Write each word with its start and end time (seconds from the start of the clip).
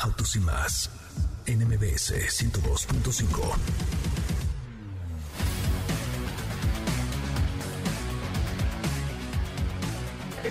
Autos 0.00 0.36
y 0.36 0.40
más 0.40 0.90
en 1.46 1.66
MBS 1.66 2.12
102.5. 2.12 3.54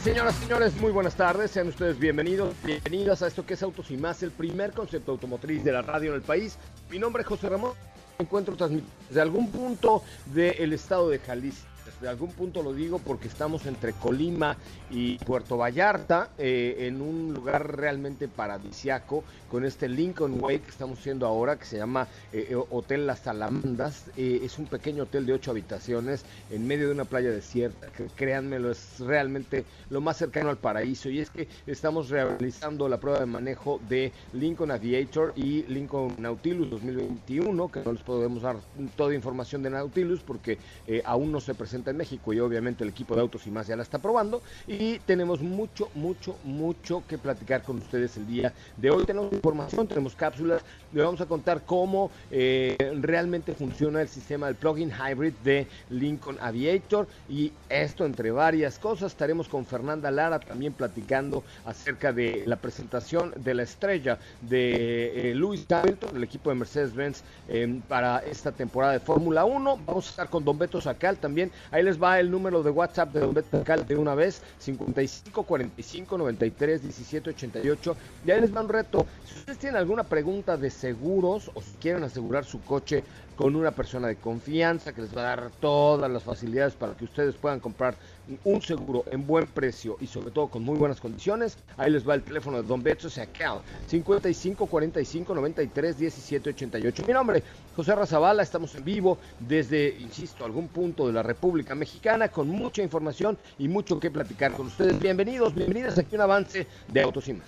Señoras 0.04 0.36
y 0.38 0.44
señores, 0.44 0.76
muy 0.81 0.92
buenas 0.92 1.16
tardes. 1.16 1.52
Sean 1.52 1.70
ustedes 1.70 1.98
bienvenidos, 1.98 2.56
bienvenidas 2.64 3.22
a 3.22 3.28
esto 3.28 3.45
que 3.45 3.54
es 3.54 3.64
Autos 3.64 3.89
y 3.92 3.98
más, 3.98 4.22
el 4.22 4.31
primer 4.31 4.73
concepto 4.73 5.14
automotriz 5.14 5.64
de 5.64 5.72
la 5.72 5.82
radio 5.82 6.09
en 6.09 6.16
el 6.16 6.22
país. 6.22 6.58
Mi 6.89 7.00
nombre 7.00 7.22
es 7.22 7.28
José 7.28 7.48
Ramón. 7.50 7.72
Encuentro 8.20 8.56
desde 8.56 9.22
algún 9.22 9.52
punto 9.52 10.04
del 10.34 10.73
estado 10.73 11.09
de 11.09 11.20
Jalisco 11.20 11.67
de 12.02 12.08
algún 12.08 12.31
punto 12.31 12.62
lo 12.62 12.73
digo 12.73 13.00
porque 13.00 13.28
estamos 13.28 13.66
entre 13.66 13.94
Colima 13.94 14.58
y 14.90 15.17
Puerto 15.20 15.58
Vallarta, 15.58 16.30
eh, 16.38 16.88
en 16.88 17.02
un 17.02 17.34
lugar 17.34 17.78
realmente 17.78 18.28
paradisiaco, 18.28 19.23
con 19.50 19.66
este 19.66 19.89
Lincoln 19.89 20.42
Way 20.42 20.59
que 20.59 20.70
estamos 20.70 21.00
haciendo 21.00 21.26
ahora, 21.26 21.58
que 21.58 21.66
se 21.66 21.78
llama 21.78 22.08
eh, 22.31 22.48
eh, 22.52 22.56
Hotel 22.56 23.08
Las 23.08 23.20
Salamandas. 23.20 24.06
es 24.16 24.59
un 24.59 24.66
pequeño 24.66 25.04
hotel 25.04 25.26
de 25.26 25.34
ocho 25.34 25.52
habitaciones 25.52 26.23
en 26.52 26.67
medio 26.67 26.88
de 26.88 26.94
una 26.94 27.06
playa 27.06 27.31
desierta, 27.31 27.88
que 27.88 28.06
créanmelo, 28.06 28.72
es 28.72 29.00
realmente 29.00 29.66
lo 29.89 30.02
más 30.02 30.17
cercano 30.17 30.50
al 30.50 30.58
paraíso. 30.58 31.09
Y 31.09 31.20
es 31.20 31.30
que 31.30 31.48
estamos 31.66 32.09
realizando 32.09 32.88
la 32.89 33.00
prueba 33.00 33.20
de 33.20 33.26
manejo 33.26 33.80
de 33.89 34.11
Lincoln 34.34 34.72
Aviator 34.72 35.34
y 35.36 35.64
Lincoln 35.64 36.16
Nautilus 36.17 36.70
2021, 36.70 37.72
que 37.72 37.82
no 37.82 37.94
les 37.94 38.04
podemos 38.04 38.42
dar 38.42 38.58
toda 38.95 39.16
información 39.16 39.64
de 39.64 39.70
Nautilus 39.70 40.22
porque 40.22 40.59
aún 41.06 41.32
no 41.32 41.39
se 41.39 41.56
presenta 41.56 41.87
en 41.92 41.98
México 41.98 42.34
y 42.34 42.40
obviamente 42.40 42.84
el 42.84 42.90
equipo 42.90 43.16
de 43.16 43.22
Autos 43.22 43.46
y 43.48 43.52
más 43.52 43.68
ya 43.68 43.76
la 43.76 43.84
está 43.84 44.00
probando. 44.00 44.42
Y 44.68 45.00
tenemos 45.00 45.42
mucho, 45.42 45.90
mucho, 45.96 46.36
mucho 46.44 47.04
que 47.08 47.18
platicar 47.18 47.64
con 47.64 47.78
ustedes 47.78 48.18
el 48.18 48.28
día 48.28 48.54
de 48.76 48.90
hoy. 48.90 49.06
Tenemos 49.06 49.32
información, 49.34 49.88
tenemos 49.88 50.16
cápsulas, 50.16 50.62
le 50.94 51.02
vamos 51.02 51.22
a 51.22 51.26
contar 51.26 51.64
cómo 51.66 52.12
eh, 52.32 52.76
realmente 53.02 53.54
funciona 53.54 54.02
el 54.02 54.08
sistema 54.08 54.48
del 54.48 54.56
plugin 54.56 54.92
hybrid 54.92 55.34
de 55.44 55.68
Lincoln 55.90 56.38
Aviator 56.42 57.08
y 57.30 57.52
esto 57.70 58.06
entre 58.06 58.32
varias 58.32 58.80
cosas. 58.80 59.11
Estaremos 59.11 59.48
con 59.48 59.66
Fernanda 59.66 60.11
Lara 60.11 60.40
también 60.40 60.73
platicando 60.73 61.44
acerca 61.66 62.14
de 62.14 62.44
la 62.45 62.56
presentación 62.56 63.34
de 63.38 63.54
la 63.54 63.64
estrella 63.64 64.20
de 64.42 65.32
eh, 65.32 65.36
Lewis 65.36 65.66
Hamilton, 65.70 66.14
del 66.14 66.23
equipo 66.23 66.50
de 66.50 66.56
Mercedes-Benz 66.56 67.23
eh, 67.50 67.80
para 67.88 68.20
esta 68.20 68.52
temporada 68.52 68.94
de 68.94 69.00
Fórmula 69.00 69.45
1. 69.45 69.80
Vamos 69.86 70.08
a 70.08 70.10
estar 70.10 70.30
con 70.30 70.44
Don 70.44 70.58
Beto 70.58 70.82
Sacal 70.82 71.17
también 71.17 71.52
Ahí 71.77 71.83
les 71.83 72.02
va 72.02 72.20
el 72.20 72.32
número 72.32 72.64
de 72.64 72.71
WhatsApp 72.71 73.14
de 73.14 73.20
Don 73.20 73.36
Beto 73.36 73.64
de 73.64 73.95
una 73.95 74.15
vez, 74.15 74.42
55 74.58 75.43
45 75.43 76.17
93 76.17 76.82
17 76.82 77.30
88. 77.30 77.98
Y 78.23 78.32
ahí 78.32 78.42
les 78.42 78.52
va 78.52 78.61
un 78.61 78.70
reto. 78.70 79.05
Si 79.23 79.38
ustedes 79.38 79.60
tienen 79.60 79.77
alguna 79.77 80.10
pregunta 80.10 80.58
de 80.58 80.71
seguros 80.71 81.52
o 81.54 81.61
si 81.61 81.77
quieren 81.77 82.04
asegurar 82.04 82.45
su 82.45 82.64
coche 82.64 83.04
con 83.36 83.55
una 83.55 83.76
persona 83.76 84.08
de 84.08 84.17
confianza 84.20 84.92
que 84.92 85.02
les 85.02 85.16
va 85.16 85.21
a 85.21 85.36
dar 85.36 85.52
todas 85.60 86.10
las 86.10 86.23
facilidades 86.23 86.76
para 86.76 86.95
que 86.95 87.05
ustedes 87.05 87.37
puedan 87.37 87.60
comprar 87.60 87.99
un 88.43 88.61
seguro 88.61 89.05
en 89.11 89.26
buen 89.26 89.45
precio 89.48 89.98
y 89.99 90.08
sobre 90.08 90.32
todo 90.32 90.48
con 90.48 90.64
muy 90.64 90.77
buenas 90.77 90.99
condiciones. 90.99 91.58
Ahí 91.77 91.92
les 91.92 92.08
va 92.08 92.15
el 92.15 92.23
teléfono 92.23 92.61
de 92.61 92.67
Don 92.67 92.82
Beto 92.82 93.10
Sacal 93.10 93.61
55 93.88 94.65
45 94.65 95.36
93 95.36 95.98
17 95.98 96.49
88. 96.49 97.04
Mi 97.08 97.14
nombre, 97.14 97.43
José 97.76 97.95
Razabala, 97.95 98.43
estamos 98.43 98.73
en 98.76 98.83
vivo 98.83 99.17
desde, 99.39 99.98
insisto, 99.99 100.45
algún 100.45 100.67
punto 100.67 101.08
de 101.08 101.14
la 101.14 101.23
República 101.23 101.76
Mexicana 101.76 102.30
con 102.30 102.49
mucha 102.49 102.82
información 102.82 103.37
y 103.58 103.67
mucho 103.67 103.99
que 103.99 104.11
platicar 104.11 104.54
con 104.54 104.67
ustedes. 104.67 104.99
Bienvenidos, 104.99 105.54
bienvenidas 105.54 105.98
aquí 105.98 106.16
un 106.16 106.21
avance 106.21 106.67
de 106.87 107.02
Autos 107.02 107.27
y 107.27 107.33
Más. 107.33 107.48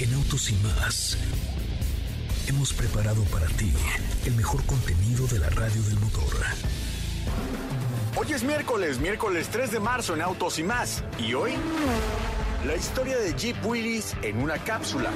En 0.00 0.12
Autos 0.14 0.50
y 0.50 0.54
Más 0.56 1.18
hemos 2.48 2.72
preparado 2.72 3.22
para 3.24 3.46
ti 3.46 3.72
el 4.24 4.34
mejor 4.34 4.64
contenido 4.66 5.26
de 5.26 5.38
la 5.40 5.48
radio 5.50 5.82
del 5.82 5.98
motor. 5.98 6.26
Hoy 8.18 8.32
es 8.32 8.42
miércoles, 8.44 8.98
miércoles 8.98 9.48
3 9.52 9.72
de 9.72 9.78
marzo 9.78 10.14
en 10.14 10.22
Autos 10.22 10.58
y 10.58 10.62
más. 10.62 11.04
¿Y 11.18 11.34
hoy? 11.34 11.52
La 12.66 12.74
historia 12.74 13.18
de 13.18 13.34
Jeep 13.34 13.62
Willys 13.62 14.16
en 14.22 14.40
una 14.40 14.56
cápsula. 14.56 15.10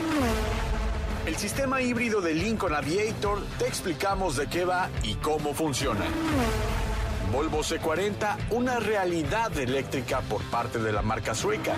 El 1.24 1.34
sistema 1.36 1.80
híbrido 1.80 2.20
de 2.20 2.34
Lincoln 2.34 2.74
Aviator, 2.74 3.42
te 3.58 3.66
explicamos 3.66 4.36
de 4.36 4.48
qué 4.48 4.66
va 4.66 4.90
y 5.02 5.14
cómo 5.14 5.54
funciona. 5.54 6.04
Volvo 7.32 7.60
C40, 7.60 8.36
una 8.50 8.78
realidad 8.80 9.56
eléctrica 9.56 10.20
por 10.20 10.42
parte 10.50 10.78
de 10.78 10.92
la 10.92 11.00
marca 11.00 11.34
sueca. 11.34 11.76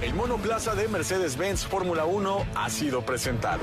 El 0.00 0.14
monoplaza 0.14 0.76
de 0.76 0.86
Mercedes-Benz 0.86 1.66
Fórmula 1.66 2.04
1 2.04 2.46
ha 2.54 2.70
sido 2.70 3.02
presentado. 3.02 3.62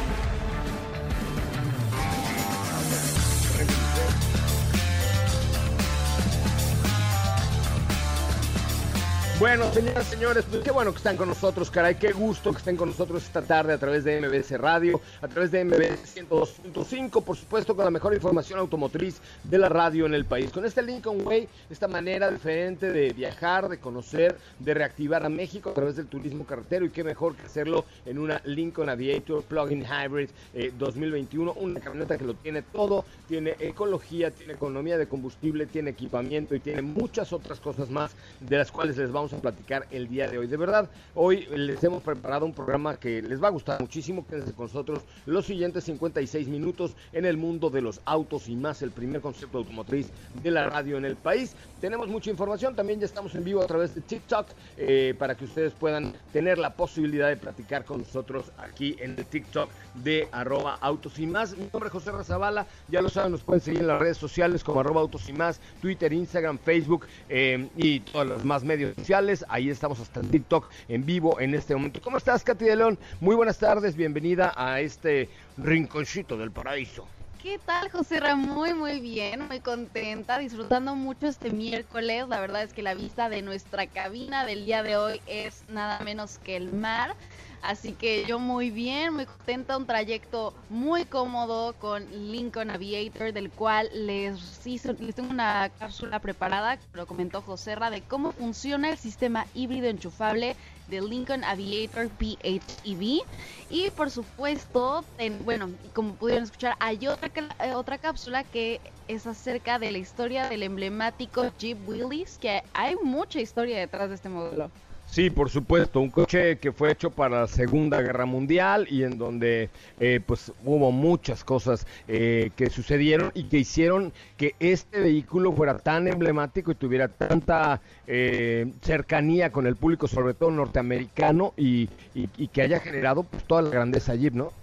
Bueno, 9.41 9.73
señoras, 9.73 10.05
señores, 10.05 10.45
pues 10.47 10.61
qué 10.61 10.69
bueno 10.69 10.91
que 10.91 10.97
están 10.97 11.17
con 11.17 11.27
nosotros, 11.27 11.71
caray, 11.71 11.95
qué 11.95 12.11
gusto 12.11 12.51
que 12.51 12.59
estén 12.59 12.77
con 12.77 12.89
nosotros 12.89 13.23
esta 13.23 13.41
tarde 13.41 13.73
a 13.73 13.79
través 13.79 14.03
de 14.03 14.21
MBS 14.21 14.51
Radio, 14.51 15.01
a 15.19 15.27
través 15.27 15.49
de 15.49 15.65
MBS 15.65 16.15
102.5, 16.15 17.23
por 17.23 17.35
supuesto, 17.35 17.75
con 17.75 17.83
la 17.83 17.89
mejor 17.89 18.13
información 18.13 18.59
automotriz 18.59 19.19
de 19.43 19.57
la 19.57 19.67
radio 19.67 20.05
en 20.05 20.13
el 20.13 20.25
país. 20.25 20.51
Con 20.51 20.63
este 20.63 20.83
Lincoln 20.83 21.25
Way, 21.25 21.49
esta 21.71 21.87
manera 21.87 22.29
diferente 22.29 22.91
de 22.91 23.13
viajar, 23.13 23.67
de 23.67 23.79
conocer, 23.79 24.37
de 24.59 24.75
reactivar 24.75 25.25
a 25.25 25.29
México 25.29 25.71
a 25.71 25.73
través 25.73 25.95
del 25.95 26.05
turismo 26.05 26.45
carretero 26.45 26.85
y 26.85 26.91
qué 26.91 27.03
mejor 27.03 27.35
que 27.35 27.47
hacerlo 27.47 27.85
en 28.05 28.19
una 28.19 28.43
Lincoln 28.45 28.89
Aviator 28.89 29.41
Plug-in 29.41 29.83
Hybrid 29.83 30.29
2021, 30.77 31.51
eh, 31.51 31.55
una 31.59 31.79
camioneta 31.79 32.15
que 32.15 32.25
lo 32.25 32.35
tiene 32.35 32.61
todo, 32.61 33.05
tiene 33.27 33.55
ecología, 33.57 34.29
tiene 34.29 34.53
economía 34.53 34.99
de 34.99 35.07
combustible, 35.07 35.65
tiene 35.65 35.89
equipamiento 35.89 36.53
y 36.53 36.59
tiene 36.59 36.83
muchas 36.83 37.33
otras 37.33 37.59
cosas 37.59 37.89
más 37.89 38.11
de 38.39 38.57
las 38.59 38.71
cuales 38.71 38.97
les 38.97 39.11
vamos 39.11 39.30
a 39.33 39.37
platicar 39.39 39.87
el 39.91 40.07
día 40.07 40.27
de 40.27 40.37
hoy. 40.37 40.47
De 40.47 40.57
verdad, 40.57 40.89
hoy 41.15 41.47
les 41.55 41.83
hemos 41.83 42.03
preparado 42.03 42.45
un 42.45 42.53
programa 42.53 42.97
que 42.97 43.21
les 43.21 43.41
va 43.41 43.47
a 43.47 43.51
gustar 43.51 43.79
muchísimo. 43.79 44.25
Quédense 44.27 44.53
con 44.53 44.65
nosotros 44.65 45.01
los 45.25 45.45
siguientes 45.45 45.83
56 45.85 46.47
minutos 46.47 46.95
en 47.13 47.25
el 47.25 47.37
mundo 47.37 47.69
de 47.69 47.81
los 47.81 48.01
autos 48.05 48.47
y 48.49 48.55
más, 48.55 48.81
el 48.81 48.91
primer 48.91 49.21
concepto 49.21 49.59
automotriz 49.59 50.09
de 50.41 50.51
la 50.51 50.69
radio 50.69 50.97
en 50.97 51.05
el 51.05 51.15
país. 51.15 51.55
Tenemos 51.79 52.07
mucha 52.07 52.29
información, 52.29 52.75
también 52.75 52.99
ya 52.99 53.05
estamos 53.05 53.33
en 53.35 53.43
vivo 53.43 53.61
a 53.61 53.67
través 53.67 53.95
de 53.95 54.01
TikTok 54.01 54.47
eh, 54.77 55.15
para 55.17 55.35
que 55.35 55.45
ustedes 55.45 55.73
puedan 55.73 56.13
tener 56.31 56.57
la 56.57 56.73
posibilidad 56.73 57.27
de 57.27 57.37
platicar 57.37 57.85
con 57.85 57.99
nosotros 57.99 58.51
aquí 58.57 58.95
en 58.99 59.17
el 59.17 59.25
TikTok 59.25 59.69
de 60.03 60.27
arroba 60.31 60.77
autos 60.81 61.17
y 61.19 61.25
más. 61.25 61.57
Mi 61.57 61.67
nombre 61.71 61.87
es 61.87 61.91
José 61.91 62.11
Razabala, 62.11 62.67
ya 62.87 63.01
lo 63.01 63.09
saben, 63.09 63.31
nos 63.31 63.41
pueden 63.41 63.61
seguir 63.61 63.81
en 63.81 63.87
las 63.87 63.99
redes 63.99 64.17
sociales 64.17 64.63
como 64.63 64.79
arroba 64.79 65.01
autos 65.01 65.27
y 65.29 65.33
más, 65.33 65.59
Twitter, 65.81 66.13
Instagram, 66.13 66.59
Facebook 66.59 67.07
eh, 67.29 67.67
y 67.75 68.01
todos 68.01 68.27
los 68.27 68.45
más 68.45 68.63
medios 68.63 68.95
sociales 68.95 69.20
Ahí 69.49 69.69
estamos 69.69 69.99
hasta 69.99 70.19
en 70.19 70.31
TikTok 70.31 70.67
en 70.87 71.05
vivo 71.05 71.39
en 71.39 71.53
este 71.53 71.75
momento. 71.75 72.01
¿Cómo 72.01 72.17
estás, 72.17 72.43
Katy 72.43 72.65
de 72.65 72.75
León? 72.75 72.97
Muy 73.19 73.35
buenas 73.35 73.59
tardes, 73.59 73.95
bienvenida 73.95 74.51
a 74.55 74.81
este 74.81 75.29
rinconcito 75.57 76.37
del 76.37 76.49
paraíso. 76.49 77.07
¿qué 77.41 77.59
tal, 77.59 77.89
José 77.89 78.19
Ramón? 78.19 78.55
Muy, 78.55 78.73
muy 78.73 78.99
bien, 78.99 79.47
muy 79.47 79.59
contenta, 79.59 80.37
disfrutando 80.37 80.95
mucho 80.95 81.27
este 81.27 81.49
miércoles. 81.49 82.27
La 82.27 82.39
verdad 82.39 82.63
es 82.63 82.73
que 82.73 82.83
la 82.83 82.93
vista 82.93 83.29
de 83.29 83.41
nuestra 83.41 83.87
cabina 83.87 84.45
del 84.45 84.65
día 84.65 84.83
de 84.83 84.97
hoy 84.97 85.21
es 85.25 85.63
nada 85.67 85.99
menos 86.01 86.37
que 86.37 86.55
el 86.55 86.71
mar. 86.71 87.15
Así 87.61 87.93
que 87.93 88.25
yo 88.25 88.39
muy 88.39 88.71
bien, 88.71 89.13
muy 89.13 89.25
contenta, 89.25 89.77
un 89.77 89.85
trayecto 89.85 90.53
muy 90.69 91.05
cómodo 91.05 91.73
con 91.73 92.03
Lincoln 92.31 92.71
Aviator, 92.71 93.33
del 93.33 93.51
cual 93.51 93.87
les, 93.93 94.65
hizo, 94.65 94.93
les 94.93 95.13
tengo 95.13 95.29
una 95.29 95.69
cápsula 95.77 96.19
preparada, 96.19 96.79
lo 96.93 97.05
comentó 97.05 97.41
José 97.41 97.75
Ra, 97.75 97.91
de 97.91 98.01
cómo 98.01 98.31
funciona 98.31 98.89
el 98.89 98.97
sistema 98.97 99.45
híbrido 99.53 99.87
enchufable 99.87 100.55
de 100.87 101.01
Lincoln 101.01 101.43
Aviator 101.43 102.09
PHEV. 102.09 103.21
Y 103.69 103.89
por 103.91 104.09
supuesto, 104.09 105.05
bueno, 105.45 105.69
como 105.93 106.15
pudieron 106.15 106.43
escuchar, 106.43 106.75
hay 106.79 107.07
otra, 107.07 107.29
eh, 107.59 107.73
otra 107.75 107.99
cápsula 107.99 108.43
que 108.43 108.81
es 109.07 109.27
acerca 109.27 109.77
de 109.77 109.91
la 109.91 109.99
historia 109.99 110.49
del 110.49 110.63
emblemático 110.63 111.51
Jeep 111.59 111.77
Willys, 111.87 112.37
que 112.39 112.63
hay 112.73 112.95
mucha 113.03 113.39
historia 113.39 113.79
detrás 113.79 114.09
de 114.09 114.15
este 114.15 114.29
modelo. 114.29 114.71
Sí, 115.11 115.29
por 115.29 115.49
supuesto, 115.49 115.99
un 115.99 116.09
coche 116.09 116.57
que 116.57 116.71
fue 116.71 116.89
hecho 116.93 117.11
para 117.11 117.41
la 117.41 117.47
Segunda 117.47 118.01
Guerra 118.01 118.25
Mundial 118.25 118.87
y 118.89 119.03
en 119.03 119.17
donde 119.17 119.69
eh, 119.99 120.21
pues 120.25 120.53
hubo 120.63 120.89
muchas 120.93 121.43
cosas 121.43 121.85
eh, 122.07 122.51
que 122.55 122.69
sucedieron 122.69 123.29
y 123.33 123.43
que 123.49 123.57
hicieron 123.57 124.13
que 124.37 124.55
este 124.61 125.01
vehículo 125.01 125.51
fuera 125.51 125.79
tan 125.79 126.07
emblemático 126.07 126.71
y 126.71 126.75
tuviera 126.75 127.09
tanta 127.09 127.81
eh, 128.07 128.71
cercanía 128.81 129.51
con 129.51 129.67
el 129.67 129.75
público, 129.75 130.07
sobre 130.07 130.33
todo 130.33 130.49
norteamericano, 130.49 131.53
y, 131.57 131.89
y 132.13 132.47
que 132.47 132.61
haya 132.61 132.79
generado 132.79 133.23
pues, 133.23 133.43
toda 133.43 133.63
la 133.63 133.69
grandeza 133.69 134.15
Jeep, 134.15 134.33
¿no? 134.33 134.60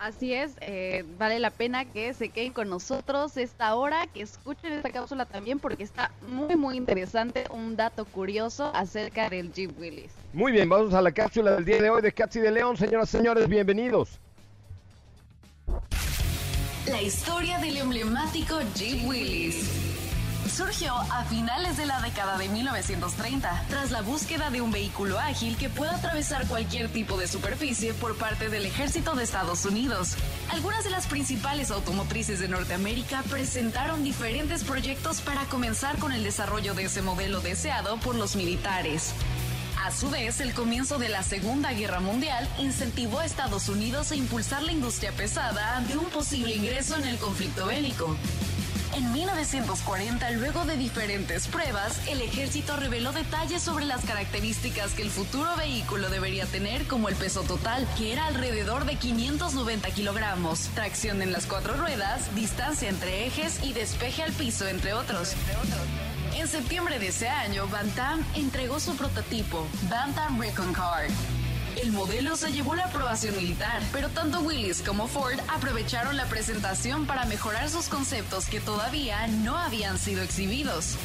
Así 0.00 0.32
es, 0.32 0.52
eh, 0.62 1.04
vale 1.18 1.38
la 1.40 1.50
pena 1.50 1.84
que 1.84 2.14
se 2.14 2.30
queden 2.30 2.54
con 2.54 2.70
nosotros 2.70 3.36
esta 3.36 3.74
hora, 3.74 4.06
que 4.06 4.22
escuchen 4.22 4.72
esta 4.72 4.88
cápsula 4.88 5.26
también 5.26 5.58
porque 5.58 5.82
está 5.82 6.10
muy 6.26 6.56
muy 6.56 6.78
interesante, 6.78 7.44
un 7.50 7.76
dato 7.76 8.06
curioso 8.06 8.72
acerca 8.74 9.28
del 9.28 9.52
Jeep 9.52 9.78
Willys. 9.78 10.10
Muy 10.32 10.52
bien, 10.52 10.70
vamos 10.70 10.94
a 10.94 11.02
la 11.02 11.12
cápsula 11.12 11.50
del 11.50 11.66
día 11.66 11.82
de 11.82 11.90
hoy 11.90 12.00
de 12.00 12.12
Catsi 12.12 12.40
de 12.40 12.50
León, 12.50 12.78
señoras 12.78 13.10
y 13.10 13.18
señores, 13.18 13.46
bienvenidos. 13.46 14.18
La 16.86 17.02
historia 17.02 17.58
del 17.58 17.76
emblemático 17.76 18.58
Jeep 18.74 19.06
Willys 19.06 19.89
surgió 20.48 20.94
a 20.94 21.24
finales 21.24 21.76
de 21.76 21.86
la 21.86 22.00
década 22.00 22.38
de 22.38 22.48
1930, 22.48 23.64
tras 23.68 23.90
la 23.90 24.02
búsqueda 24.02 24.50
de 24.50 24.60
un 24.60 24.70
vehículo 24.70 25.18
ágil 25.18 25.56
que 25.56 25.68
pueda 25.68 25.96
atravesar 25.96 26.46
cualquier 26.46 26.88
tipo 26.88 27.18
de 27.18 27.28
superficie 27.28 27.92
por 27.94 28.16
parte 28.16 28.48
del 28.48 28.66
ejército 28.66 29.14
de 29.14 29.24
Estados 29.24 29.64
Unidos. 29.64 30.16
Algunas 30.50 30.84
de 30.84 30.90
las 30.90 31.06
principales 31.06 31.70
automotrices 31.70 32.40
de 32.40 32.48
Norteamérica 32.48 33.22
presentaron 33.28 34.04
diferentes 34.04 34.64
proyectos 34.64 35.20
para 35.20 35.44
comenzar 35.46 35.98
con 35.98 36.12
el 36.12 36.24
desarrollo 36.24 36.74
de 36.74 36.84
ese 36.84 37.02
modelo 37.02 37.40
deseado 37.40 37.98
por 37.98 38.14
los 38.14 38.36
militares. 38.36 39.12
A 39.84 39.90
su 39.90 40.10
vez, 40.10 40.40
el 40.40 40.52
comienzo 40.52 40.98
de 40.98 41.08
la 41.08 41.22
Segunda 41.22 41.72
Guerra 41.72 42.00
Mundial 42.00 42.46
incentivó 42.58 43.20
a 43.20 43.24
Estados 43.24 43.68
Unidos 43.70 44.12
a 44.12 44.16
impulsar 44.16 44.62
la 44.62 44.72
industria 44.72 45.10
pesada 45.12 45.76
ante 45.76 45.96
un 45.96 46.04
posible 46.06 46.54
ingreso 46.54 46.96
en 46.96 47.04
el 47.04 47.16
conflicto 47.16 47.66
bélico. 47.66 48.14
En 48.94 49.12
1940, 49.12 50.30
luego 50.32 50.64
de 50.64 50.76
diferentes 50.76 51.46
pruebas, 51.46 52.00
el 52.08 52.20
ejército 52.20 52.76
reveló 52.76 53.12
detalles 53.12 53.62
sobre 53.62 53.84
las 53.84 54.04
características 54.04 54.92
que 54.94 55.02
el 55.02 55.10
futuro 55.10 55.54
vehículo 55.56 56.10
debería 56.10 56.44
tener, 56.46 56.86
como 56.86 57.08
el 57.08 57.14
peso 57.14 57.42
total, 57.42 57.86
que 57.96 58.12
era 58.12 58.26
alrededor 58.26 58.86
de 58.86 58.96
590 58.96 59.90
kilogramos, 59.90 60.62
tracción 60.74 61.22
en 61.22 61.30
las 61.30 61.46
cuatro 61.46 61.74
ruedas, 61.74 62.34
distancia 62.34 62.88
entre 62.88 63.26
ejes 63.26 63.62
y 63.62 63.72
despeje 63.72 64.24
al 64.24 64.32
piso, 64.32 64.66
entre 64.66 64.92
otros. 64.92 65.34
En 66.34 66.48
septiembre 66.48 66.98
de 66.98 67.08
ese 67.08 67.28
año, 67.28 67.68
Bantam 67.68 68.24
entregó 68.34 68.80
su 68.80 68.96
prototipo, 68.96 69.66
Bantam 69.88 70.40
Recon 70.40 70.72
Car 70.72 71.06
el 71.82 71.92
modelo 71.92 72.36
se 72.36 72.52
llevó 72.52 72.74
la 72.74 72.84
aprobación 72.84 73.36
militar, 73.36 73.82
pero 73.92 74.08
tanto 74.10 74.40
Willis 74.40 74.82
como 74.82 75.08
Ford 75.08 75.38
aprovecharon 75.48 76.16
la 76.16 76.26
presentación 76.26 77.06
para 77.06 77.24
mejorar 77.24 77.70
sus 77.70 77.88
conceptos 77.88 78.46
que 78.46 78.60
todavía 78.60 79.26
no 79.26 79.56
habían 79.56 79.98
sido 79.98 80.22
exhibidos. 80.22 80.96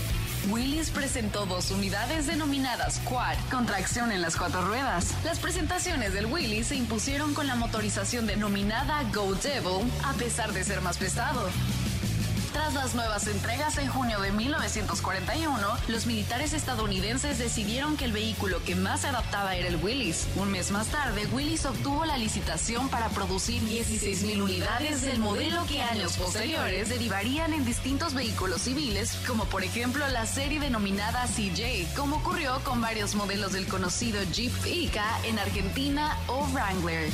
Willis 0.49 0.89
presentó 0.91 1.45
dos 1.45 1.71
unidades 1.71 2.27
denominadas 2.27 2.99
Quad, 2.99 3.37
con 3.49 3.65
tracción 3.65 4.11
en 4.11 4.21
las 4.21 4.35
cuatro 4.35 4.65
ruedas. 4.67 5.13
Las 5.23 5.39
presentaciones 5.39 6.13
del 6.13 6.25
Willis 6.25 6.67
se 6.67 6.75
impusieron 6.75 7.33
con 7.33 7.47
la 7.47 7.55
motorización 7.55 8.27
denominada 8.27 9.03
Go 9.13 9.33
Devil, 9.35 9.89
a 10.03 10.13
pesar 10.13 10.51
de 10.51 10.63
ser 10.63 10.81
más 10.81 10.97
pesado. 10.97 11.49
Tras 12.55 12.73
las 12.73 12.95
nuevas 12.95 13.27
entregas 13.27 13.77
en 13.79 13.89
junio 13.89 14.21
de 14.21 14.31
1941, 14.31 15.59
los 15.89 16.05
militares 16.05 16.53
estadounidenses 16.53 17.37
decidieron 17.37 17.97
que 17.97 18.05
el 18.05 18.13
vehículo 18.13 18.63
que 18.63 18.75
más 18.75 19.01
se 19.01 19.07
adaptaba 19.07 19.57
era 19.57 19.67
el 19.67 19.75
Willys. 19.75 20.25
Un 20.37 20.51
mes 20.51 20.71
más 20.71 20.87
tarde, 20.87 21.27
Willys 21.33 21.65
obtuvo 21.65 22.05
la 22.05 22.17
licitación 22.17 22.87
para 22.87 23.09
producir 23.09 23.61
16.000 23.61 24.41
unidades 24.41 25.01
del 25.01 25.19
modelo 25.19 25.65
que 25.65 25.81
años 25.81 26.15
posteriores 26.15 26.87
derivarían 26.87 27.51
en 27.51 27.65
distintos 27.65 28.13
vehículos 28.13 28.61
civiles, 28.61 29.17
como 29.27 29.43
por 29.43 29.65
ejemplo 29.65 30.07
la 30.07 30.25
serie 30.25 30.61
denominada 30.61 31.25
CJ, 31.27 31.93
como 31.93 32.15
ocurrió 32.15 32.61
con 32.63 32.79
varios 32.79 33.15
modelos 33.15 33.51
del 33.51 33.67
conocido 33.67 34.23
Jeep 34.31 34.53
Ica 34.65 35.05
en 35.25 35.39
Argentina 35.39 36.17
o 36.27 36.47
Wrangler. 36.53 37.11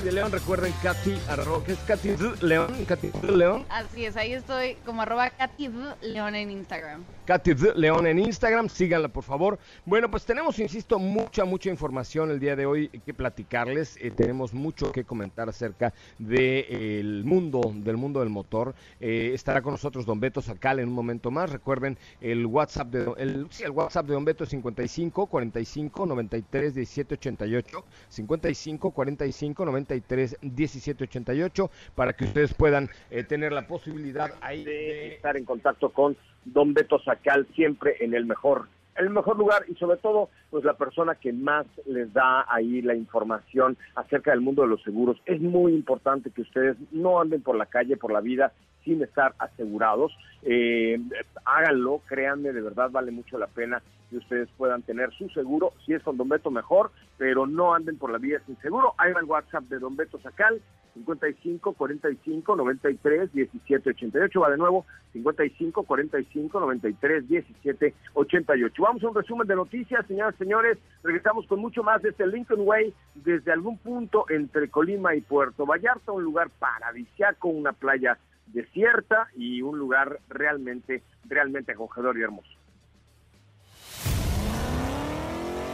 Katy 0.00 0.08
de 0.08 0.12
León. 0.12 0.32
Recuerden, 0.32 0.72
Katy, 0.82 1.14
arroba, 1.28 1.62
que 1.64 1.72
es 1.72 1.78
Katy 1.80 2.16
León. 2.40 2.72
Katy 2.86 3.10
León. 3.22 3.66
Así 3.68 4.06
es, 4.06 4.16
ahí 4.16 4.32
estoy 4.32 4.76
como 4.86 5.02
arroba 5.02 5.28
Katy 5.28 5.70
León 6.00 6.34
en 6.34 6.50
Instagram. 6.50 7.04
Katy 7.26 7.54
León 7.76 8.06
en 8.06 8.18
Instagram, 8.18 8.68
síganla 8.68 9.08
por 9.08 9.24
favor. 9.24 9.58
Bueno, 9.84 10.10
pues 10.10 10.24
tenemos, 10.24 10.58
insisto, 10.58 10.98
mucha, 10.98 11.44
mucha 11.44 11.68
información 11.68 12.30
el 12.30 12.40
día 12.40 12.56
de 12.56 12.66
hoy 12.66 12.88
que 12.88 13.12
platicarles. 13.12 13.98
Eh, 14.00 14.10
tenemos 14.10 14.54
mucho 14.54 14.90
que 14.90 15.04
comentar 15.04 15.48
acerca 15.48 15.92
del 16.18 17.22
mundo, 17.24 17.60
del 17.74 17.96
mundo 17.96 18.20
del 18.20 18.30
motor. 18.30 18.74
Eh, 19.00 19.32
estará 19.34 19.60
con 19.60 19.72
nosotros 19.72 20.06
Don 20.06 20.18
Beto 20.18 20.40
Sacal 20.40 20.80
en 20.80 20.88
un 20.88 20.94
momento 20.94 21.30
más. 21.30 21.50
Recuerden, 21.50 21.98
el 22.20 22.46
WhatsApp 22.46 22.88
de 22.88 23.12
el, 23.18 23.46
sí, 23.50 23.64
el 23.64 23.70
WhatsApp 23.70 24.06
de 24.06 24.14
Don 24.14 24.24
Beto 24.24 24.44
es 24.44 24.50
55 24.50 25.26
45 25.26 26.06
93 26.06 26.74
17 26.74 27.14
88. 27.14 27.84
55 28.08 28.90
45 28.90 29.64
93 29.90 30.38
17 30.40 31.04
88 31.04 31.70
para 31.94 32.12
que 32.12 32.24
ustedes 32.24 32.54
puedan 32.54 32.88
eh, 33.10 33.24
tener 33.24 33.52
la 33.52 33.66
posibilidad 33.66 34.32
ahí 34.40 34.64
de 34.64 35.14
estar 35.14 35.36
en 35.36 35.44
contacto 35.44 35.90
con 35.90 36.16
Don 36.44 36.72
Beto 36.74 37.00
Sacal 37.00 37.46
siempre 37.54 37.96
en 38.00 38.14
el 38.14 38.24
mejor 38.24 38.68
el 38.96 39.10
mejor 39.10 39.38
lugar 39.38 39.64
y 39.68 39.74
sobre 39.76 39.96
todo 39.96 40.28
pues 40.50 40.64
la 40.64 40.74
persona 40.74 41.14
que 41.14 41.32
más 41.32 41.66
les 41.86 42.12
da 42.12 42.44
ahí 42.48 42.82
la 42.82 42.94
información 42.94 43.76
acerca 43.94 44.30
del 44.30 44.40
mundo 44.40 44.62
de 44.62 44.68
los 44.68 44.82
seguros. 44.82 45.16
Es 45.24 45.40
muy 45.40 45.72
importante 45.72 46.30
que 46.30 46.42
ustedes 46.42 46.76
no 46.90 47.20
anden 47.20 47.40
por 47.40 47.56
la 47.56 47.66
calle, 47.66 47.96
por 47.96 48.12
la 48.12 48.20
vida 48.20 48.52
sin 48.84 49.02
estar 49.02 49.34
asegurados. 49.38 50.16
Eh, 50.42 50.98
háganlo, 51.44 52.00
créanme, 52.06 52.52
de 52.52 52.62
verdad 52.62 52.90
vale 52.90 53.10
mucho 53.10 53.38
la 53.38 53.46
pena 53.46 53.82
que 54.10 54.16
ustedes 54.18 54.48
puedan 54.58 54.82
tener 54.82 55.12
su 55.12 55.28
seguro. 55.30 55.72
Si 55.86 55.94
es 55.94 56.02
con 56.02 56.16
Don 56.16 56.28
Beto, 56.28 56.50
mejor, 56.50 56.90
pero 57.16 57.46
no 57.46 57.74
anden 57.74 57.96
por 57.96 58.10
la 58.10 58.18
vida 58.18 58.40
sin 58.44 58.56
seguro. 58.58 58.94
Ahí 58.98 59.12
va 59.12 59.20
el 59.20 59.26
WhatsApp 59.26 59.64
de 59.64 59.78
Don 59.78 59.96
Beto 59.96 60.20
Sacal, 60.20 60.60
55 60.94 61.72
45 61.72 62.56
93 62.56 63.32
17 63.32 63.90
88. 63.90 64.40
Va 64.40 64.50
de 64.50 64.56
nuevo, 64.56 64.84
55 65.12 65.84
45 65.84 66.60
93 66.60 67.28
17 67.28 67.94
88. 68.14 68.82
Vamos 68.82 69.04
a 69.04 69.08
un 69.08 69.14
resumen 69.14 69.46
de 69.46 69.54
noticias, 69.54 70.04
señoras 70.06 70.34
y 70.34 70.38
señores. 70.38 70.78
Regresamos 71.04 71.46
con 71.46 71.60
mucho 71.60 71.82
más 71.84 72.02
desde 72.02 72.26
Lincoln 72.26 72.66
Way, 72.66 72.92
desde 73.14 73.52
algún 73.52 73.78
punto 73.78 74.24
entre 74.28 74.68
Colima 74.68 75.14
y 75.14 75.20
Puerto 75.20 75.64
Vallarta, 75.64 76.12
un 76.12 76.24
lugar 76.24 76.50
paradisiaco, 76.58 77.48
una 77.48 77.72
playa 77.72 78.18
desierta 78.52 79.28
y 79.36 79.62
un 79.62 79.78
lugar 79.78 80.20
realmente, 80.28 81.02
realmente 81.24 81.72
acogedor 81.72 82.18
y 82.18 82.22
hermoso. 82.22 82.50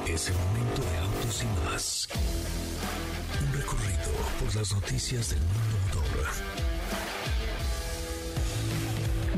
Es 0.07 0.29
el 0.29 0.35
momento 0.37 0.83
de 0.83 0.99
autos 0.99 1.43
y 1.43 1.47
más. 1.69 2.09
Un 3.43 3.53
recorrido 3.61 4.13
por 4.41 4.57
las 4.57 4.73
noticias 4.75 5.31
del 5.31 5.41
mundo 5.41 5.77
motor 5.87 6.56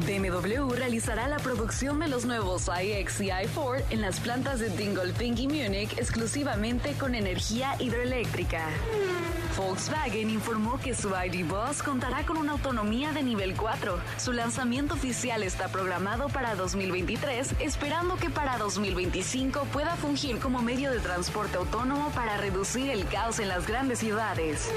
BMW 0.00 0.75
realizará 0.75 1.28
la 1.28 1.38
producción 1.38 1.99
de 2.00 2.09
los 2.09 2.25
nuevos 2.25 2.69
iX 2.69 3.21
y 3.21 3.28
i4 3.28 3.83
en 3.90 4.00
las 4.00 4.21
plantas 4.21 4.61
de 4.61 4.71
Dingolfing 4.71 5.37
y 5.38 5.49
Múnich 5.49 5.93
exclusivamente 5.99 6.93
con 6.93 7.14
energía 7.14 7.75
hidroeléctrica. 7.78 8.69
Volkswagen 9.57 10.31
informó 10.31 10.78
que 10.78 10.95
su 10.95 11.09
ID 11.09 11.45
Bus 11.45 11.83
contará 11.83 12.25
con 12.25 12.37
una 12.37 12.52
autonomía 12.52 13.12
de 13.12 13.25
nivel 13.25 13.57
4. 13.57 13.99
Su 14.17 14.33
lanzamiento 14.33 14.95
oficial 14.95 15.43
está 15.43 15.67
programado 15.67 16.28
para 16.28 16.55
2023, 16.55 17.57
esperando 17.59 18.14
que 18.17 18.31
para 18.31 18.57
2025 18.57 19.64
pueda 19.73 19.97
fungir 19.97 20.38
como 20.38 20.62
medio 20.62 20.93
de 20.93 21.00
transporte 21.00 21.57
autónomo 21.57 22.11
para 22.11 22.37
reducir 22.37 22.88
el 22.90 23.05
caos 23.07 23.40
en 23.40 23.49
las 23.49 23.67
grandes 23.67 23.99
ciudades. 23.99 24.71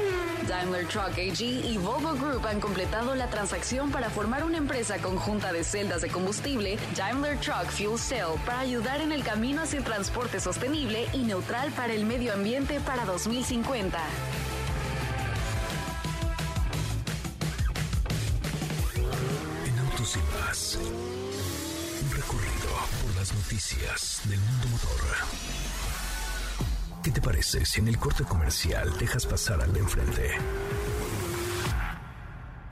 Daimler 0.48 0.88
Truck 0.88 1.12
AG 1.12 1.42
y 1.42 1.78
Volvo 1.78 2.14
Group 2.16 2.48
han 2.48 2.60
completado 2.60 3.14
la 3.14 3.30
transacción 3.30 3.92
para 3.92 4.10
formar 4.10 4.44
una 4.44 4.58
empresa 4.58 4.98
conjunta 5.12 5.52
de 5.52 5.64
celdas 5.64 6.02
de 6.02 6.08
combustible, 6.08 6.78
Daimler 6.96 7.38
Truck 7.40 7.70
Fuel 7.72 8.00
Cell, 8.00 8.40
para 8.46 8.60
ayudar 8.60 9.02
en 9.02 9.12
el 9.12 9.24
camino 9.24 9.62
hacia 9.62 9.80
el 9.80 9.84
transporte 9.84 10.40
sostenible 10.40 11.06
y 11.12 11.24
neutral 11.24 11.70
para 11.72 11.94
el 11.94 12.06
medio 12.06 12.34
ambiente 12.34 12.80
para 12.80 13.04
2050. 13.06 14.00
y 20.02 20.40
más. 20.40 20.80
Un 20.80 22.12
recorrido 22.12 22.70
por 23.04 23.16
las 23.16 23.34
noticias 23.34 24.22
del 24.26 24.40
mundo 24.40 24.68
motor. 24.70 25.02
¿Qué 27.04 27.12
te 27.12 27.22
parece 27.22 27.66
si 27.66 27.82
en 27.82 27.88
el 27.88 28.00
corte 28.00 28.24
comercial 28.24 28.98
dejas 28.98 29.26
pasar 29.26 29.62
al 29.62 29.72
de 29.72 29.80
enfrente? 29.80 30.38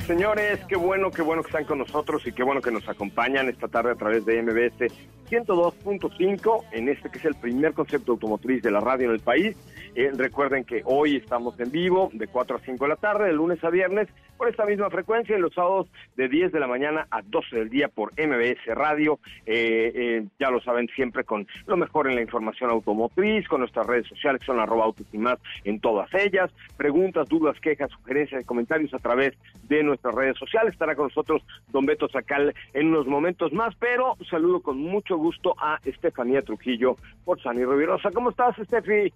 Señores, 0.00 0.60
qué 0.68 0.76
bueno, 0.76 1.10
qué 1.10 1.22
bueno 1.22 1.42
que 1.42 1.48
están 1.48 1.64
con 1.64 1.78
nosotros 1.78 2.26
y 2.26 2.32
qué 2.32 2.42
bueno 2.42 2.60
que 2.60 2.70
nos 2.70 2.88
acompañan 2.88 3.48
esta 3.48 3.68
tarde 3.68 3.92
a 3.92 3.94
través 3.94 4.24
de 4.24 4.42
MBS 4.42 4.92
102.5 5.30 6.64
en 6.72 6.88
este 6.88 7.10
que 7.10 7.18
es 7.18 7.24
el 7.24 7.34
primer 7.34 7.72
concepto 7.72 8.12
automotriz 8.12 8.62
de 8.62 8.70
la 8.70 8.80
radio 8.80 9.06
en 9.06 9.14
el 9.14 9.20
país. 9.20 9.56
Eh, 9.96 10.10
recuerden 10.14 10.64
que 10.64 10.82
hoy 10.84 11.16
estamos 11.16 11.58
en 11.58 11.70
vivo 11.70 12.10
de 12.12 12.26
4 12.26 12.56
a 12.58 12.60
5 12.60 12.84
de 12.84 12.88
la 12.90 12.96
tarde, 12.96 13.28
de 13.28 13.32
lunes 13.32 13.64
a 13.64 13.70
viernes, 13.70 14.08
por 14.36 14.46
esta 14.46 14.66
misma 14.66 14.90
frecuencia, 14.90 15.34
y 15.34 15.40
los 15.40 15.54
sábados 15.54 15.88
de 16.16 16.28
10 16.28 16.52
de 16.52 16.60
la 16.60 16.66
mañana 16.66 17.06
a 17.10 17.22
12 17.22 17.56
del 17.56 17.70
día 17.70 17.88
por 17.88 18.12
MBS 18.12 18.74
Radio. 18.74 19.18
Eh, 19.46 19.92
eh, 19.94 20.26
ya 20.38 20.50
lo 20.50 20.60
saben, 20.60 20.86
siempre 20.94 21.24
con 21.24 21.46
lo 21.64 21.78
mejor 21.78 22.10
en 22.10 22.14
la 22.14 22.20
información 22.20 22.68
automotriz, 22.68 23.48
con 23.48 23.60
nuestras 23.60 23.86
redes 23.86 24.06
sociales, 24.06 24.42
son 24.44 24.60
arroba 24.60 24.84
autos 24.84 25.06
y 25.14 25.16
más 25.16 25.38
en 25.64 25.80
todas 25.80 26.12
ellas. 26.12 26.50
Preguntas, 26.76 27.26
dudas, 27.26 27.58
quejas, 27.58 27.90
sugerencias 27.90 28.42
y 28.42 28.44
comentarios 28.44 28.92
a 28.92 28.98
través 28.98 29.32
de 29.62 29.82
nuestras 29.82 30.14
redes 30.14 30.36
sociales. 30.36 30.74
Estará 30.74 30.94
con 30.94 31.06
nosotros 31.06 31.42
don 31.68 31.86
Beto 31.86 32.06
Sacal 32.10 32.54
en 32.74 32.88
unos 32.88 33.06
momentos 33.06 33.50
más, 33.54 33.74
pero 33.76 34.18
saludo 34.28 34.60
con 34.60 34.76
mucho 34.76 35.16
gusto 35.16 35.54
a 35.58 35.78
Estefanía 35.86 36.42
Trujillo 36.42 36.96
por 37.24 37.40
Sani 37.40 37.64
Riverosa. 37.64 38.10
¿Cómo 38.10 38.28
estás, 38.28 38.58
Estefi? 38.58 39.10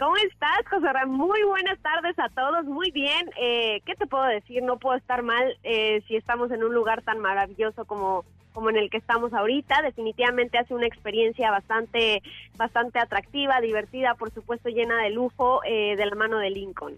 ¿Cómo 0.00 0.16
estás, 0.16 0.66
José 0.70 0.88
Muy 1.08 1.42
buenas 1.42 1.78
tardes 1.80 2.18
a 2.18 2.30
todos, 2.30 2.64
muy 2.64 2.90
bien. 2.90 3.28
Eh, 3.38 3.82
¿Qué 3.84 3.94
te 3.96 4.06
puedo 4.06 4.24
decir? 4.24 4.62
No 4.62 4.78
puedo 4.78 4.96
estar 4.96 5.22
mal 5.22 5.58
eh, 5.62 6.02
si 6.08 6.16
estamos 6.16 6.50
en 6.52 6.64
un 6.64 6.72
lugar 6.72 7.02
tan 7.02 7.18
maravilloso 7.18 7.84
como 7.84 8.24
como 8.54 8.70
en 8.70 8.76
el 8.76 8.88
que 8.88 8.96
estamos 8.96 9.34
ahorita. 9.34 9.82
Definitivamente 9.82 10.56
hace 10.56 10.72
una 10.72 10.86
experiencia 10.86 11.50
bastante, 11.50 12.22
bastante 12.56 12.98
atractiva, 12.98 13.60
divertida, 13.60 14.14
por 14.14 14.30
supuesto 14.32 14.70
llena 14.70 15.02
de 15.02 15.10
lujo 15.10 15.60
eh, 15.66 15.96
de 15.96 16.06
la 16.06 16.14
mano 16.14 16.38
de 16.38 16.48
Lincoln. 16.48 16.96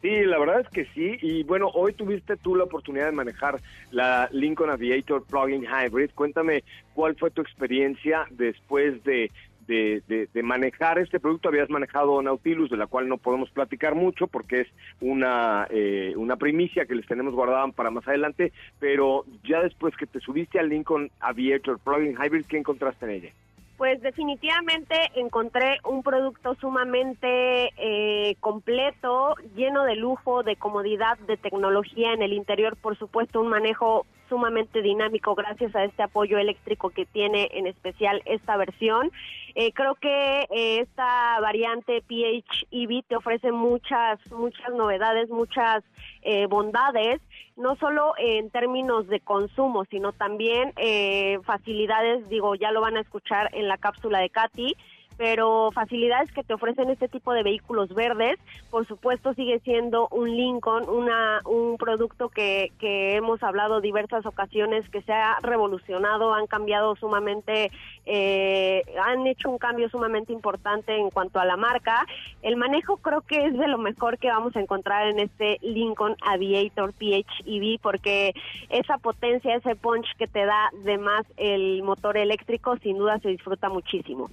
Sí, 0.00 0.24
la 0.24 0.38
verdad 0.38 0.60
es 0.60 0.68
que 0.68 0.84
sí. 0.94 1.18
Y 1.22 1.42
bueno, 1.42 1.68
hoy 1.74 1.94
tuviste 1.94 2.36
tú 2.36 2.54
la 2.54 2.62
oportunidad 2.62 3.06
de 3.06 3.12
manejar 3.12 3.60
la 3.90 4.28
Lincoln 4.30 4.70
Aviator 4.70 5.24
Plug-in 5.24 5.64
Hybrid. 5.64 6.10
Cuéntame 6.14 6.62
cuál 6.94 7.16
fue 7.16 7.32
tu 7.32 7.42
experiencia 7.42 8.24
después 8.30 9.02
de, 9.02 9.32
de, 9.66 10.28
manejar 10.42 10.98
este 10.98 11.20
producto. 11.20 11.48
Habías 11.48 11.70
manejado 11.70 12.20
Nautilus, 12.22 12.70
de 12.70 12.76
la 12.76 12.86
cual 12.86 13.08
no 13.08 13.18
podemos 13.18 13.50
platicar 13.50 13.94
mucho 13.94 14.26
porque 14.26 14.62
es 14.62 14.68
una, 15.00 15.66
eh, 15.70 16.14
una 16.16 16.36
primicia 16.36 16.86
que 16.86 16.94
les 16.94 17.06
tenemos 17.06 17.34
guardada 17.34 17.66
para 17.68 17.90
más 17.90 18.06
adelante. 18.06 18.52
Pero 18.78 19.24
ya 19.44 19.62
después 19.62 19.96
que 19.96 20.06
te 20.06 20.20
subiste 20.20 20.58
al 20.58 20.68
Lincoln 20.68 21.10
Aviator 21.20 21.78
Plug-in 21.78 22.16
Hybrid, 22.16 22.46
¿qué 22.46 22.58
encontraste 22.58 23.04
en 23.06 23.10
ella? 23.10 23.30
Pues 23.76 24.00
definitivamente 24.00 24.94
encontré 25.16 25.80
un 25.84 26.02
producto 26.02 26.54
sumamente 26.54 27.72
eh, 27.76 28.36
completo, 28.40 29.34
lleno 29.54 29.84
de 29.84 29.96
lujo, 29.96 30.42
de 30.42 30.56
comodidad, 30.56 31.18
de 31.26 31.36
tecnología 31.36 32.14
en 32.14 32.22
el 32.22 32.32
interior, 32.32 32.76
por 32.76 32.96
supuesto 32.96 33.38
un 33.38 33.48
manejo 33.48 34.06
sumamente 34.28 34.82
dinámico 34.82 35.34
gracias 35.34 35.74
a 35.74 35.84
este 35.84 36.02
apoyo 36.02 36.38
eléctrico 36.38 36.90
que 36.90 37.06
tiene 37.06 37.48
en 37.52 37.66
especial 37.66 38.22
esta 38.24 38.56
versión. 38.56 39.10
Eh, 39.54 39.72
creo 39.72 39.94
que 39.94 40.46
eh, 40.50 40.80
esta 40.80 41.40
variante 41.40 42.02
PHEV 42.02 43.04
te 43.08 43.16
ofrece 43.16 43.52
muchas, 43.52 44.18
muchas 44.30 44.70
novedades, 44.74 45.30
muchas 45.30 45.82
eh, 46.22 46.46
bondades, 46.46 47.20
no 47.56 47.76
solo 47.76 48.12
en 48.18 48.50
términos 48.50 49.06
de 49.08 49.20
consumo, 49.20 49.84
sino 49.86 50.12
también 50.12 50.72
eh, 50.76 51.38
facilidades, 51.44 52.28
digo, 52.28 52.54
ya 52.54 52.70
lo 52.70 52.80
van 52.80 52.96
a 52.96 53.00
escuchar 53.00 53.48
en 53.54 53.68
la 53.68 53.78
cápsula 53.78 54.18
de 54.18 54.30
Katy, 54.30 54.76
pero 55.16 55.70
facilidades 55.72 56.30
que 56.32 56.44
te 56.44 56.54
ofrecen 56.54 56.90
este 56.90 57.08
tipo 57.08 57.32
de 57.32 57.42
vehículos 57.42 57.94
verdes, 57.94 58.38
por 58.70 58.86
supuesto 58.86 59.34
sigue 59.34 59.60
siendo 59.60 60.08
un 60.08 60.36
Lincoln, 60.36 60.88
una, 60.88 61.40
un 61.44 61.76
producto 61.78 62.28
que, 62.28 62.72
que 62.78 63.16
hemos 63.16 63.42
hablado 63.42 63.80
diversas 63.80 64.26
ocasiones 64.26 64.88
que 64.90 65.02
se 65.02 65.12
ha 65.12 65.38
revolucionado, 65.40 66.34
han 66.34 66.46
cambiado 66.46 66.96
sumamente, 66.96 67.70
eh, 68.04 68.82
han 69.02 69.26
hecho 69.26 69.50
un 69.50 69.58
cambio 69.58 69.88
sumamente 69.88 70.32
importante 70.32 70.96
en 70.96 71.10
cuanto 71.10 71.40
a 71.40 71.44
la 71.44 71.56
marca. 71.56 72.06
El 72.42 72.56
manejo 72.56 72.98
creo 72.98 73.22
que 73.22 73.46
es 73.46 73.56
de 73.56 73.68
lo 73.68 73.78
mejor 73.78 74.18
que 74.18 74.28
vamos 74.28 74.54
a 74.56 74.60
encontrar 74.60 75.08
en 75.08 75.18
este 75.18 75.58
Lincoln 75.62 76.16
Aviator 76.22 76.92
PHEV 76.92 77.80
porque 77.80 78.34
esa 78.68 78.98
potencia, 78.98 79.54
ese 79.54 79.76
punch 79.76 80.06
que 80.18 80.26
te 80.26 80.44
da 80.44 80.70
de 80.84 80.98
más 80.98 81.24
el 81.36 81.82
motor 81.82 82.16
eléctrico 82.16 82.76
sin 82.78 82.98
duda 82.98 83.18
se 83.20 83.28
disfruta 83.28 83.68
muchísimo. 83.68 84.28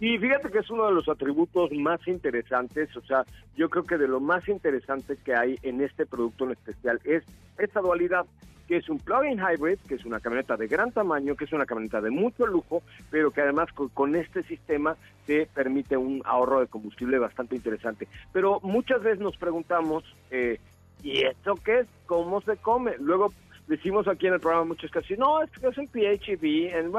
Y 0.00 0.16
fíjate 0.18 0.50
que 0.50 0.58
es 0.58 0.70
uno 0.70 0.86
de 0.86 0.92
los 0.92 1.08
atributos 1.08 1.72
más 1.72 2.06
interesantes, 2.06 2.96
o 2.96 3.00
sea, 3.02 3.24
yo 3.56 3.68
creo 3.68 3.82
que 3.82 3.98
de 3.98 4.06
lo 4.06 4.20
más 4.20 4.48
interesante 4.48 5.16
que 5.24 5.34
hay 5.34 5.58
en 5.62 5.80
este 5.80 6.06
producto 6.06 6.44
en 6.44 6.52
especial 6.52 7.00
es 7.04 7.24
esta 7.58 7.80
dualidad, 7.80 8.24
que 8.68 8.76
es 8.76 8.88
un 8.88 8.98
plug-in 8.98 9.40
hybrid, 9.40 9.78
que 9.88 9.96
es 9.96 10.04
una 10.04 10.20
camioneta 10.20 10.56
de 10.56 10.68
gran 10.68 10.92
tamaño, 10.92 11.34
que 11.34 11.46
es 11.46 11.52
una 11.52 11.66
camioneta 11.66 12.00
de 12.00 12.10
mucho 12.10 12.46
lujo, 12.46 12.82
pero 13.10 13.32
que 13.32 13.40
además 13.40 13.70
con, 13.72 14.14
este 14.14 14.44
sistema 14.44 14.96
te 15.26 15.46
permite 15.46 15.96
un 15.96 16.22
ahorro 16.24 16.60
de 16.60 16.68
combustible 16.68 17.18
bastante 17.18 17.56
interesante. 17.56 18.06
Pero 18.32 18.60
muchas 18.62 19.02
veces 19.02 19.18
nos 19.18 19.36
preguntamos, 19.36 20.04
eh, 20.30 20.60
¿y 21.02 21.24
esto 21.24 21.54
qué 21.64 21.80
es? 21.80 21.86
¿Cómo 22.06 22.40
se 22.42 22.56
come? 22.58 22.92
Luego 23.00 23.32
decimos 23.66 24.06
aquí 24.06 24.28
en 24.28 24.34
el 24.34 24.40
programa 24.40 24.66
muchas 24.66 24.92
cosas, 24.92 25.18
no, 25.18 25.42
es 25.42 25.50
que 25.50 25.66
es 25.66 25.78
un 25.78 25.88
PHEV, 25.88 26.76
en 26.76 26.92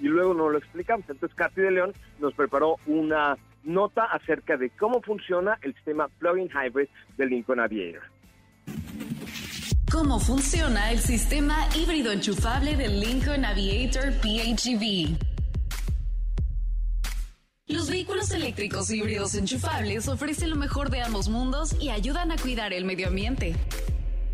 y 0.00 0.08
luego 0.08 0.34
no 0.34 0.48
lo 0.48 0.58
explicamos. 0.58 1.04
Entonces, 1.08 1.36
Katy 1.36 1.60
de 1.60 1.70
León 1.70 1.92
nos 2.20 2.34
preparó 2.34 2.76
una 2.86 3.36
nota 3.64 4.04
acerca 4.04 4.56
de 4.56 4.70
cómo 4.70 5.00
funciona 5.02 5.58
el 5.62 5.74
sistema 5.74 6.08
plug-in 6.18 6.48
hybrid 6.48 6.88
del 7.16 7.28
Lincoln 7.30 7.60
Aviator. 7.60 8.02
¿Cómo 9.90 10.18
funciona 10.18 10.90
el 10.90 10.98
sistema 10.98 11.68
híbrido 11.76 12.12
enchufable 12.12 12.76
del 12.76 12.98
Lincoln 12.98 13.44
Aviator 13.44 14.12
PHEV? 14.22 15.18
Los 17.66 17.90
vehículos 17.90 18.30
eléctricos 18.32 18.90
híbridos 18.90 19.34
enchufables 19.34 20.08
ofrecen 20.08 20.50
lo 20.50 20.56
mejor 20.56 20.90
de 20.90 21.02
ambos 21.02 21.28
mundos 21.28 21.76
y 21.80 21.90
ayudan 21.90 22.32
a 22.32 22.36
cuidar 22.36 22.72
el 22.72 22.84
medio 22.84 23.08
ambiente. 23.08 23.54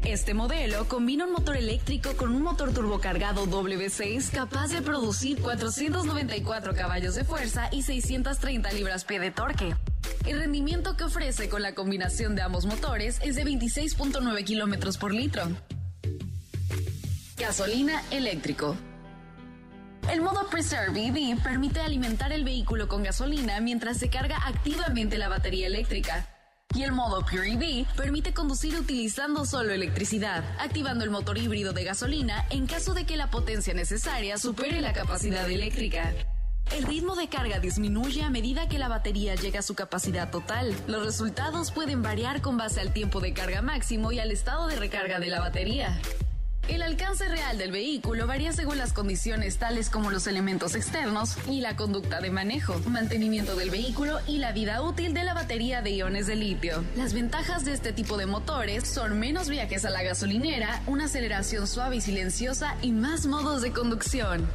Este 0.09 0.33
modelo 0.33 0.89
combina 0.89 1.27
un 1.27 1.33
motor 1.33 1.59
eléctrico 1.59 2.17
con 2.17 2.35
un 2.35 2.41
motor 2.41 2.73
turbocargado 2.73 3.45
W6 3.45 4.31
capaz 4.31 4.69
de 4.69 4.81
producir 4.81 5.39
494 5.43 6.75
caballos 6.75 7.15
de 7.15 7.25
fuerza 7.25 7.69
y 7.73 7.83
630 7.83 8.73
libras-pie 8.73 9.21
de 9.21 9.31
torque. 9.31 9.77
El 10.25 10.39
rendimiento 10.39 10.97
que 10.97 11.05
ofrece 11.05 11.51
con 11.51 11.61
la 11.61 11.75
combinación 11.75 12.35
de 12.37 12.41
ambos 12.41 12.65
motores 12.65 13.21
es 13.23 13.37
de 13.37 13.45
26.9 13.45 14.45
kilómetros 14.45 14.97
por 14.97 15.13
litro. 15.13 15.43
Gasolina 17.37 18.03
eléctrico. 18.11 18.79
El 20.11 20.23
modo 20.23 20.49
Preserve 20.49 21.09
EV 21.09 21.39
permite 21.43 21.81
alimentar 21.81 22.33
el 22.33 22.45
vehículo 22.45 22.89
con 22.89 23.03
gasolina 23.03 23.61
mientras 23.61 23.99
se 23.99 24.09
carga 24.09 24.39
activamente 24.47 25.19
la 25.19 25.29
batería 25.29 25.67
eléctrica. 25.67 26.27
Y 26.75 26.83
el 26.83 26.93
modo 26.93 27.25
Pure 27.25 27.53
EV 27.53 27.87
permite 27.97 28.35
conducir 28.35 28.77
utilizando 28.79 29.47
solo 29.47 29.73
electricidad, 29.73 30.45
activando 30.59 31.03
el 31.03 31.11
motor 31.11 31.39
híbrido 31.39 31.73
de 31.73 31.83
gasolina 31.83 32.45
en 32.51 32.67
caso 32.67 32.93
de 32.93 33.07
que 33.07 33.17
la 33.17 33.31
potencia 33.31 33.73
necesaria 33.73 34.37
supere 34.37 34.83
la 34.83 34.93
capacidad 34.93 35.51
eléctrica. 35.51 36.13
El 36.77 36.85
ritmo 36.85 37.17
de 37.17 37.29
carga 37.29 37.59
disminuye 37.59 38.23
a 38.23 38.29
medida 38.29 38.69
que 38.69 38.79
la 38.79 38.89
batería 38.89 39.35
llega 39.35 39.61
a 39.61 39.63
su 39.63 39.75
capacidad 39.75 40.31
total. 40.31 40.75
Los 40.87 41.07
resultados 41.07 41.73
pueden 41.73 42.03
variar 42.03 42.43
con 42.43 42.59
base 42.59 42.81
al 42.81 42.93
tiempo 42.93 43.21
de 43.21 43.33
carga 43.33 43.63
máximo 43.63 44.13
y 44.13 44.19
al 44.19 44.31
estado 44.31 44.67
de 44.67 44.77
recarga 44.77 45.19
de 45.19 45.29
la 45.29 45.41
batería. 45.41 45.99
El 46.69 46.83
alcance 46.83 47.27
real 47.27 47.57
del 47.57 47.73
vehículo 47.73 48.27
varía 48.27 48.53
según 48.53 48.77
las 48.77 48.93
condiciones 48.93 49.57
tales 49.57 49.89
como 49.89 50.11
los 50.11 50.27
elementos 50.27 50.75
externos 50.75 51.37
y 51.49 51.63
la 51.63 51.77
conducta 51.77 52.21
de 52.21 52.31
manejo, 52.31 52.79
mantenimiento 52.87 53.57
del 53.57 53.71
vehículo 53.71 54.19
y 54.27 54.37
la 54.37 54.53
vida 54.53 54.83
útil 54.83 55.15
de 55.15 55.25
la 55.25 55.33
batería 55.33 55.81
de 55.81 55.93
iones 55.93 56.27
de 56.27 56.37
litio. 56.37 56.85
Las 56.95 57.15
ventajas 57.15 57.65
de 57.65 57.73
este 57.73 57.95
tipo 57.95 58.19
de 58.19 58.27
motores 58.27 58.87
son 58.87 59.19
menos 59.19 59.49
viajes 59.49 59.87
a 59.87 59.91
la 59.91 60.03
gasolinera, 60.03 60.83
una 60.87 61.07
aceleración 61.07 61.67
suave 61.67 61.97
y 61.97 62.01
silenciosa 62.03 62.77
y 62.83 62.93
más 62.93 63.25
modos 63.25 63.63
de 63.63 63.73
conducción. 63.73 64.47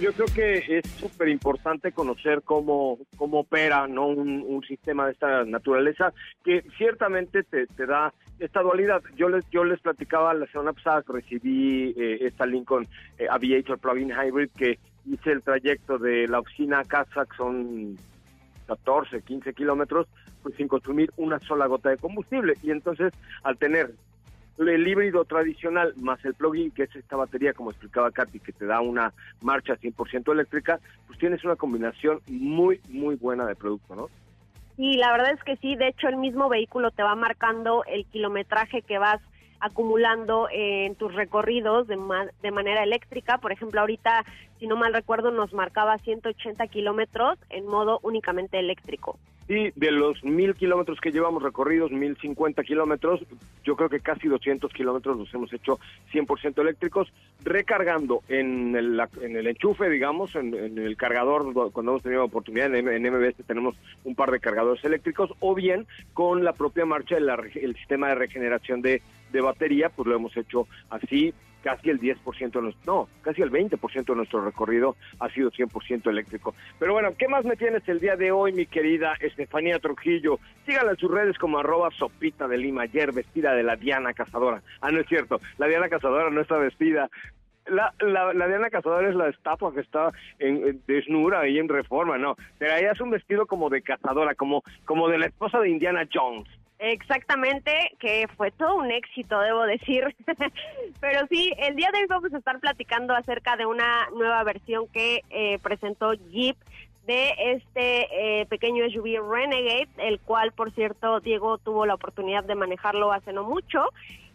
Yo 0.00 0.12
creo 0.12 0.26
que 0.26 0.78
es 0.78 0.88
súper 0.98 1.28
importante 1.28 1.92
conocer 1.92 2.42
cómo, 2.42 2.98
cómo 3.16 3.40
opera 3.40 3.86
¿no? 3.86 4.08
un, 4.08 4.62
sistema 4.66 5.06
de 5.06 5.12
esta 5.12 5.44
naturaleza 5.44 6.12
que 6.44 6.64
ciertamente 6.76 7.44
te, 7.44 7.66
da 7.86 8.12
esta 8.38 8.60
dualidad. 8.60 9.02
Yo 9.16 9.28
les, 9.28 9.48
yo 9.50 9.64
les 9.64 9.80
platicaba 9.80 10.34
la 10.34 10.46
semana 10.46 10.72
pasada 10.72 11.02
que 11.02 11.12
recibí 11.12 11.94
eh, 11.96 12.18
esta 12.22 12.44
Lincoln 12.44 12.86
eh, 13.18 13.26
Aviator 13.30 13.78
Plug-in 13.78 14.10
Hybrid 14.10 14.50
que 14.50 14.78
hice 15.06 15.30
el 15.30 15.42
trayecto 15.42 15.96
de 15.96 16.26
la 16.26 16.40
oficina 16.40 16.80
a 16.80 16.84
casa, 16.84 17.24
que 17.24 17.36
son 17.36 17.96
14, 18.66 19.22
15 19.22 19.54
kilómetros, 19.54 20.06
pues 20.42 20.54
sin 20.56 20.68
consumir 20.68 21.10
una 21.16 21.38
sola 21.40 21.66
gota 21.66 21.90
de 21.90 21.98
combustible. 21.98 22.54
Y 22.62 22.72
entonces, 22.72 23.12
al 23.44 23.56
tener 23.56 23.94
el 24.58 24.86
híbrido 24.86 25.24
tradicional 25.24 25.94
más 26.00 26.24
el 26.24 26.34
plugin, 26.34 26.70
que 26.70 26.84
es 26.84 26.96
esta 26.96 27.16
batería, 27.16 27.52
como 27.52 27.70
explicaba 27.70 28.10
Katy, 28.10 28.40
que 28.40 28.52
te 28.52 28.66
da 28.66 28.80
una 28.80 29.12
marcha 29.40 29.74
100% 29.76 30.32
eléctrica, 30.32 30.80
pues 31.06 31.18
tienes 31.18 31.44
una 31.44 31.56
combinación 31.56 32.20
muy, 32.26 32.80
muy 32.88 33.14
buena 33.14 33.46
de 33.46 33.54
producto, 33.54 33.94
¿no? 33.94 34.08
Sí, 34.76 34.96
la 34.96 35.12
verdad 35.12 35.32
es 35.32 35.42
que 35.42 35.56
sí. 35.56 35.76
De 35.76 35.88
hecho, 35.88 36.08
el 36.08 36.16
mismo 36.16 36.48
vehículo 36.48 36.90
te 36.90 37.02
va 37.02 37.14
marcando 37.14 37.84
el 37.84 38.04
kilometraje 38.06 38.82
que 38.82 38.98
vas 38.98 39.20
acumulando 39.60 40.48
en 40.52 40.94
tus 40.94 41.12
recorridos 41.14 41.88
de, 41.88 41.98
de 42.42 42.50
manera 42.50 42.84
eléctrica. 42.84 43.38
Por 43.38 43.52
ejemplo, 43.52 43.80
ahorita, 43.80 44.24
si 44.58 44.66
no 44.66 44.76
mal 44.76 44.94
recuerdo, 44.94 45.30
nos 45.30 45.52
marcaba 45.52 45.98
180 45.98 46.64
kilómetros 46.68 47.38
en 47.50 47.66
modo 47.66 47.98
únicamente 48.02 48.58
eléctrico. 48.58 49.18
Y 49.48 49.70
de 49.74 49.90
los 49.90 50.22
mil 50.24 50.54
kilómetros 50.54 51.00
que 51.00 51.10
llevamos 51.10 51.42
recorridos, 51.42 51.90
mil 51.90 52.16
cincuenta 52.18 52.62
kilómetros, 52.62 53.20
yo 53.64 53.76
creo 53.76 53.88
que 53.88 54.00
casi 54.00 54.28
200 54.28 54.70
kilómetros 54.72 55.16
los 55.16 55.32
hemos 55.32 55.50
hecho 55.52 55.78
100% 56.12 56.60
eléctricos, 56.60 57.08
recargando 57.42 58.22
en 58.28 58.76
el, 58.76 59.00
en 59.22 59.36
el 59.36 59.46
enchufe, 59.46 59.88
digamos, 59.88 60.34
en, 60.34 60.54
el 60.54 60.96
cargador, 60.98 61.52
cuando 61.72 61.92
hemos 61.92 62.02
tenido 62.02 62.24
oportunidad, 62.24 62.74
en, 62.74 63.02
MBS 63.02 63.36
tenemos 63.46 63.74
un 64.04 64.14
par 64.14 64.30
de 64.30 64.40
cargadores 64.40 64.84
eléctricos, 64.84 65.32
o 65.40 65.54
bien 65.54 65.86
con 66.12 66.44
la 66.44 66.52
propia 66.52 66.84
marcha 66.84 67.16
del 67.16 67.74
sistema 67.76 68.08
de 68.08 68.16
regeneración 68.16 68.82
de 68.82 69.00
batería, 69.32 69.88
pues 69.88 70.06
lo 70.06 70.14
hemos 70.14 70.36
hecho 70.36 70.66
así 70.90 71.32
casi 71.62 71.90
el 71.90 72.00
10% 72.00 72.52
de 72.52 72.62
nuestro, 72.62 72.92
no, 72.92 73.08
casi 73.22 73.42
el 73.42 73.50
20% 73.50 74.04
de 74.04 74.14
nuestro 74.14 74.44
recorrido 74.44 74.96
ha 75.20 75.28
sido 75.30 75.50
100% 75.50 76.08
eléctrico. 76.08 76.54
Pero 76.78 76.92
bueno, 76.92 77.10
¿qué 77.18 77.28
más 77.28 77.44
me 77.44 77.56
tienes 77.56 77.86
el 77.88 78.00
día 78.00 78.16
de 78.16 78.32
hoy, 78.32 78.52
mi 78.52 78.66
querida 78.66 79.14
Estefanía 79.20 79.78
Trujillo? 79.78 80.38
Síganla 80.66 80.92
en 80.92 80.98
sus 80.98 81.10
redes 81.10 81.38
como 81.38 81.58
arroba 81.58 81.90
sopita 81.90 82.48
de 82.48 82.58
lima, 82.58 82.82
ayer 82.82 83.12
vestida 83.12 83.54
de 83.54 83.62
la 83.62 83.76
Diana 83.76 84.12
Cazadora. 84.12 84.62
Ah, 84.80 84.90
no 84.90 85.00
es 85.00 85.06
cierto, 85.06 85.40
la 85.58 85.66
Diana 85.66 85.88
Cazadora 85.88 86.30
no 86.30 86.40
está 86.40 86.56
vestida. 86.58 87.08
La, 87.66 87.92
la, 88.00 88.32
la 88.32 88.48
Diana 88.48 88.70
Cazadora 88.70 89.08
es 89.10 89.14
la 89.14 89.28
estatua 89.28 89.74
que 89.74 89.80
está 89.80 90.10
en, 90.38 90.80
desnuda 90.86 91.40
ahí 91.40 91.58
en 91.58 91.68
reforma, 91.68 92.16
no. 92.16 92.36
Pero 92.58 92.74
ella 92.74 92.92
es 92.92 93.00
un 93.00 93.10
vestido 93.10 93.46
como 93.46 93.68
de 93.68 93.82
cazadora, 93.82 94.34
como, 94.34 94.62
como 94.86 95.08
de 95.08 95.18
la 95.18 95.26
esposa 95.26 95.60
de 95.60 95.68
Indiana 95.68 96.08
Jones. 96.10 96.48
Exactamente, 96.78 97.72
que 97.98 98.28
fue 98.36 98.52
todo 98.52 98.76
un 98.76 98.90
éxito, 98.92 99.40
debo 99.40 99.64
decir. 99.64 100.14
Pero 101.00 101.26
sí, 101.28 101.52
el 101.58 101.74
día 101.74 101.90
de 101.92 101.98
hoy 101.98 102.06
vamos 102.08 102.32
a 102.32 102.38
estar 102.38 102.60
platicando 102.60 103.14
acerca 103.14 103.56
de 103.56 103.66
una 103.66 104.08
nueva 104.10 104.44
versión 104.44 104.86
que 104.88 105.22
eh, 105.30 105.58
presentó 105.60 106.12
Jeep 106.12 106.56
de 107.06 107.34
este 107.38 108.40
eh, 108.40 108.46
pequeño 108.46 108.88
SUV 108.90 109.18
Renegade, 109.28 109.88
el 109.96 110.20
cual, 110.20 110.52
por 110.52 110.70
cierto, 110.72 111.20
Diego 111.20 111.58
tuvo 111.58 111.84
la 111.86 111.94
oportunidad 111.94 112.44
de 112.44 112.54
manejarlo 112.54 113.12
hace 113.12 113.32
no 113.32 113.42
mucho. 113.42 113.86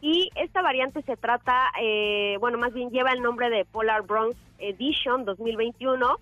Y 0.01 0.29
esta 0.35 0.61
variante 0.61 1.01
se 1.03 1.15
trata, 1.15 1.71
eh, 1.79 2.35
bueno, 2.41 2.57
más 2.57 2.73
bien 2.73 2.89
lleva 2.89 3.13
el 3.13 3.21
nombre 3.21 3.49
de 3.49 3.63
Polar 3.63 4.01
Bronze 4.01 4.37
Edition 4.59 5.23
2021 5.23 6.17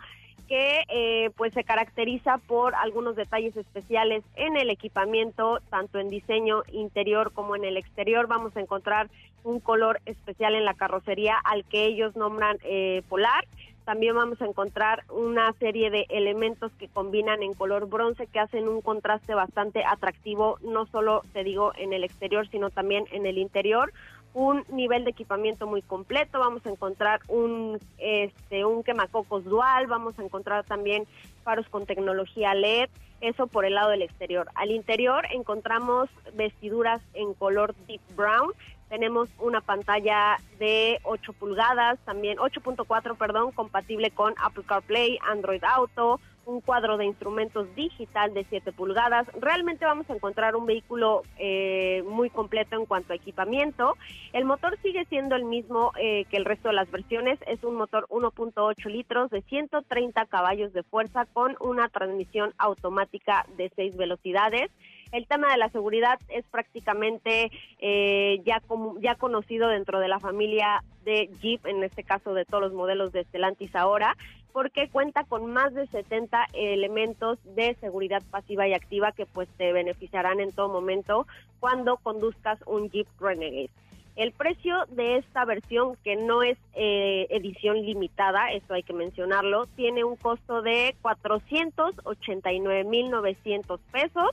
que 0.52 0.84
eh, 0.90 1.30
pues 1.38 1.54
se 1.54 1.64
caracteriza 1.64 2.38
por 2.40 2.76
algunos 2.76 3.16
detalles 3.16 3.56
especiales 3.56 4.22
en 4.36 4.58
el 4.58 4.70
equipamiento, 4.70 5.62
tanto 5.70 5.98
en 5.98 6.10
diseño 6.10 6.64
interior 6.74 7.32
como 7.32 7.56
en 7.56 7.64
el 7.64 7.78
exterior. 7.78 8.28
Vamos 8.28 8.58
a 8.58 8.60
encontrar 8.60 9.10
un 9.46 9.62
color 9.62 10.02
especial 10.06 10.56
en 10.56 10.66
la 10.66 10.74
carrocería 10.74 11.38
al 11.38 11.64
que 11.64 11.86
ellos 11.86 12.18
nombran 12.18 12.58
eh, 12.64 13.02
polar. 13.08 13.48
También 13.86 14.14
vamos 14.14 14.42
a 14.42 14.46
encontrar 14.46 15.06
una 15.10 15.54
serie 15.54 15.90
de 15.90 16.06
elementos 16.10 16.74
que 16.74 16.90
combinan 16.90 17.44
en 17.44 17.54
color 17.54 17.88
bronce 17.88 18.28
que 18.28 18.42
hacen 18.42 18.68
un 18.68 18.82
contraste 18.82 19.34
bastante 19.34 19.86
atractivo, 19.86 20.60
no 20.64 20.86
solo 20.88 21.22
te 21.32 21.46
digo 21.46 21.72
en 21.78 21.94
el 21.94 22.04
exterior, 22.04 22.46
sino 22.50 22.70
también 22.72 23.06
en 23.14 23.26
el 23.26 23.38
interior 23.38 23.94
un 24.34 24.64
nivel 24.70 25.04
de 25.04 25.12
equipamiento 25.12 25.68
muy 25.68 25.82
completo, 25.82 26.40
vamos 26.40 26.66
a 26.66 26.70
encontrar 26.70 27.22
un 27.28 27.80
este 27.98 28.66
un 28.66 28.84
quemacocos 28.84 29.44
dual, 29.44 29.88
vamos 29.88 30.18
a 30.20 30.24
encontrar 30.24 30.64
también 30.64 31.06
faros 31.44 31.68
con 31.70 31.86
tecnología 31.86 32.54
LED, 32.54 32.90
eso 33.20 33.48
por 33.48 33.66
el 33.66 33.76
lado 33.76 33.90
del 33.90 34.02
exterior. 34.02 34.50
Al 34.56 34.72
interior 34.72 35.26
encontramos 35.32 36.10
vestiduras 36.34 37.02
en 37.14 37.34
color 37.34 37.76
deep 37.88 38.02
brown, 38.16 38.52
tenemos 38.92 39.30
una 39.40 39.62
pantalla 39.62 40.36
de 40.60 41.00
8 41.04 41.32
pulgadas, 41.32 41.98
también 42.04 42.38
8.4, 42.38 43.16
perdón, 43.16 43.54
compatible 43.54 44.12
con 44.12 44.36
Apple 44.38 44.66
CarPlay, 44.68 45.18
Android 45.30 45.64
Auto, 45.64 46.20
un 46.46 46.60
cuadro 46.60 46.98
de 46.98 47.06
instrumentos 47.06 47.74
digital 47.74 48.34
de 48.34 48.46
7 48.50 48.74
pulgadas. 48.74 49.28
Realmente 49.40 49.86
vamos 49.86 50.10
a 50.10 50.14
encontrar 50.14 50.58
un 50.58 50.66
vehículo 50.66 51.24
eh, 51.38 52.04
muy 52.06 52.30
completo 52.30 52.76
en 52.76 52.86
cuanto 52.86 53.14
a 53.14 53.16
equipamiento. 53.16 53.96
El 54.34 54.44
motor 54.44 54.78
sigue 54.82 55.06
siendo 55.06 55.38
el 55.38 55.46
mismo 55.46 55.94
eh, 55.98 56.26
que 56.26 56.36
el 56.36 56.44
resto 56.44 56.68
de 56.68 56.76
las 56.76 56.92
versiones. 56.92 57.40
Es 57.48 57.64
un 57.64 57.76
motor 57.76 58.08
1.8 58.10 58.92
litros 58.92 59.30
de 59.30 59.42
130 59.44 60.26
caballos 60.26 60.74
de 60.74 60.84
fuerza 60.84 61.26
con 61.32 61.56
una 61.62 61.88
transmisión 61.88 62.54
automática 62.58 63.46
de 63.56 63.72
6 63.74 63.96
velocidades. 63.96 64.70
El 65.12 65.28
tema 65.28 65.52
de 65.52 65.58
la 65.58 65.70
seguridad 65.70 66.20
es 66.30 66.46
prácticamente 66.46 67.52
eh, 67.80 68.42
ya, 68.46 68.62
ya 69.00 69.16
conocido 69.16 69.68
dentro 69.68 70.00
de 70.00 70.08
la 70.08 70.20
familia 70.20 70.84
de 71.04 71.30
Jeep, 71.42 71.66
en 71.66 71.84
este 71.84 72.04
caso 72.04 72.34
de 72.34 72.46
todos 72.46 72.64
los 72.64 72.74
modelos 72.74 73.12
de 73.12 73.24
Stellantis 73.26 73.76
ahora 73.76 74.16
porque 74.52 74.90
cuenta 74.90 75.24
con 75.24 75.52
más 75.52 75.74
de 75.74 75.88
70 75.88 76.46
elementos 76.54 77.40
de 77.56 77.74
seguridad 77.76 78.22
pasiva 78.30 78.68
y 78.68 78.74
activa 78.74 79.12
que 79.12 79.26
pues 79.26 79.50
te 79.58 79.74
beneficiarán 79.74 80.40
en 80.40 80.52
todo 80.52 80.70
momento 80.70 81.26
cuando 81.60 81.98
conduzcas 81.98 82.60
un 82.66 82.90
Jeep 82.90 83.08
Renegade. 83.20 83.72
El 84.18 84.34
precio 84.34 84.76
de 84.90 85.16
esta 85.18 85.46
versión, 85.46 85.96
que 86.04 86.18
no 86.18 86.44
es 86.44 86.58
eh, 86.74 87.28
edición 87.30 87.86
limitada, 87.86 88.52
eso 88.52 88.74
hay 88.74 88.84
que 88.84 88.92
mencionarlo, 88.92 89.68
tiene 89.78 90.04
un 90.04 90.18
costo 90.18 90.62
de 90.62 90.98
489.900 91.02 93.80
pesos, 93.92 94.32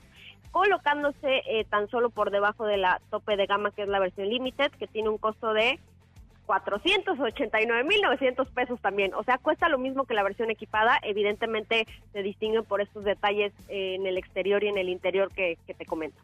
colocándose 0.50 1.42
eh, 1.46 1.64
tan 1.68 1.88
solo 1.88 2.10
por 2.10 2.30
debajo 2.30 2.66
de 2.66 2.76
la 2.76 3.00
tope 3.10 3.36
de 3.36 3.46
gama, 3.46 3.70
que 3.70 3.82
es 3.82 3.88
la 3.88 3.98
versión 3.98 4.28
limited, 4.28 4.70
que 4.72 4.86
tiene 4.86 5.08
un 5.08 5.18
costo 5.18 5.52
de 5.52 5.78
489.900 6.46 8.46
pesos 8.52 8.80
también. 8.80 9.14
O 9.14 9.22
sea, 9.22 9.38
cuesta 9.38 9.68
lo 9.68 9.78
mismo 9.78 10.04
que 10.04 10.14
la 10.14 10.22
versión 10.22 10.50
equipada. 10.50 10.98
Evidentemente 11.02 11.86
se 12.12 12.22
distinguen 12.22 12.64
por 12.64 12.80
estos 12.80 13.04
detalles 13.04 13.52
en 13.68 14.06
el 14.06 14.16
exterior 14.16 14.64
y 14.64 14.68
en 14.68 14.78
el 14.78 14.88
interior 14.88 15.30
que, 15.32 15.58
que 15.66 15.74
te 15.74 15.84
comento. 15.84 16.18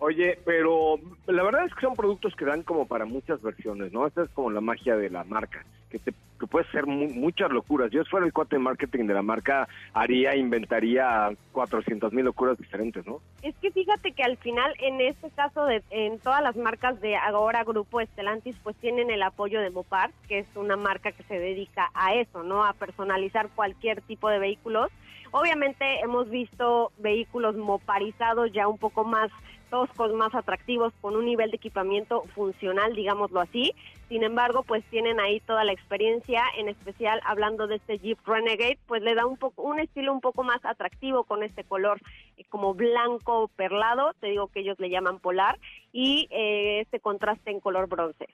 Oye, 0.00 0.38
pero 0.44 0.98
la 1.26 1.42
verdad 1.42 1.66
es 1.66 1.74
que 1.74 1.82
son 1.82 1.94
productos 1.94 2.34
que 2.34 2.46
dan 2.46 2.62
como 2.62 2.86
para 2.86 3.04
muchas 3.04 3.42
versiones, 3.42 3.92
¿no? 3.92 4.06
Esta 4.06 4.24
es 4.24 4.30
como 4.30 4.50
la 4.50 4.62
magia 4.62 4.96
de 4.96 5.10
la 5.10 5.24
marca, 5.24 5.64
que 5.90 5.98
te 5.98 6.14
que 6.40 6.46
puede 6.46 6.66
ser 6.70 6.86
muchas 6.86 7.50
locuras. 7.50 7.90
Yo 7.92 8.02
si 8.02 8.10
fuera 8.10 8.26
el 8.26 8.32
cuate 8.32 8.56
de 8.56 8.60
marketing 8.60 9.04
de 9.06 9.14
la 9.14 9.22
marca, 9.22 9.68
haría, 9.92 10.34
inventaría 10.34 11.30
400 11.52 12.12
mil 12.14 12.24
locuras 12.24 12.58
diferentes, 12.58 13.06
¿no? 13.06 13.20
Es 13.42 13.54
que 13.56 13.70
fíjate 13.70 14.12
que 14.12 14.22
al 14.22 14.38
final, 14.38 14.72
en 14.78 15.00
este 15.02 15.30
caso, 15.30 15.66
de, 15.66 15.82
en 15.90 16.18
todas 16.18 16.42
las 16.42 16.56
marcas 16.56 17.00
de 17.00 17.14
ahora 17.14 17.62
Grupo 17.62 18.00
Estelantis, 18.00 18.56
pues 18.62 18.74
tienen 18.76 19.10
el 19.10 19.22
apoyo 19.22 19.60
de 19.60 19.70
Mopar, 19.70 20.10
que 20.26 20.38
es 20.38 20.48
una 20.56 20.76
marca 20.76 21.12
que 21.12 21.22
se 21.24 21.38
dedica 21.38 21.90
a 21.92 22.14
eso, 22.14 22.42
¿no? 22.42 22.64
A 22.64 22.72
personalizar 22.72 23.50
cualquier 23.54 24.00
tipo 24.00 24.30
de 24.30 24.38
vehículos. 24.38 24.90
Obviamente 25.32 26.00
hemos 26.00 26.28
visto 26.30 26.90
vehículos 26.98 27.54
moparizados 27.54 28.50
ya 28.52 28.66
un 28.66 28.78
poco 28.78 29.04
más 29.04 29.30
toscos, 29.70 30.12
más 30.12 30.34
atractivos, 30.34 30.92
con 31.00 31.16
un 31.16 31.24
nivel 31.24 31.50
de 31.50 31.56
equipamiento 31.56 32.22
funcional, 32.34 32.94
digámoslo 32.94 33.40
así. 33.40 33.72
Sin 34.08 34.24
embargo, 34.24 34.64
pues 34.64 34.84
tienen 34.90 35.20
ahí 35.20 35.40
toda 35.40 35.64
la 35.64 35.72
experiencia, 35.72 36.42
en 36.58 36.68
especial 36.68 37.20
hablando 37.24 37.66
de 37.66 37.76
este 37.76 37.98
Jeep 37.98 38.18
Renegade, 38.26 38.78
pues 38.86 39.02
le 39.02 39.14
da 39.14 39.24
un 39.24 39.36
poco 39.36 39.62
un 39.62 39.78
estilo 39.78 40.12
un 40.12 40.20
poco 40.20 40.42
más 40.42 40.62
atractivo 40.64 41.24
con 41.24 41.42
este 41.42 41.64
color 41.64 42.00
eh, 42.36 42.44
como 42.48 42.74
blanco 42.74 43.48
perlado, 43.56 44.12
te 44.20 44.26
digo 44.26 44.48
que 44.48 44.60
ellos 44.60 44.78
le 44.80 44.90
llaman 44.90 45.20
polar, 45.20 45.58
y 45.92 46.28
eh, 46.30 46.80
este 46.80 47.00
contraste 47.00 47.50
en 47.50 47.60
color 47.60 47.88
bronce. 47.88 48.26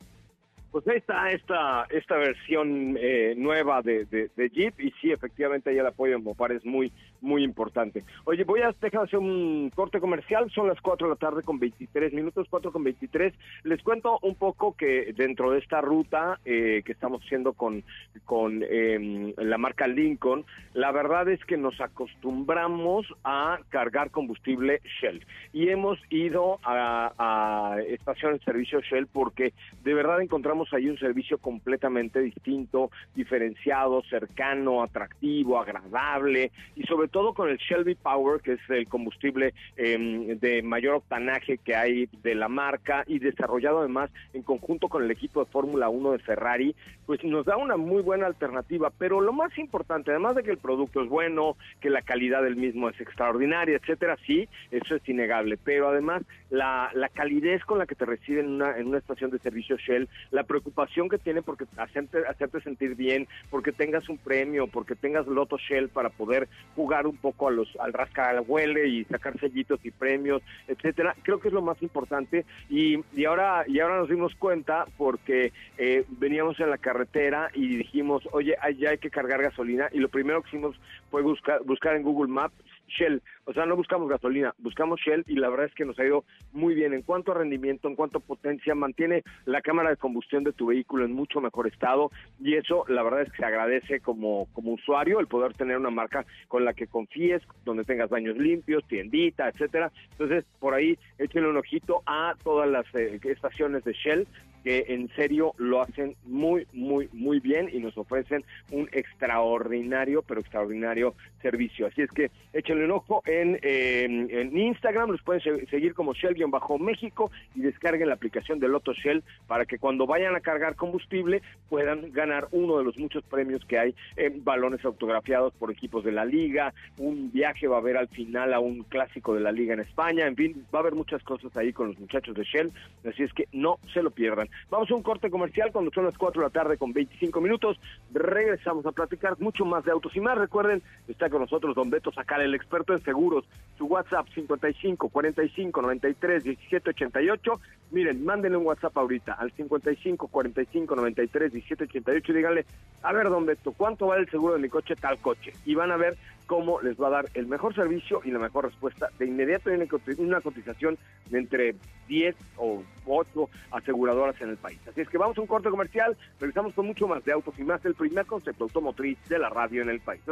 Pues 0.77 0.87
ahí 0.89 0.99
está 0.99 1.31
esta, 1.31 1.87
esta 1.91 2.17
versión 2.17 2.99
eh, 3.01 3.35
nueva 3.35 3.81
de, 3.81 4.07
Jeep 4.53 4.79
y 4.79 4.91
sí, 5.01 5.11
efectivamente 5.11 5.71
ahí 5.71 5.79
el 5.79 5.87
apoyo 5.87 6.17
en 6.17 6.23
Mopar 6.23 6.53
es 6.53 6.67
muy, 6.67 6.93
muy 7.21 7.43
importante. 7.45 8.05
Oye, 8.25 8.45
voy 8.45 8.61
a 8.63 8.75
dejar 8.81 9.05
hacer 9.05 9.19
un 9.19 9.71
corte 9.75 10.01
comercial, 10.01 10.51
son 10.51 10.69
las 10.69 10.81
4 10.81 11.09
de 11.09 11.15
la 11.15 11.19
tarde 11.19 11.43
con 11.43 11.59
23 11.59 12.13
minutos, 12.13 12.47
4 12.51 12.73
con 12.73 12.85
23. 12.85 13.35
Les 13.65 13.83
cuento 13.83 14.19
un 14.23 14.35
poco 14.35 14.77
que 14.77 15.13
dentro 15.17 15.51
de 15.51 15.59
esta 15.59 15.81
ruta 15.81 16.41
eh, 16.45 16.83
que 16.85 16.93
estamos 16.93 17.23
haciendo 17.25 17.53
con, 17.53 17.83
con 18.25 18.63
em, 18.69 19.33
la 19.37 19.59
marca 19.59 19.87
Lincoln, 19.87 20.45
la 20.75 20.93
verdad 20.93 21.29
es 21.29 21.45
que 21.45 21.57
nos 21.57 21.81
acostumbramos 21.81 23.07
a 23.25 23.59
cargar 23.69 24.11
combustible 24.11 24.81
Shell 25.01 25.25
y 25.53 25.69
hemos 25.69 25.99
ido 26.11 26.59
a, 26.63 27.79
estaciones 27.89 28.41
de 28.41 28.45
servicio 28.45 28.81
Shell 28.81 29.07
porque 29.07 29.53
de 29.83 29.95
verdad 29.95 30.21
encontramos 30.21 30.73
ahí 30.73 30.89
un 30.89 30.99
servicio 30.99 31.39
completamente 31.39 32.21
distinto, 32.21 32.91
diferenciado, 33.15 34.03
cercano, 34.03 34.83
atractivo, 34.83 35.59
agradable 35.61 36.51
y 36.75 36.83
sobre 36.85 37.09
todo 37.09 37.16
con 37.17 37.49
el 37.49 37.57
Shelby 37.57 37.95
Power, 37.95 38.43
que 38.43 38.53
es 38.53 38.61
el 38.69 38.87
combustible 38.89 39.55
em, 39.77 40.39
de 40.39 40.63
mayor 40.63 40.97
octanaje 40.97 41.57
que 41.57 41.75
hay 41.75 42.09
de 42.23 42.35
la 42.35 42.49
marca 42.49 43.05
y 43.07 43.19
desarrollado 43.19 43.79
además 43.79 44.11
en 44.35 44.43
conjunto 44.43 44.89
con 44.89 45.03
el 45.03 45.11
equipo 45.11 45.43
de 45.43 45.51
Fórmula 45.51 45.89
1 45.89 46.13
de 46.13 46.19
Ferrari, 46.19 46.77
pues 47.07 47.25
nos 47.25 47.47
da 47.47 47.57
una 47.57 47.79
muy 47.79 48.03
buena 48.03 48.27
alternativa. 48.27 48.93
Pero 48.99 49.23
lo 49.23 49.33
más 49.33 49.57
importante, 49.57 50.11
además 50.11 50.37
de 50.37 50.43
que 50.43 50.51
el 50.51 50.59
producto 50.59 51.03
es 51.03 51.09
bueno, 51.09 51.57
que 51.81 51.89
la 51.89 52.03
calidad 52.03 52.43
del 52.43 52.57
mismo 52.57 52.91
es 52.91 53.01
extraordinaria, 53.01 53.77
etcétera, 53.77 54.19
sí, 54.27 54.47
eso 54.71 54.97
es 54.97 55.09
innegable. 55.09 55.57
Pero 55.57 55.89
además 55.89 56.23
la, 56.51 56.91
la 56.93 57.09
calidez 57.09 57.65
con 57.65 57.79
la 57.79 57.87
que 57.87 57.95
te 57.95 58.05
reciben 58.05 58.47
en 58.47 58.53
una, 58.53 58.77
en 58.77 58.89
una 58.89 58.99
estación 58.99 59.31
de 59.31 59.39
servicio 59.39 59.77
Shell, 59.79 60.09
la 60.31 60.45
preocupación 60.45 61.09
que 61.09 61.19
tiene 61.19 61.41
porque 61.41 61.65
hacerte, 61.79 62.27
hacerte 62.29 62.61
sentir 62.61 62.95
bien, 62.95 63.27
porque 63.51 63.73
tengas 63.73 64.09
un 64.11 64.19
premio, 64.19 64.67
porque 64.67 64.95
tengas 64.95 65.27
Loto 65.27 65.57
Shell 65.57 65.89
para 65.89 66.11
poder 66.11 66.49
jugar 66.75 66.96
un 67.05 67.17
poco 67.17 67.49
a 67.49 67.51
los, 67.51 67.69
al 67.81 67.93
rascar 67.93 68.41
huele 68.47 68.87
y 68.87 69.05
sacar 69.07 69.39
sellitos 69.41 69.81
y 69.85 69.91
premios, 69.91 70.41
etcétera. 70.69 71.17
Creo 71.23 71.41
que 71.41 71.49
es 71.49 71.55
lo 71.55 71.63
más 71.63 71.83
importante 71.83 72.47
y, 72.71 73.01
y 73.13 73.25
ahora 73.25 73.65
y 73.67 73.81
ahora 73.81 73.99
nos 73.99 74.09
dimos 74.09 74.35
cuenta 74.37 74.87
porque 74.97 75.53
eh, 75.79 76.05
veníamos 76.09 76.61
en 76.61 76.71
la 76.71 76.79
carretera 76.79 77.51
y 77.55 77.77
dijimos, 77.77 78.23
oye, 78.31 78.57
ya 78.79 78.91
hay 78.91 78.99
que 78.99 79.11
cargar 79.11 79.43
gasolina 79.43 79.89
y 79.93 79.99
lo 79.99 80.09
primero 80.09 80.43
que 80.43 80.49
hicimos 80.51 80.77
fue 81.11 81.23
buscar, 81.23 81.63
buscar 81.65 81.97
en 81.97 82.03
Google 82.03 82.33
Maps 82.33 82.55
Shell. 82.89 83.23
O 83.45 83.53
sea, 83.53 83.67
no 83.67 83.77
buscamos 83.77 84.09
gasolina, 84.09 84.55
buscamos 84.59 85.01
Shell 85.01 85.25
y 85.27 85.37
la 85.37 85.49
verdad 85.49 85.67
es 85.67 85.75
que 85.75 85.85
nos 85.85 85.99
ha 85.99 86.05
ido 86.05 86.25
muy 86.53 86.75
bien 86.75 86.93
en 86.93 87.03
cuanto 87.03 87.33
a 87.33 87.37
rendimiento, 87.37 87.89
en 87.89 87.95
cuanto 87.95 88.19
a 88.19 88.21
potencia, 88.21 88.75
mantiene 88.75 89.23
la 89.45 89.61
cámara 89.61 89.91
de 89.91 89.97
combustión 89.97 90.45
de 90.45 90.53
tu 90.53 90.67
vehículo 90.67 91.05
en 91.05 91.13
mucho 91.13 91.41
mejor 91.41 91.67
estado 91.67 92.11
y 92.41 92.55
eso 92.55 92.85
la 92.89 93.03
verdad 93.03 93.23
es 93.23 93.31
que 93.31 93.39
se 93.39 93.45
agradece 93.45 94.01
como, 94.01 94.47
como 94.53 94.73
usuario 94.73 95.21
el 95.21 95.27
poder 95.27 95.55
tener 95.55 95.77
una 95.79 95.91
marca 95.91 96.27
con 96.49 96.65
la 96.65 96.75
que 96.75 96.87
confíes, 96.87 97.43
donde 97.65 97.85
tengas 97.85 98.11
baños 98.11 98.37
limpios, 98.37 98.87
tiendita, 98.89 99.49
etcétera. 99.49 99.93
Entonces, 100.13 100.45
por 100.59 100.75
ahí 100.75 100.99
échenle 101.19 101.49
un 101.49 101.57
ojito 101.57 102.03
a 102.07 102.35
todas 102.43 102.69
las 102.69 102.87
eh, 102.95 103.21
estaciones 103.23 103.85
de 103.85 103.93
Shell 103.93 104.27
que 104.67 104.87
en 104.89 105.09
serio 105.15 105.55
lo 105.59 105.81
hacen 105.81 106.17
muy, 106.25 106.67
muy, 106.73 107.09
muy 107.13 107.39
bien 107.39 107.71
y 107.73 107.79
nos 107.79 107.97
ofrecen 107.97 108.43
un 108.73 108.89
extraordinario, 108.91 110.23
pero 110.23 110.41
extraordinario 110.41 111.15
servicio. 111.41 111.87
Así 111.87 112.03
es 112.03 112.11
que 112.11 112.33
échenle 112.53 112.87
un 112.87 112.91
ojo 112.91 113.23
en, 113.27 113.61
en 113.63 114.59
Instagram, 114.59 115.13
los 115.13 115.23
pueden 115.23 115.41
seguir 115.69 115.95
como 115.95 116.15
Shell-México 116.15 117.31
y 117.55 117.61
descarguen 117.61 118.09
la 118.09 118.15
aplicación 118.15 118.59
de 118.59 118.67
Loto 118.67 118.93
Shell 118.93 119.23
para 119.47 119.67
que 119.67 119.79
cuando 119.79 120.05
vayan 120.05 120.35
a 120.35 120.41
cargar 120.41 120.75
combustible 120.75 121.43
puedan 121.69 122.11
ganar 122.11 122.49
uno 122.51 122.79
de 122.79 122.83
los 122.83 122.99
muchos 122.99 123.23
premios 123.23 123.65
que 123.67 123.79
hay 123.79 123.95
en 124.17 124.43
balones 124.43 124.85
autografiados 124.85 125.53
por 125.55 125.71
equipos 125.71 126.03
de 126.03 126.11
la 126.11 126.25
liga, 126.25 126.75
un 126.99 127.31
viaje 127.31 127.69
va 127.69 127.77
a 127.77 127.79
haber 127.79 127.99
al 127.99 128.09
final 128.09 128.53
a 128.53 128.59
un 128.59 128.83
clásico 128.83 129.33
de 129.33 129.43
la 129.43 129.53
liga 129.53 129.75
en 129.75 129.81
España, 129.81 130.27
en 130.27 130.35
fin, 130.35 130.67
va 130.75 130.81
a 130.81 130.83
haber 130.83 130.97
muchas 130.97 131.23
cosas 131.23 131.57
ahí 131.57 131.73
con 131.73 131.87
los 131.87 132.01
muchachos 132.01 132.35
de 132.35 132.43
Shell, 132.43 132.73
así 133.09 133.23
es 133.23 133.33
que 133.33 133.47
no 133.53 133.79
se 133.95 134.03
lo 134.03 134.11
pierdan. 134.11 134.49
Vamos 134.71 134.91
a 134.91 134.95
un 134.95 135.03
corte 135.03 135.31
comercial 135.31 135.71
cuando 135.73 135.91
son 135.93 136.05
las 136.05 136.17
4 136.17 136.41
de 136.41 136.47
la 136.47 136.51
tarde 136.51 136.77
con 136.77 136.93
25 136.93 137.41
minutos. 137.41 137.79
Regresamos 138.13 138.85
a 138.87 138.93
platicar 138.93 139.39
mucho 139.39 139.65
más 139.65 139.85
de 139.85 139.93
autos 139.93 140.15
y 140.17 140.21
más. 140.21 140.39
Recuerden, 140.39 140.83
está 141.09 141.31
con 141.31 141.41
nosotros 141.41 141.75
don 141.75 141.91
Beto 141.91 142.13
Sacal, 142.13 142.43
el 142.43 142.55
experto 142.55 142.93
en 142.93 143.03
seguros. 143.03 143.45
Su 143.79 143.87
WhatsApp 143.87 144.27
55 144.35 145.09
45 145.09 145.83
93 145.83 146.45
17 146.45 146.91
88. 146.91 147.61
Miren, 147.91 148.25
mándenle 148.25 148.59
un 148.59 148.67
WhatsApp 148.67 148.97
ahorita 148.97 149.35
al 149.35 149.53
55 149.53 150.29
45 150.29 150.97
93 150.97 151.53
17 151.53 151.85
88 151.85 152.33
y 152.33 152.35
díganle, 152.35 152.67
a 153.03 153.13
ver, 153.13 153.29
don 153.29 153.47
Beto, 153.47 153.73
¿cuánto 153.73 154.07
vale 154.09 154.23
el 154.23 154.31
seguro 154.31 154.55
de 154.55 154.61
mi 154.61 154.69
coche 154.69 154.97
tal 154.97 155.19
coche? 155.19 155.53
Y 155.65 155.75
van 155.75 155.93
a 155.93 155.97
ver 155.97 156.17
cómo 156.47 156.81
les 156.81 157.01
va 157.01 157.09
a 157.09 157.11
dar 157.11 157.31
el 157.35 157.47
mejor 157.47 157.75
servicio 157.75 158.21
y 158.25 158.31
la 158.31 158.39
mejor 158.39 158.67
respuesta. 158.67 159.09
De 159.19 159.27
inmediato 159.27 159.71
tienen 159.71 159.89
una 160.19 160.41
cotización 160.41 160.99
de 161.31 161.39
entre 161.39 161.77
10 162.09 162.37
o 162.57 162.83
8 163.05 163.49
aseguradoras 163.73 164.41
en 164.41 164.51
el 164.51 164.57
país. 164.57 164.79
Así 164.89 165.01
es 165.01 165.09
que 165.09 165.19
vamos 165.19 165.37
a 165.39 165.41
un 165.41 165.47
corte 165.47 165.71
comercial, 165.71 166.17
regresamos 166.41 166.75
con 166.75 166.87
mucho 166.87 167.09
más 167.09 167.25
de 167.25 167.33
autos 167.33 167.59
y 167.59 167.65
más, 167.65 167.85
el 167.85 167.95
primer 167.95 168.27
concepto 168.27 168.65
automotriz 168.65 169.19
de 169.29 169.39
la 169.39 169.49
radio 169.49 169.83
en 169.83 169.91
el 169.91 170.01
país. 170.01 170.23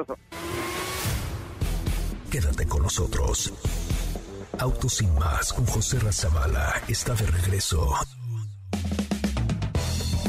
Quédate 2.30 2.66
con 2.66 2.82
nosotros. 2.82 3.52
Autos 4.58 4.94
sin 4.94 5.14
más 5.14 5.52
con 5.52 5.66
José 5.66 5.98
Razabala 6.00 6.82
está 6.88 7.14
de 7.14 7.26
regreso. 7.26 7.92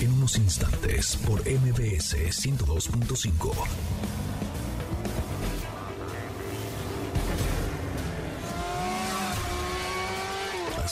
En 0.01 0.11
unos 0.13 0.37
instantes 0.37 1.17
por 1.17 1.41
MBS 1.41 2.15
102.5. 2.15 4.14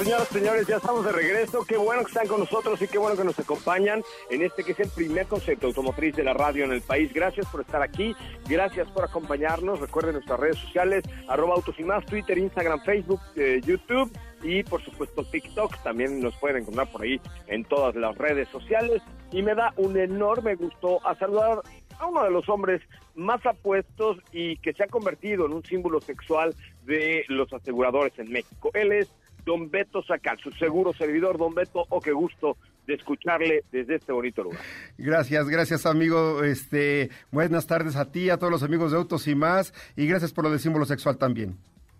Señoras, 0.00 0.28
señores, 0.28 0.66
ya 0.66 0.76
estamos 0.76 1.04
de 1.04 1.12
regreso. 1.12 1.62
Qué 1.68 1.76
bueno 1.76 2.00
que 2.00 2.08
están 2.08 2.26
con 2.26 2.40
nosotros 2.40 2.80
y 2.80 2.88
qué 2.88 2.96
bueno 2.96 3.18
que 3.18 3.24
nos 3.24 3.38
acompañan 3.38 4.02
en 4.30 4.40
este 4.40 4.64
que 4.64 4.72
es 4.72 4.80
el 4.80 4.88
primer 4.88 5.26
concepto 5.26 5.66
automotriz 5.66 6.16
de 6.16 6.24
la 6.24 6.32
radio 6.32 6.64
en 6.64 6.72
el 6.72 6.80
país. 6.80 7.12
Gracias 7.12 7.46
por 7.48 7.60
estar 7.60 7.82
aquí, 7.82 8.16
gracias 8.48 8.90
por 8.92 9.04
acompañarnos. 9.04 9.78
Recuerden 9.78 10.14
nuestras 10.14 10.40
redes 10.40 10.56
sociales, 10.56 11.04
arroba 11.28 11.56
autos 11.56 11.78
y 11.78 11.84
más, 11.84 12.06
Twitter, 12.06 12.38
Instagram, 12.38 12.82
Facebook, 12.82 13.20
eh, 13.36 13.60
YouTube 13.62 14.10
y 14.42 14.62
por 14.62 14.82
supuesto 14.82 15.22
TikTok. 15.22 15.82
También 15.82 16.18
nos 16.22 16.34
pueden 16.38 16.62
encontrar 16.62 16.90
por 16.90 17.02
ahí 17.02 17.20
en 17.48 17.64
todas 17.64 17.94
las 17.94 18.16
redes 18.16 18.48
sociales. 18.48 19.02
Y 19.32 19.42
me 19.42 19.54
da 19.54 19.74
un 19.76 19.98
enorme 19.98 20.54
gusto 20.54 21.00
saludar 21.18 21.60
a 21.98 22.06
uno 22.06 22.24
de 22.24 22.30
los 22.30 22.48
hombres 22.48 22.80
más 23.14 23.44
apuestos 23.44 24.16
y 24.32 24.56
que 24.56 24.72
se 24.72 24.82
ha 24.82 24.86
convertido 24.86 25.44
en 25.44 25.52
un 25.52 25.62
símbolo 25.62 26.00
sexual 26.00 26.54
de 26.86 27.26
los 27.28 27.52
aseguradores 27.52 28.18
en 28.18 28.32
México. 28.32 28.70
Él 28.72 28.92
es 28.92 29.12
don 29.44 29.70
Beto 29.70 30.02
Sacal, 30.02 30.38
su 30.38 30.50
seguro 30.52 30.92
servidor. 30.92 31.38
Don 31.38 31.54
Beto, 31.54 31.86
oh, 31.88 32.00
qué 32.00 32.12
gusto 32.12 32.56
de 32.86 32.94
escucharle 32.94 33.64
desde 33.70 33.96
este 33.96 34.12
bonito 34.12 34.42
lugar. 34.42 34.60
Gracias, 34.98 35.48
gracias 35.48 35.86
amigo. 35.86 36.42
Este, 36.42 37.10
buenas 37.30 37.66
tardes 37.66 37.96
a 37.96 38.10
ti, 38.10 38.30
a 38.30 38.38
todos 38.38 38.50
los 38.50 38.62
amigos 38.62 38.92
de 38.92 38.98
Autos 38.98 39.28
y 39.28 39.34
más, 39.34 39.72
y 39.96 40.06
gracias 40.06 40.32
por 40.32 40.44
lo 40.44 40.50
de 40.50 40.58
símbolo 40.58 40.84
sexual 40.84 41.18
también. 41.18 41.56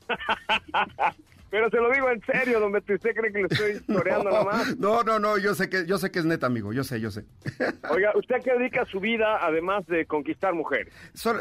Pero 1.51 1.69
se 1.69 1.77
lo 1.77 1.91
digo 1.93 2.09
en 2.11 2.23
serio, 2.25 2.61
don 2.61 2.73
Beto, 2.73 2.95
¿usted 2.95 3.15
cree 3.15 3.33
que 3.33 3.39
le 3.41 3.49
estoy 3.51 3.81
toreando 3.95 4.31
nada 4.31 4.45
más? 4.45 4.79
No, 4.79 5.03
no, 5.03 5.19
no, 5.19 5.37
yo 5.37 5.55
sé 5.55 5.69
que, 5.69 5.85
yo 5.87 5.99
sé 5.99 6.11
que 6.11 6.21
es 6.21 6.25
neta, 6.25 6.47
amigo, 6.47 6.73
yo 6.73 6.85
sé, 6.85 7.01
yo 7.01 7.11
sé. 7.11 7.25
Oiga, 7.91 8.13
¿usted 8.17 8.37
qué 8.45 8.53
dedica 8.53 8.85
su 8.87 9.01
vida 9.01 9.45
además 9.45 9.87
de 9.87 10.07
conquistar 10.07 10.55
mujeres? 10.55 10.93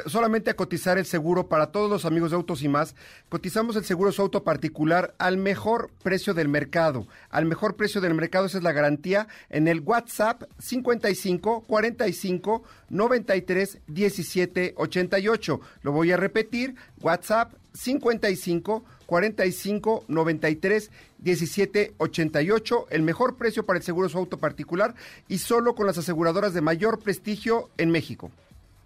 solamente 0.07 0.49
a 0.49 0.55
cotizar 0.55 0.97
el 0.97 1.05
seguro 1.05 1.47
para 1.47 1.71
todos 1.71 1.89
los 1.89 2.05
amigos 2.05 2.31
de 2.31 2.37
Autos 2.37 2.63
y 2.63 2.67
más. 2.69 2.95
Cotizamos 3.29 3.75
el 3.75 3.83
seguro 3.83 4.11
su 4.11 4.21
auto 4.21 4.43
particular 4.43 5.13
al 5.19 5.37
mejor 5.37 5.91
precio 6.03 6.33
del 6.33 6.47
mercado. 6.47 7.07
Al 7.29 7.45
mejor 7.45 7.75
precio 7.75 8.01
del 8.01 8.13
mercado, 8.13 8.45
esa 8.45 8.57
es 8.57 8.63
la 8.63 8.71
garantía, 8.71 9.27
en 9.49 9.67
el 9.67 9.81
WhatsApp 9.81 10.43
55 10.57 11.65
45 11.67 12.63
93 12.89 13.79
17 13.87 14.73
88. 14.75 15.61
Lo 15.83 15.91
voy 15.91 16.11
a 16.11 16.17
repetir, 16.17 16.75
WhatsApp 17.01 17.53
55 17.73 18.83
45 19.05 20.05
93 20.07 20.91
17 21.19 21.93
88. 21.97 22.87
El 22.91 23.01
mejor 23.01 23.37
precio 23.37 23.65
para 23.65 23.77
el 23.77 23.83
seguro 23.83 24.07
de 24.07 24.11
su 24.11 24.17
auto 24.17 24.37
particular 24.37 24.95
y 25.27 25.39
solo 25.39 25.75
con 25.75 25.87
las 25.87 25.97
aseguradoras 25.97 26.53
de 26.53 26.61
mayor 26.61 26.99
prestigio 26.99 27.69
en 27.77 27.91
México. 27.91 28.31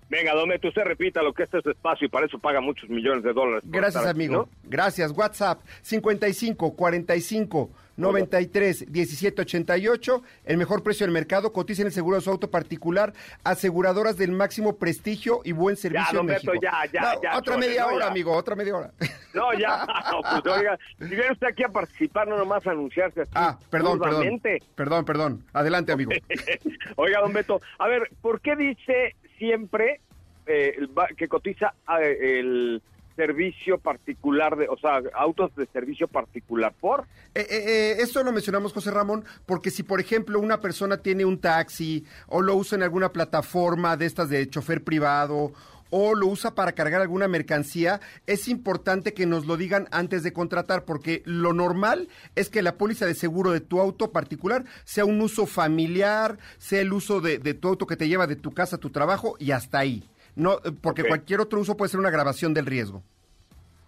Venga, 0.10 0.34
Dometo, 0.36 0.68
usted 0.68 0.84
repita 0.84 1.24
lo 1.24 1.34
que 1.34 1.44
este 1.44 1.58
es 1.58 1.66
espacio 1.66 2.06
y 2.06 2.10
para 2.10 2.28
eso 2.28 2.38
paga 2.38 2.62
muchos 2.62 2.90
millones 2.90 3.24
de 3.24 3.34
dólares. 3.34 3.64
Gracias, 3.66 4.06
amigo. 4.06 4.48
Gracias. 4.64 5.12
WhatsApp 5.12 5.62
55 5.82 6.76
45 6.76 7.70
93 7.98 8.92
17 8.92 9.42
88. 9.42 10.24
El 10.46 10.58
mejor 10.58 10.84
precio 10.84 11.06
del 11.06 11.14
mercado. 11.14 11.54
Coticen 11.54 11.88
el 11.88 11.94
seguro 11.94 12.18
de 12.18 12.22
su 12.22 12.30
auto 12.30 12.50
particular. 12.50 13.14
Aseguradoras 13.44 14.18
del 14.18 14.32
máximo 14.32 14.78
prestigio 14.78 15.42
y 15.44 15.52
buen 15.52 15.78
servicio 15.78 16.14
ya, 16.14 16.20
en 16.20 16.26
México. 16.26 16.54
Ya, 16.62 16.72
ya, 16.92 17.16
ya, 17.22 17.38
otra 17.38 17.58
media 17.58 17.88
hora, 17.88 18.08
amigo. 18.08 18.34
Otra 18.34 18.56
media 18.56 18.76
hora. 18.76 18.92
No, 19.34 19.54
ya. 19.54 19.86
No, 20.14 20.22
pues, 20.22 20.58
oiga, 20.58 20.78
si 21.00 21.06
viene 21.06 21.32
usted 21.32 21.48
aquí 21.48 21.64
a 21.64 21.70
participar, 21.70 22.28
no 22.28 22.38
nomás 22.38 22.66
a 22.68 22.72
anunciarse 22.72 23.22
así. 23.22 23.32
Ah, 23.34 23.58
perdón, 23.70 24.00
perdón. 24.00 24.42
Perdón, 24.76 25.06
perdón. 25.06 25.46
Adelante, 25.54 25.92
amigo. 25.92 26.12
oiga, 26.96 27.22
don 27.22 27.34
Beto, 27.34 27.62
a 27.80 27.88
ver, 27.88 28.10
¿por 28.22 28.42
qué 28.42 28.56
dice 28.56 29.16
siempre 29.40 30.02
eh, 30.46 30.76
que 31.18 31.28
cotiza 31.28 31.74
eh, 32.00 32.40
el 32.40 32.82
servicio 33.16 33.78
particular, 33.78 34.56
de, 34.56 34.68
o 34.68 34.78
sea, 34.78 35.02
autos 35.14 35.56
de 35.56 35.66
servicio 35.68 36.08
particular 36.08 36.74
por? 36.80 37.06
Eh, 37.36 37.46
eh, 37.50 37.96
esto 38.00 38.24
lo 38.24 38.32
mencionamos, 38.32 38.74
José 38.74 38.92
Ramón, 38.92 39.26
porque 39.46 39.72
si, 39.72 39.84
por 39.84 40.00
ejemplo, 40.00 40.40
una 40.40 40.60
persona 40.60 40.98
tiene 40.98 41.26
un 41.26 41.40
taxi 41.40 42.06
o 42.28 42.42
lo 42.42 42.56
usa 42.56 42.76
en 42.78 42.84
alguna 42.84 43.12
plataforma 43.12 43.98
de 43.98 44.06
estas 44.06 44.30
de 44.30 44.50
chofer 44.50 44.84
privado 44.84 45.54
o 45.96 46.16
lo 46.16 46.26
usa 46.26 46.56
para 46.56 46.72
cargar 46.72 47.02
alguna 47.02 47.28
mercancía, 47.28 48.02
es 48.26 48.48
importante 48.48 49.14
que 49.14 49.28
nos 49.28 49.46
lo 49.46 49.58
digan 49.58 49.88
antes 49.92 50.24
de 50.24 50.34
contratar, 50.34 50.86
porque 50.86 51.22
lo 51.24 51.54
normal 51.54 52.10
es 52.34 52.50
que 52.50 52.64
la 52.64 52.80
póliza 52.80 53.06
de 53.06 53.14
seguro 53.14 53.52
de 53.52 53.62
tu 53.62 53.80
auto 53.80 54.12
particular 54.12 54.66
sea 54.86 55.06
un 55.06 55.22
uso 55.22 55.46
familiar, 55.46 56.40
sea 56.58 56.82
el 56.82 56.94
uso 56.94 57.22
de, 57.22 57.38
tu 57.54 57.68
auto 57.68 57.86
que 57.86 57.96
te 57.96 58.08
lleva 58.08 58.26
de 58.26 58.36
tu 58.36 58.56
casa 58.56 58.78
a 58.78 58.80
tu 58.80 58.90
trabajo 58.90 59.36
y 59.38 59.52
hasta 59.52 59.78
ahí. 59.78 60.04
No, 60.36 60.60
porque 60.82 61.04
cualquier 61.04 61.42
otro 61.42 61.60
uso 61.60 61.78
puede 61.78 61.90
ser 61.90 62.00
una 62.00 62.10
grabación 62.10 62.54
del 62.54 62.66
riesgo. 62.66 63.04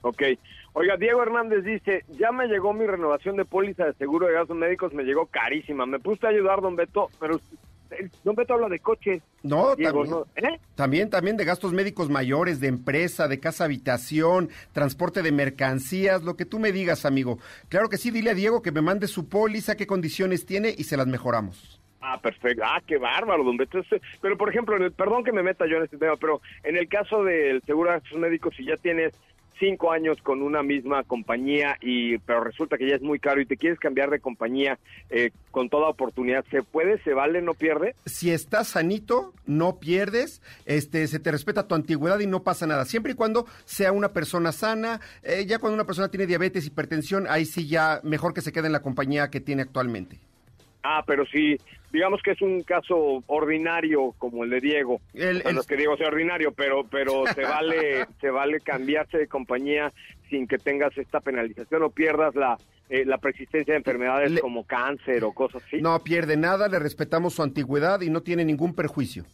Ok. 0.01 0.21
Oiga, 0.73 0.97
Diego 0.97 1.23
Hernández 1.23 1.63
dice, 1.63 2.03
ya 2.09 2.31
me 2.31 2.47
llegó 2.47 2.73
mi 2.73 2.85
renovación 2.85 3.37
de 3.37 3.45
póliza 3.45 3.85
de 3.85 3.93
seguro 3.93 4.27
de 4.27 4.33
gastos 4.33 4.57
médicos, 4.57 4.93
me 4.93 5.03
llegó 5.03 5.25
carísima. 5.25 5.85
Me 5.85 5.99
puse 5.99 6.27
a 6.27 6.29
ayudar, 6.29 6.61
don 6.61 6.75
Beto, 6.75 7.09
pero 7.19 7.39
don 8.23 8.35
Beto 8.35 8.53
habla 8.53 8.67
de 8.67 8.79
coches. 8.79 9.23
No, 9.41 9.75
también, 9.75 10.15
¿eh? 10.35 10.59
también, 10.75 11.09
también 11.09 11.37
de 11.37 11.45
gastos 11.45 11.71
médicos 11.71 12.09
mayores, 12.09 12.59
de 12.59 12.67
empresa, 12.67 13.27
de 13.27 13.39
casa 13.39 13.63
habitación, 13.63 14.49
transporte 14.73 15.21
de 15.21 15.31
mercancías, 15.31 16.23
lo 16.23 16.35
que 16.35 16.45
tú 16.45 16.59
me 16.59 16.71
digas, 16.71 17.05
amigo. 17.05 17.39
Claro 17.69 17.87
que 17.87 17.97
sí, 17.97 18.11
dile 18.11 18.31
a 18.31 18.35
Diego 18.35 18.61
que 18.61 18.73
me 18.73 18.81
mande 18.81 19.07
su 19.07 19.29
póliza, 19.29 19.77
qué 19.77 19.87
condiciones 19.87 20.45
tiene 20.45 20.75
y 20.77 20.83
se 20.83 20.97
las 20.97 21.07
mejoramos. 21.07 21.79
Ah, 22.07 22.19
perfecto. 22.21 22.61
Ah, 22.63 22.81
qué 22.85 22.97
bárbaro, 22.97 23.43
don 23.43 23.57
Beto. 23.57 23.81
Pero, 24.21 24.37
por 24.37 24.49
ejemplo, 24.49 24.77
perdón 24.91 25.23
que 25.23 25.31
me 25.31 25.41
meta 25.41 25.65
yo 25.65 25.77
en 25.77 25.83
este 25.83 25.97
tema, 25.97 26.15
pero 26.17 26.39
en 26.63 26.77
el 26.77 26.87
caso 26.87 27.23
del 27.23 27.63
seguro 27.63 27.89
de 27.89 27.97
gastos 27.97 28.19
médicos, 28.19 28.53
si 28.55 28.63
ya 28.63 28.77
tienes 28.77 29.13
cinco 29.59 29.91
años 29.91 30.21
con 30.21 30.43
una 30.43 30.61
misma 30.61 31.03
compañía 31.03 31.77
y 31.81 32.17
pero 32.19 32.43
resulta 32.43 32.77
que 32.77 32.89
ya 32.89 32.95
es 32.95 33.01
muy 33.01 33.19
caro 33.19 33.41
y 33.41 33.45
te 33.45 33.57
quieres 33.57 33.79
cambiar 33.79 34.09
de 34.09 34.19
compañía 34.19 34.77
eh, 35.09 35.31
con 35.49 35.69
toda 35.69 35.87
oportunidad, 35.87 36.45
¿se 36.51 36.61
puede? 36.61 37.01
¿Se 37.03 37.13
vale? 37.13 37.41
¿No 37.41 37.53
pierde? 37.53 37.95
Si 38.05 38.31
estás 38.31 38.67
sanito, 38.67 39.33
no 39.45 39.79
pierdes, 39.79 40.41
este, 40.65 41.07
se 41.07 41.19
te 41.19 41.31
respeta 41.31 41.67
tu 41.67 41.73
antigüedad 41.73 42.19
y 42.19 42.27
no 42.27 42.43
pasa 42.43 42.67
nada, 42.67 42.85
siempre 42.85 43.13
y 43.13 43.15
cuando 43.15 43.47
sea 43.63 43.93
una 43.93 44.09
persona 44.09 44.51
sana, 44.51 44.99
eh, 45.23 45.45
ya 45.47 45.57
cuando 45.57 45.75
una 45.75 45.85
persona 45.85 46.09
tiene 46.09 46.27
diabetes, 46.27 46.67
hipertensión, 46.67 47.25
ahí 47.29 47.45
sí 47.45 47.67
ya 47.67 48.01
mejor 48.03 48.33
que 48.33 48.41
se 48.41 48.51
quede 48.51 48.67
en 48.67 48.73
la 48.73 48.81
compañía 48.81 49.29
que 49.29 49.39
tiene 49.39 49.61
actualmente. 49.63 50.19
Ah, 50.87 51.03
pero 51.05 51.25
sí, 51.25 51.57
digamos 51.91 52.21
que 52.21 52.31
es 52.31 52.41
un 52.41 52.61
caso 52.61 53.23
ordinario 53.25 54.13
como 54.19 54.43
el 54.43 54.51
de 54.51 54.61
Diego. 54.61 55.01
El, 55.15 55.41
No 55.51 55.61
es 55.61 55.67
que 55.67 55.77
Diego 55.77 55.97
sea 55.97 56.07
ordinario, 56.07 56.51
pero 56.51 56.85
pero 56.85 57.23
se 57.33 57.41
vale 57.43 58.05
se 58.21 58.29
vale 58.29 58.59
cambiarse 58.59 59.17
de 59.17 59.27
compañía 59.27 59.91
sin 60.29 60.47
que 60.47 60.59
tengas 60.59 60.95
esta 60.97 61.21
penalización 61.21 61.81
o 61.81 61.89
pierdas 61.89 62.35
la 62.35 62.57
eh, 62.89 63.03
la 63.03 63.17
persistencia 63.17 63.73
de 63.73 63.79
enfermedades 63.79 64.39
como 64.39 64.63
cáncer 64.63 65.23
o 65.23 65.33
cosas 65.33 65.63
así. 65.65 65.81
No 65.81 65.97
pierde 66.03 66.37
nada, 66.37 66.67
le 66.67 66.77
respetamos 66.77 67.33
su 67.33 67.41
antigüedad 67.41 68.01
y 68.01 68.11
no 68.11 68.21
tiene 68.21 68.45
ningún 68.45 68.75
perjuicio. 68.75 69.25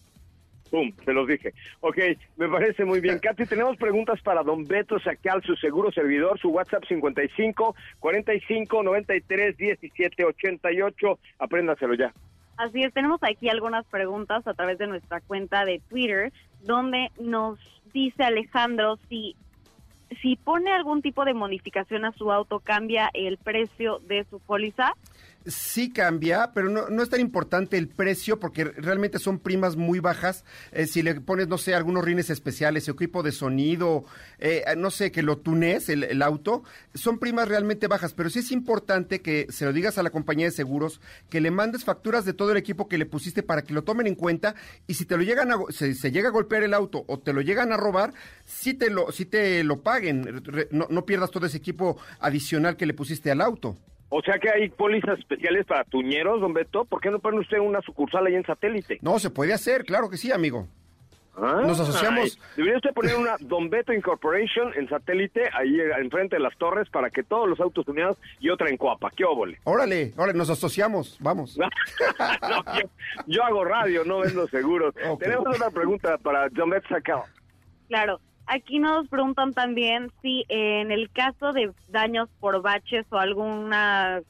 Pum, 0.72 0.92
se 1.04 1.14
los 1.14 1.28
dije. 1.28 1.54
Ok, 1.82 1.98
me 2.38 2.48
parece 2.48 2.86
muy 2.86 3.02
bien. 3.02 3.20
Katy, 3.22 3.46
tenemos 3.46 3.78
preguntas 3.78 4.20
para 4.22 4.42
don 4.42 4.66
Beto 4.66 5.00
Sacal, 5.00 5.44
su 5.44 5.56
seguro 5.58 5.92
servidor, 5.92 6.40
su 6.40 6.50
WhatsApp 6.50 6.86
55 6.88 7.76
45 8.00 8.84
93 8.84 9.58
17 9.58 10.26
88. 10.26 11.20
Apréndaselo 11.40 11.94
ya. 11.94 12.14
Así 12.58 12.84
es, 12.84 12.94
tenemos 12.94 13.20
aquí 13.24 13.50
algunas 13.50 13.86
preguntas 13.86 14.48
a 14.48 14.54
través 14.54 14.78
de 14.78 14.88
nuestra 14.88 15.20
cuenta 15.20 15.66
de 15.66 15.82
Twitter, 15.90 16.32
donde 16.62 17.12
nos 17.20 17.60
dice 17.94 18.24
Alejandro 18.24 18.98
si 19.10 19.36
si 20.22 20.36
pone 20.36 20.72
algún 20.72 21.02
tipo 21.02 21.24
de 21.26 21.34
modificación 21.34 22.06
a 22.06 22.12
su 22.12 22.32
auto, 22.32 22.60
cambia 22.60 23.10
el 23.14 23.38
precio 23.38 24.00
de 24.00 24.26
su 24.26 24.40
póliza 24.40 24.94
sí 25.46 25.92
cambia, 25.92 26.52
pero 26.54 26.70
no, 26.70 27.02
es 27.02 27.10
tan 27.10 27.20
importante 27.20 27.78
el 27.78 27.88
precio 27.88 28.40
porque 28.40 28.66
realmente 28.66 29.20
son 29.20 29.40
primas 29.40 29.76
muy 29.76 30.00
bajas. 30.00 30.46
Eh, 30.72 30.88
si 30.88 31.02
le 31.02 31.20
pones, 31.22 31.48
no 31.48 31.58
sé, 31.58 31.74
algunos 31.74 32.04
rines 32.04 32.30
especiales, 32.30 32.88
equipo 32.88 33.24
de 33.24 33.32
sonido, 33.32 34.06
eh, 34.40 34.64
no 34.78 34.92
sé, 34.92 35.12
que 35.12 35.24
lo 35.24 35.38
tunes 35.38 35.90
el, 35.90 36.22
auto, 36.22 36.64
son 36.94 37.20
primas 37.20 37.48
realmente 37.48 37.88
bajas, 37.88 38.14
pero 38.14 38.30
sí 38.30 38.40
es 38.40 38.52
importante 38.52 39.22
que 39.22 39.48
se 39.50 39.66
lo 39.66 39.74
digas 39.74 39.98
a 39.98 40.04
la 40.04 40.12
compañía 40.12 40.46
de 40.46 40.52
seguros, 40.52 41.02
que 41.30 41.42
le 41.42 41.52
mandes 41.52 41.84
facturas 41.84 42.26
de 42.26 42.34
todo 42.34 42.52
el 42.52 42.58
equipo 42.58 42.88
que 42.88 42.98
le 42.98 43.06
pusiste 43.06 43.44
para 43.44 43.64
que 43.64 43.74
lo 43.74 43.84
tomen 43.84 44.08
en 44.08 44.16
cuenta 44.16 44.56
y 44.88 44.94
si 44.94 45.06
te 45.06 45.18
lo 45.18 45.24
llegan 45.24 45.52
a, 45.52 45.58
se, 45.70 45.96
se 45.96 46.12
llega 46.12 46.30
a 46.30 46.32
golpear 46.32 46.64
el 46.64 46.74
auto 46.74 47.04
o 47.08 47.20
te 47.20 47.34
lo 47.34 47.42
llegan 47.42 47.72
a 47.72 47.78
robar, 47.78 48.14
sí 48.46 48.74
te 48.74 48.90
lo, 48.90 49.12
sí 49.12 49.26
te 49.26 49.64
lo 49.64 49.82
paguen, 49.82 50.44
no 50.72 51.06
pierdas 51.06 51.32
todo 51.32 51.46
ese 51.46 51.58
equipo 51.58 51.98
adicional 52.20 52.78
que 52.78 52.86
le 52.86 52.94
pusiste 52.94 53.32
al 53.32 53.42
auto. 53.42 53.78
O 54.14 54.22
sea 54.22 54.38
que 54.40 54.50
hay 54.50 54.68
pólizas 54.68 55.18
especiales 55.18 55.66
para 55.66 55.86
tuñeros, 55.86 56.42
don 56.42 56.54
Beto. 56.54 56.84
¿Por 56.84 57.00
qué 57.00 57.10
no 57.10 57.20
pone 57.20 57.40
usted 57.40 57.60
una 57.60 57.82
sucursal 57.82 58.26
ahí 58.28 58.36
en 58.36 58.46
satélite? 58.46 59.00
No, 59.02 59.18
se 59.20 59.30
puede 59.30 59.54
hacer, 59.54 59.86
claro 59.86 60.10
que 60.10 60.18
sí, 60.18 60.34
amigo. 60.34 60.68
Ah, 61.38 61.62
Nos 61.66 61.80
asociamos. 61.80 62.38
debería 62.58 62.76
usted 62.76 62.94
poner 62.94 63.16
una 63.16 63.38
Don 63.40 63.70
Beto 63.70 63.94
Incorporation 63.94 64.74
en 64.76 64.90
satélite 64.90 65.50
ahí 65.54 65.80
enfrente 66.02 66.36
de 66.36 66.42
las 66.42 66.58
torres 66.58 66.90
para 66.90 67.10
que 67.10 67.24
todos 67.24 67.48
los 67.48 67.58
autos 67.62 67.86
tuneados 67.86 68.18
y 68.42 68.50
otra 68.50 68.70
en 68.70 68.76
Coapa. 68.76 69.10
¿Qué 69.16 69.24
óvole? 69.24 69.58
Órale, 69.64 70.12
órale, 70.18 70.38
nos 70.38 70.50
asociamos, 70.50 71.18
vamos. 71.22 71.58
yo, 73.28 73.44
hago 73.46 73.64
radio, 73.64 74.04
no 74.04 74.20
vendo 74.20 74.46
seguros. 74.50 74.94
Tenemos 75.20 75.56
una 75.56 75.70
pregunta 75.70 76.18
para 76.18 76.50
Don 76.50 76.70
Beto 76.70 76.90
Sacao. 76.90 77.24
Claro. 77.88 78.20
Aquí 78.52 78.80
nos 78.80 79.08
preguntan 79.08 79.54
también 79.54 80.12
si 80.22 80.46
en 80.50 80.92
el 80.92 81.10
caso 81.12 81.54
de 81.54 81.72
daños 81.90 82.30
por 82.40 82.62
baches 82.62 83.06
o 83.10 83.18
alguna, 83.18 84.22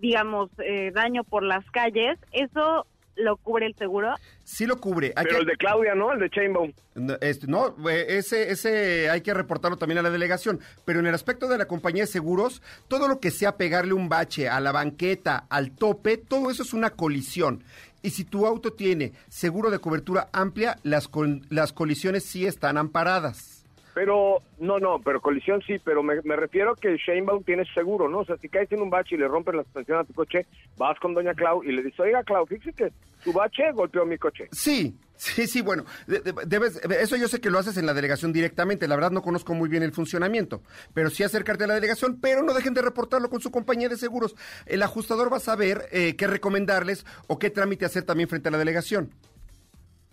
digamos, 0.00 0.50
eh, 0.58 0.90
daño 0.94 1.24
por 1.24 1.42
las 1.42 1.64
calles, 1.70 2.18
¿eso 2.32 2.86
lo 3.16 3.36
cubre 3.36 3.66
el 3.66 3.74
seguro? 3.76 4.14
Sí 4.44 4.66
lo 4.66 4.78
cubre. 4.78 5.12
Pero 5.14 5.38
el 5.38 5.46
de 5.46 5.56
Claudia, 5.56 5.94
¿no? 5.94 6.12
El 6.12 6.20
de 6.20 6.30
Chainbow. 6.30 6.72
No, 6.94 7.14
este, 7.20 7.46
no, 7.46 7.74
eh, 7.88 8.06
ese, 8.08 8.50
ese 8.50 9.10
hay 9.10 9.22
que 9.22 9.34
reportarlo 9.34 9.76
también 9.76 9.98
a 9.98 10.02
la 10.02 10.10
delegación. 10.10 10.60
Pero 10.84 11.00
en 11.00 11.06
el 11.06 11.14
aspecto 11.14 11.48
de 11.48 11.58
la 11.58 11.66
compañía 11.66 12.04
de 12.04 12.08
seguros, 12.08 12.62
todo 12.88 13.08
lo 13.08 13.20
que 13.20 13.30
sea 13.30 13.56
pegarle 13.56 13.94
un 13.94 14.08
bache 14.08 14.48
a 14.48 14.60
la 14.60 14.72
banqueta, 14.72 15.46
al 15.48 15.70
tope, 15.72 16.18
todo 16.18 16.50
eso 16.50 16.62
es 16.62 16.72
una 16.72 16.90
colisión. 16.90 17.62
Y 18.02 18.10
si 18.10 18.24
tu 18.24 18.46
auto 18.46 18.72
tiene 18.72 19.12
seguro 19.28 19.70
de 19.70 19.78
cobertura 19.78 20.28
amplia, 20.32 20.78
las, 20.82 21.10
las 21.48 21.72
colisiones 21.72 22.24
sí 22.24 22.46
están 22.46 22.76
amparadas. 22.76 23.55
Pero, 23.96 24.42
no, 24.58 24.78
no, 24.78 25.00
pero 25.02 25.22
colisión 25.22 25.62
sí, 25.66 25.78
pero 25.82 26.02
me, 26.02 26.20
refiero 26.36 26.74
que 26.74 26.98
Shanebaum 26.98 27.42
tiene 27.44 27.64
seguro, 27.72 28.10
¿no? 28.10 28.18
O 28.18 28.24
sea, 28.26 28.36
si 28.36 28.50
caes 28.50 28.70
en 28.70 28.82
un 28.82 28.90
bache 28.90 29.14
y 29.14 29.18
le 29.18 29.26
rompen 29.26 29.56
la 29.56 29.62
suspensión 29.62 29.98
a 29.98 30.04
tu 30.04 30.12
coche, 30.12 30.44
vas 30.76 31.00
con 31.00 31.14
doña 31.14 31.32
Clau 31.32 31.64
y 31.64 31.72
le 31.72 31.82
dices, 31.82 32.00
oiga, 32.00 32.22
Clau, 32.22 32.44
fíjese 32.44 32.74
que 32.74 32.92
tu 33.24 33.32
bache 33.32 33.72
golpeó 33.72 34.04
mi 34.04 34.18
coche. 34.18 34.48
Sí, 34.52 34.94
sí, 35.16 35.46
sí, 35.46 35.62
bueno, 35.62 35.86
debes, 36.06 36.76
eso 37.00 37.16
yo 37.16 37.26
sé 37.26 37.40
que 37.40 37.48
lo 37.48 37.58
haces 37.58 37.78
en 37.78 37.86
la 37.86 37.94
delegación 37.94 38.34
directamente, 38.34 38.86
la 38.86 38.96
verdad 38.96 39.12
no 39.12 39.22
conozco 39.22 39.54
muy 39.54 39.70
bien 39.70 39.82
el 39.82 39.92
funcionamiento, 39.92 40.60
pero 40.92 41.08
sí 41.08 41.22
acercarte 41.22 41.64
a 41.64 41.68
la 41.68 41.74
delegación, 41.76 42.20
pero 42.20 42.42
no 42.42 42.52
dejen 42.52 42.74
de 42.74 42.82
reportarlo 42.82 43.30
con 43.30 43.40
su 43.40 43.50
compañía 43.50 43.88
de 43.88 43.96
seguros. 43.96 44.36
El 44.66 44.82
ajustador 44.82 45.32
va 45.32 45.38
a 45.38 45.40
saber 45.40 45.88
eh, 45.90 46.16
qué 46.16 46.26
recomendarles 46.26 47.06
o 47.28 47.38
qué 47.38 47.48
trámite 47.48 47.86
hacer 47.86 48.02
también 48.02 48.28
frente 48.28 48.50
a 48.50 48.52
la 48.52 48.58
delegación. 48.58 49.10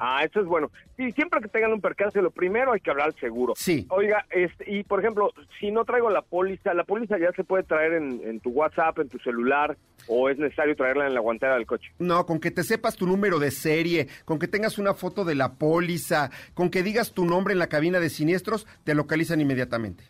Ah, 0.05 0.25
eso 0.25 0.41
es 0.41 0.45
bueno. 0.45 0.69
Sí, 0.97 1.13
siempre 1.13 1.39
que 1.39 1.47
tengan 1.47 1.71
un 1.71 1.79
percance, 1.79 2.21
lo 2.21 2.29
primero 2.29 2.73
hay 2.73 2.81
que 2.81 2.91
hablar 2.91 3.13
seguro. 3.21 3.53
Sí. 3.55 3.87
Oiga, 3.89 4.25
este, 4.31 4.69
y 4.69 4.83
por 4.83 4.99
ejemplo, 4.99 5.31
si 5.61 5.71
no 5.71 5.85
traigo 5.85 6.09
la 6.09 6.21
póliza, 6.21 6.73
¿la 6.73 6.83
póliza 6.83 7.17
ya 7.17 7.31
se 7.31 7.45
puede 7.45 7.63
traer 7.63 7.93
en, 7.93 8.41
tu 8.41 8.49
WhatsApp, 8.49 8.99
en 8.99 9.07
tu 9.07 9.17
celular, 9.19 9.77
o 10.07 10.29
es 10.29 10.37
necesario 10.37 10.75
traerla 10.75 11.07
en 11.07 11.13
la 11.13 11.21
guantera 11.21 11.55
del 11.55 11.65
coche? 11.65 11.89
No, 11.99 12.25
con 12.25 12.41
que 12.41 12.51
te 12.51 12.63
sepas 12.63 12.97
tu 12.97 13.07
número 13.07 13.39
de 13.39 13.49
serie, 13.49 14.09
con 14.25 14.39
que 14.39 14.49
tengas 14.49 14.77
una 14.77 14.93
foto 14.93 15.23
de 15.23 15.35
la 15.35 15.53
póliza, 15.53 16.31
con 16.53 16.69
que 16.69 16.83
digas 16.83 17.13
tu 17.13 17.23
nombre 17.23 17.53
en 17.53 17.59
la 17.59 17.67
cabina 17.67 18.01
de 18.01 18.09
siniestros, 18.09 18.67
te 18.83 18.95
localizan 18.95 19.39
inmediatamente 19.39 20.03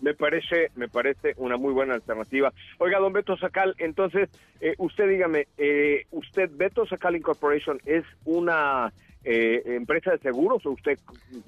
me 0.00 0.14
parece, 0.14 0.70
me 0.76 0.88
parece 0.88 1.34
una 1.36 1.56
muy 1.56 1.72
buena 1.72 1.94
alternativa. 1.94 2.52
Oiga, 2.78 2.98
don 2.98 3.12
Beto 3.12 3.36
Sacal, 3.36 3.74
entonces, 3.78 4.28
eh, 4.60 4.74
usted 4.78 5.08
dígame, 5.08 5.48
eh, 5.58 6.06
¿usted, 6.10 6.50
Beto 6.52 6.86
Sacal 6.86 7.16
Incorporation, 7.16 7.80
es 7.86 8.04
una 8.24 8.92
eh, 9.28 9.74
empresa 9.74 10.12
de 10.12 10.18
seguros 10.18 10.64
o 10.66 10.70
usted 10.70 11.00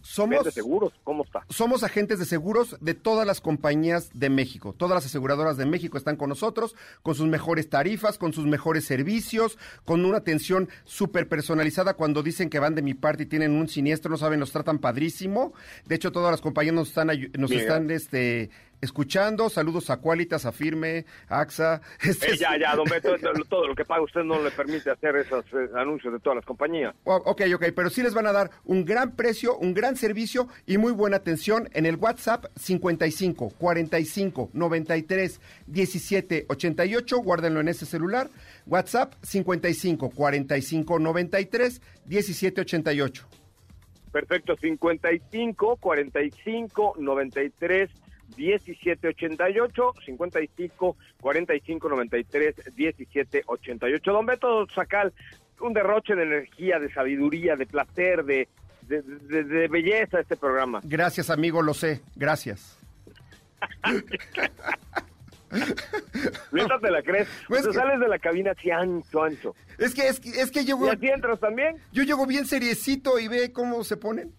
somos, 0.03 0.37
vende 0.37 0.51
seguros? 0.51 0.93
¿Cómo 1.05 1.23
está? 1.23 1.45
Somos 1.49 1.85
agentes 1.85 2.19
de 2.19 2.25
seguros 2.25 2.77
de 2.81 2.95
todas 2.95 3.25
las 3.25 3.41
compañías 3.41 4.11
de 4.14 4.31
México. 4.31 4.75
Todas 4.77 4.97
las 4.97 5.07
aseguradoras 5.07 5.57
de 5.57 5.64
México 5.64 5.97
están 5.97 6.17
con 6.17 6.29
nosotros, 6.29 6.75
con 7.03 7.14
sus 7.14 7.29
mejores 7.29 7.71
tarifas, 7.71 8.19
con 8.19 8.33
sus 8.33 8.47
mejores 8.47 8.85
servicios, 8.85 9.59
con 9.85 10.05
una 10.05 10.19
atención 10.19 10.69
súper 10.83 11.29
personalizada 11.29 11.95
cuando 11.95 12.25
dicen 12.25 12.51
que 12.51 12.59
van 12.59 12.75
de 12.75 12.83
mi 12.83 12.95
parte 12.95 13.23
y 13.23 13.27
tienen 13.27 13.53
un 13.53 13.69
siniestro, 13.69 14.11
no 14.11 14.17
saben, 14.17 14.41
nos 14.41 14.51
tratan 14.51 14.81
padrísimo. 14.81 15.53
De 15.87 15.95
hecho, 15.95 16.11
todas 16.11 16.33
las 16.33 16.41
compañías 16.41 16.75
nos 16.75 16.88
están, 16.88 17.11
nos 17.38 17.53
están 17.53 17.88
este, 17.93 18.51
escuchando. 18.81 19.49
Saludos 19.49 19.91
a 19.91 19.99
Qualitas, 19.99 20.47
a 20.47 20.53
Firme, 20.53 21.05
a 21.29 21.41
AXA. 21.41 21.81
Este 22.03 22.33
eh, 22.33 22.37
ya, 22.37 22.59
ya, 22.59 22.75
don 22.75 22.85
Beto, 22.91 23.17
todo 23.49 23.67
lo 23.67 23.75
que 23.75 23.85
paga 23.85 24.03
usted 24.03 24.23
no 24.23 24.43
le 24.43 24.51
permite 24.51 24.91
hacer 24.91 25.17
esos 25.17 25.45
eh, 25.53 25.69
anuncios 25.77 26.12
de 26.12 26.21
todas 26.21 26.37
las 26.37 26.45
compañías. 26.45 26.95
ok, 27.05 27.43
ok, 27.55 27.64
pero 27.75 27.91
sí 27.91 28.03
les 28.03 28.14
van 28.14 28.27
a 28.27 28.33
dar 28.33 28.51
un 28.64 28.85
gran 28.85 29.12
precio, 29.17 29.57
un 29.57 29.75
gran 29.75 29.97
servicio 29.97 30.49
y 30.67 30.79
muy 30.79 30.93
buena 30.93 31.17
atención 31.17 31.69
en 31.73 31.87
el 31.87 31.97
WhatsApp 31.97 32.47
55 32.57 33.55
45 33.59 34.51
93 34.53 35.41
17 35.67 36.47
88. 36.49 37.19
Guárdenlo 37.19 37.61
en 37.61 37.69
ese 37.69 37.87
celular. 37.87 38.29
WhatsApp 38.67 39.14
55 39.23 40.11
45 40.11 40.99
93 40.99 41.83
17 42.07 42.61
88. 42.61 43.27
Perfecto, 44.12 44.57
55 44.57 45.77
45 45.77 46.95
93 46.99 47.91
1788 48.37 49.95
55 50.05 50.97
45 51.21 51.88
93 51.88 52.55
1788. 52.77 54.12
Don 54.12 54.27
Beto 54.27 54.67
Sacal, 54.75 55.12
un 55.61 55.73
derroche 55.73 56.14
de 56.14 56.23
energía, 56.23 56.79
de 56.79 56.93
sabiduría, 56.93 57.57
de 57.57 57.67
placer, 57.67 58.25
de, 58.25 58.49
de, 58.83 59.69
belleza 59.69 60.21
este 60.21 60.37
programa. 60.37 60.81
Gracias, 60.85 61.31
amigo, 61.31 61.62
lo 61.62 61.75
sé. 61.75 62.01
Gracias. 62.17 62.79
Neta 66.53 66.79
te 66.81 66.91
la 66.91 67.03
crees. 67.03 67.29
Pues 67.49 67.64
sales 67.73 68.01
de 68.01 68.09
la 68.09 68.19
cabina 68.19 68.53
así 68.53 68.71
ancho, 68.71 69.23
ancho. 69.23 69.55
Es 69.79 69.95
que, 69.95 70.09
es 70.09 70.21
que, 70.21 70.29
es 70.29 70.51
que 70.51 70.64
yo... 70.64 70.79
¿Y 70.85 70.88
así 70.88 71.07
entras 71.09 71.41
también? 71.41 71.77
Yo 71.93 72.03
llego 72.03 72.27
bien 72.27 72.47
seriecito 72.47 73.19
y 73.19 73.29
ve 73.29 73.53
cómo 73.53 73.85
se 73.85 73.97
ponen. 73.97 74.35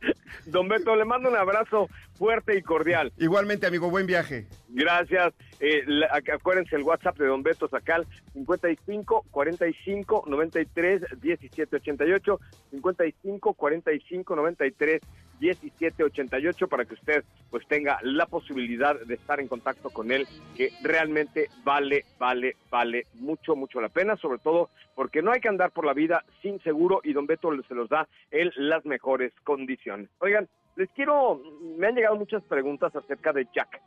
Don 0.46 0.68
Beto, 0.68 0.96
le 0.96 1.04
mando 1.04 1.28
un 1.28 1.36
abrazo 1.36 1.88
fuerte 2.14 2.56
y 2.56 2.62
cordial. 2.62 3.12
Igualmente, 3.18 3.66
amigo, 3.66 3.90
buen 3.90 4.06
viaje. 4.06 4.46
Gracias. 4.68 5.34
Eh, 5.60 5.84
acuérdense 6.32 6.76
el 6.76 6.82
WhatsApp 6.82 7.18
de 7.18 7.26
Don 7.26 7.42
Beto 7.42 7.68
Sacal, 7.68 8.06
55 8.32 9.26
45 9.30 10.24
93 10.26 11.02
17 11.20 11.76
88, 11.76 12.40
55 12.70 13.54
45 13.54 14.36
93 14.36 15.00
17 15.38 16.04
88 16.04 16.68
para 16.68 16.84
que 16.84 16.94
usted 16.94 17.24
pues 17.50 17.66
tenga 17.66 17.98
la 18.02 18.26
posibilidad 18.26 18.98
de 19.00 19.14
estar 19.14 19.40
en 19.40 19.48
contacto 19.48 19.90
con 19.90 20.10
él, 20.10 20.26
que 20.56 20.72
realmente 20.82 21.48
vale, 21.64 22.04
vale, 22.18 22.56
vale 22.70 23.06
mucho, 23.14 23.56
mucho 23.56 23.80
la 23.80 23.88
pena, 23.88 24.16
sobre 24.16 24.38
todo 24.38 24.70
porque 24.94 25.22
no 25.22 25.32
hay 25.32 25.40
que 25.40 25.48
andar 25.48 25.70
por 25.70 25.86
la 25.86 25.94
vida 25.94 26.24
sin 26.42 26.60
seguro 26.60 27.00
y 27.04 27.12
Don 27.12 27.26
Beto 27.26 27.50
se 27.62 27.74
los 27.74 27.88
da 27.88 28.08
en 28.30 28.50
las 28.56 28.84
mejores 28.84 29.32
condiciones. 29.44 30.08
Oigan, 30.18 30.48
les 30.76 30.90
quiero, 30.90 31.40
me 31.76 31.86
han 31.86 31.94
llegado 31.94 32.16
muchas 32.16 32.42
preguntas 32.44 32.94
acerca 32.94 33.32
de 33.32 33.46
Jack. 33.54 33.80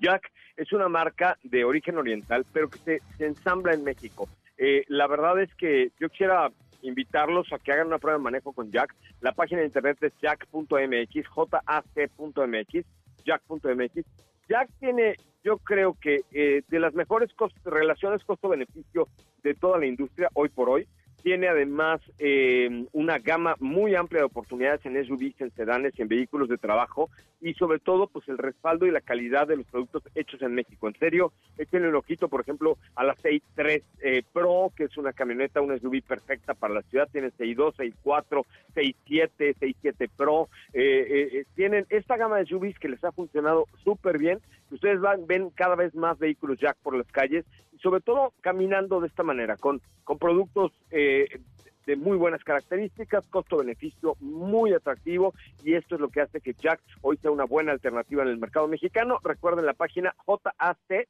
Jack 0.00 0.30
es 0.56 0.72
una 0.72 0.88
marca 0.88 1.38
de 1.42 1.64
origen 1.64 1.96
oriental, 1.98 2.44
pero 2.52 2.68
que 2.68 2.78
se, 2.78 3.00
ensambla 3.18 3.74
en 3.74 3.84
México. 3.84 4.28
Eh, 4.56 4.84
la 4.88 5.06
verdad 5.06 5.40
es 5.40 5.54
que 5.54 5.92
yo 5.98 6.08
quisiera 6.08 6.50
invitarlos 6.82 7.52
a 7.52 7.58
que 7.58 7.72
hagan 7.72 7.88
una 7.88 7.98
prueba 7.98 8.18
de 8.18 8.24
manejo 8.24 8.52
con 8.52 8.70
Jack. 8.70 8.94
La 9.20 9.32
página 9.32 9.60
de 9.60 9.66
internet 9.66 9.98
es 10.02 10.12
jack.mx, 10.20 11.28
jac.mx, 11.28 12.86
jack.mx. 13.24 14.04
Jack 14.48 14.70
tiene, 14.80 15.16
yo 15.44 15.58
creo 15.58 15.94
que 16.00 16.20
eh, 16.32 16.62
de 16.68 16.80
las 16.80 16.94
mejores 16.94 17.30
relaciones 17.64 18.24
costo-beneficio 18.24 19.08
de 19.42 19.54
toda 19.54 19.78
la 19.78 19.86
industria 19.86 20.28
hoy 20.34 20.48
por 20.48 20.70
hoy. 20.70 20.88
Tiene 21.22 21.48
además 21.48 22.00
eh, 22.18 22.86
una 22.92 23.18
gama 23.18 23.56
muy 23.58 23.94
amplia 23.94 24.20
de 24.20 24.26
oportunidades 24.26 24.84
en 24.86 25.04
SUVs, 25.04 25.40
en 25.40 25.50
sedanes 25.50 25.92
y 25.96 26.02
en 26.02 26.08
vehículos 26.08 26.48
de 26.48 26.58
trabajo 26.58 27.10
y 27.40 27.54
sobre 27.54 27.78
todo 27.78 28.08
pues 28.08 28.28
el 28.28 28.38
respaldo 28.38 28.86
y 28.86 28.90
la 28.90 29.00
calidad 29.00 29.46
de 29.46 29.56
los 29.56 29.66
productos 29.66 30.02
hechos 30.14 30.42
en 30.42 30.54
México. 30.54 30.88
En 30.88 30.98
serio, 30.98 31.32
échenle 31.56 31.88
un 31.88 31.96
ojito, 31.96 32.28
por 32.28 32.40
ejemplo, 32.40 32.78
a 32.96 33.04
la 33.04 33.14
63 33.14 33.82
eh, 34.00 34.22
Pro, 34.32 34.72
que 34.76 34.84
es 34.84 34.96
una 34.96 35.12
camioneta, 35.12 35.60
una 35.60 35.78
SUV 35.78 36.02
perfecta 36.02 36.54
para 36.54 36.74
la 36.74 36.82
ciudad. 36.82 37.08
Tienen 37.10 37.30
62, 37.32 37.76
64, 37.76 38.46
67, 38.74 39.54
67 39.58 40.10
Pro. 40.16 40.48
Eh, 40.72 41.44
tienen 41.54 41.86
esta 41.90 42.16
gama 42.16 42.38
de 42.38 42.46
SUVs 42.46 42.78
que 42.78 42.88
les 42.88 43.02
ha 43.04 43.12
funcionado 43.12 43.66
súper 43.84 44.18
bien. 44.18 44.40
Ustedes 44.70 45.00
van, 45.00 45.26
ven 45.26 45.50
cada 45.50 45.74
vez 45.74 45.94
más 45.94 46.18
vehículos 46.18 46.58
Jack 46.58 46.76
por 46.82 46.96
las 46.96 47.06
calles 47.08 47.44
sobre 47.82 48.00
todo 48.00 48.32
caminando 48.40 49.00
de 49.00 49.08
esta 49.08 49.22
manera, 49.22 49.56
con, 49.56 49.80
con 50.04 50.18
productos 50.18 50.72
eh, 50.90 51.40
de 51.86 51.96
muy 51.96 52.16
buenas 52.16 52.44
características, 52.44 53.26
costo-beneficio 53.28 54.16
muy 54.20 54.74
atractivo 54.74 55.32
y 55.64 55.74
esto 55.74 55.94
es 55.94 56.00
lo 56.00 56.08
que 56.08 56.20
hace 56.20 56.40
que 56.40 56.54
Jack 56.54 56.80
hoy 57.00 57.16
sea 57.16 57.30
una 57.30 57.44
buena 57.44 57.72
alternativa 57.72 58.22
en 58.22 58.28
el 58.28 58.38
mercado 58.38 58.68
mexicano. 58.68 59.18
Recuerden 59.22 59.64
la 59.64 59.74
página 59.74 60.14
jac.mx, 60.26 61.08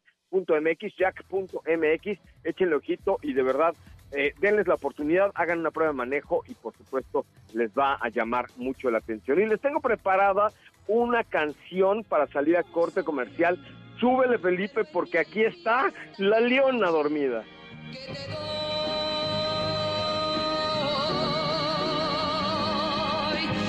jack.mx, 0.98 2.18
échenle 2.44 2.74
ojito 2.74 3.18
y 3.22 3.32
de 3.32 3.42
verdad 3.42 3.74
eh, 4.12 4.32
denles 4.40 4.66
la 4.66 4.74
oportunidad, 4.74 5.32
hagan 5.34 5.60
una 5.60 5.70
prueba 5.70 5.92
de 5.92 5.96
manejo 5.96 6.42
y 6.46 6.54
por 6.54 6.74
supuesto 6.76 7.26
les 7.52 7.70
va 7.72 7.94
a 7.94 8.08
llamar 8.08 8.46
mucho 8.56 8.90
la 8.90 8.98
atención. 8.98 9.40
Y 9.40 9.46
les 9.46 9.60
tengo 9.60 9.80
preparada 9.80 10.50
una 10.86 11.24
canción 11.24 12.04
para 12.04 12.26
salir 12.28 12.56
a 12.56 12.62
corte 12.62 13.04
comercial. 13.04 13.58
Súbele 14.00 14.38
Felipe 14.38 14.84
porque 14.92 15.18
aquí 15.18 15.42
está 15.44 15.92
la 16.16 16.40
leona 16.40 16.88
dormida. 16.88 17.44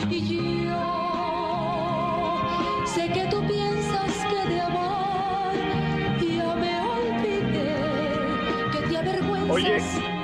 Sé 0.09 0.58
Oye, 9.51 9.79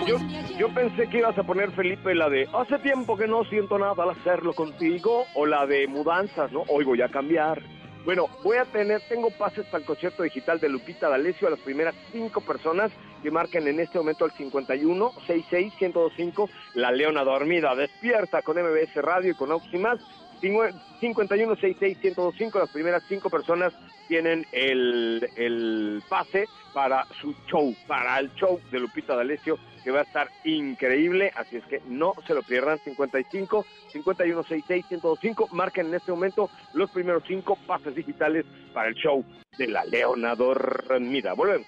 Yo, 0.06 0.18
yo 0.58 0.74
pensé 0.74 1.08
que 1.10 1.18
ibas 1.18 1.38
a 1.38 1.44
poner, 1.44 1.72
Felipe, 1.72 2.14
la 2.14 2.30
de 2.30 2.48
Hace 2.54 2.78
tiempo 2.80 3.18
que 3.18 3.28
no 3.28 3.44
siento 3.46 3.80
nada 3.80 4.04
al 4.04 4.12
hacerlo 4.12 4.54
contigo, 4.54 5.26
o 5.34 5.48
la 5.48 5.66
de 5.66 5.88
Mudanzas, 5.88 6.52
¿no? 6.52 6.64
Hoy 6.68 6.86
voy 6.86 7.02
a 7.02 7.10
cambiar. 7.10 7.62
Bueno, 8.06 8.28
voy 8.44 8.58
a 8.58 8.66
tener, 8.66 9.02
tengo 9.10 9.32
pases 9.32 9.66
para 9.66 9.80
el 9.80 9.86
concierto 9.86 10.22
digital 10.22 10.60
de 10.60 10.70
Lupita 10.70 11.10
D'Alessio 11.10 11.48
a 11.48 11.52
las 11.52 11.60
primeras 11.60 11.96
cinco 12.12 12.42
personas 12.42 12.92
que 13.24 13.32
marquen 13.32 13.68
en 13.68 13.80
este 13.80 13.98
momento 13.98 14.26
el 14.26 14.32
51 14.32 15.12
66 15.26 15.74
1025 15.82 16.50
La 16.76 16.92
Leona 16.92 17.24
Dormida. 17.24 17.74
Despierta 17.74 18.44
con 18.44 18.58
MBS 18.58 18.94
Radio 18.98 19.32
y 19.32 19.36
con 19.36 19.52
Auximas. 19.52 20.00
51 20.42 21.56
66 21.56 21.98
1025 22.04 22.60
Las 22.60 22.70
primeras 22.70 23.04
cinco 23.08 23.30
personas 23.30 23.74
tienen 24.08 24.46
el, 24.52 25.28
el 25.36 26.04
pase 26.08 26.46
para 26.74 27.06
su 27.22 27.34
show, 27.48 27.74
para 27.88 28.20
el 28.20 28.34
show 28.36 28.60
de 28.70 28.80
Lupita 28.80 29.16
D'Alessio, 29.16 29.58
que 29.84 29.92
va 29.92 30.02
a 30.02 30.04
estar 30.04 30.30
increíble. 30.44 31.32
Así 31.36 31.58
es 31.58 31.66
que 31.66 31.82
no 31.88 32.14
se 32.28 32.34
lo 32.34 32.44
pierdan. 32.44 32.80
55 32.80 33.66
51 33.94 34.44
66 34.44 34.86
1025 34.92 35.50
Marquen 35.54 35.88
en 35.88 35.96
este 35.96 36.12
momento 36.12 36.50
los 36.74 36.90
primeros 36.92 37.24
cinco 37.28 37.58
pases 37.66 37.96
digitales 37.96 38.46
para 38.74 38.90
el 38.90 38.96
show 38.96 39.24
de 39.58 39.68
la 39.68 39.86
Leona 39.86 40.36
Dormida. 40.36 41.34
Volvemos. 41.34 41.68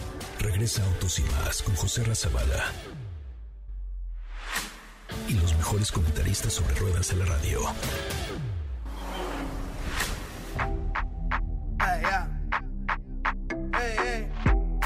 Regresa 0.41 0.83
Autos 0.85 1.19
y 1.19 1.23
más 1.23 1.63
con 1.63 1.75
José 1.77 2.03
Razabala. 2.05 2.65
Y 5.29 5.35
los 5.35 5.55
mejores 5.57 5.93
comentaristas 5.93 6.53
sobre 6.55 6.75
ruedas 6.75 7.09
de 7.09 7.17
la 7.17 7.25
radio. 7.27 7.61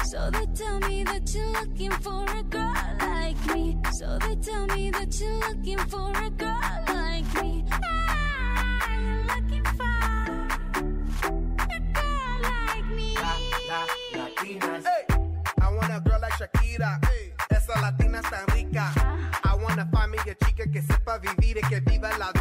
So 0.05 0.31
they 0.31 0.45
tell 0.53 0.79
me 0.79 1.03
that 1.03 1.33
you're 1.33 1.51
looking 1.51 1.91
for 1.91 2.23
a 2.23 2.43
girl 2.43 2.73
like 2.99 3.53
me. 3.53 3.77
So 3.93 4.17
they 4.19 4.35
tell 4.35 4.65
me 4.67 4.91
that 4.91 5.19
you're 5.19 5.39
looking 5.49 5.77
for 5.77 6.11
a 6.11 6.29
Bella 22.05 22.34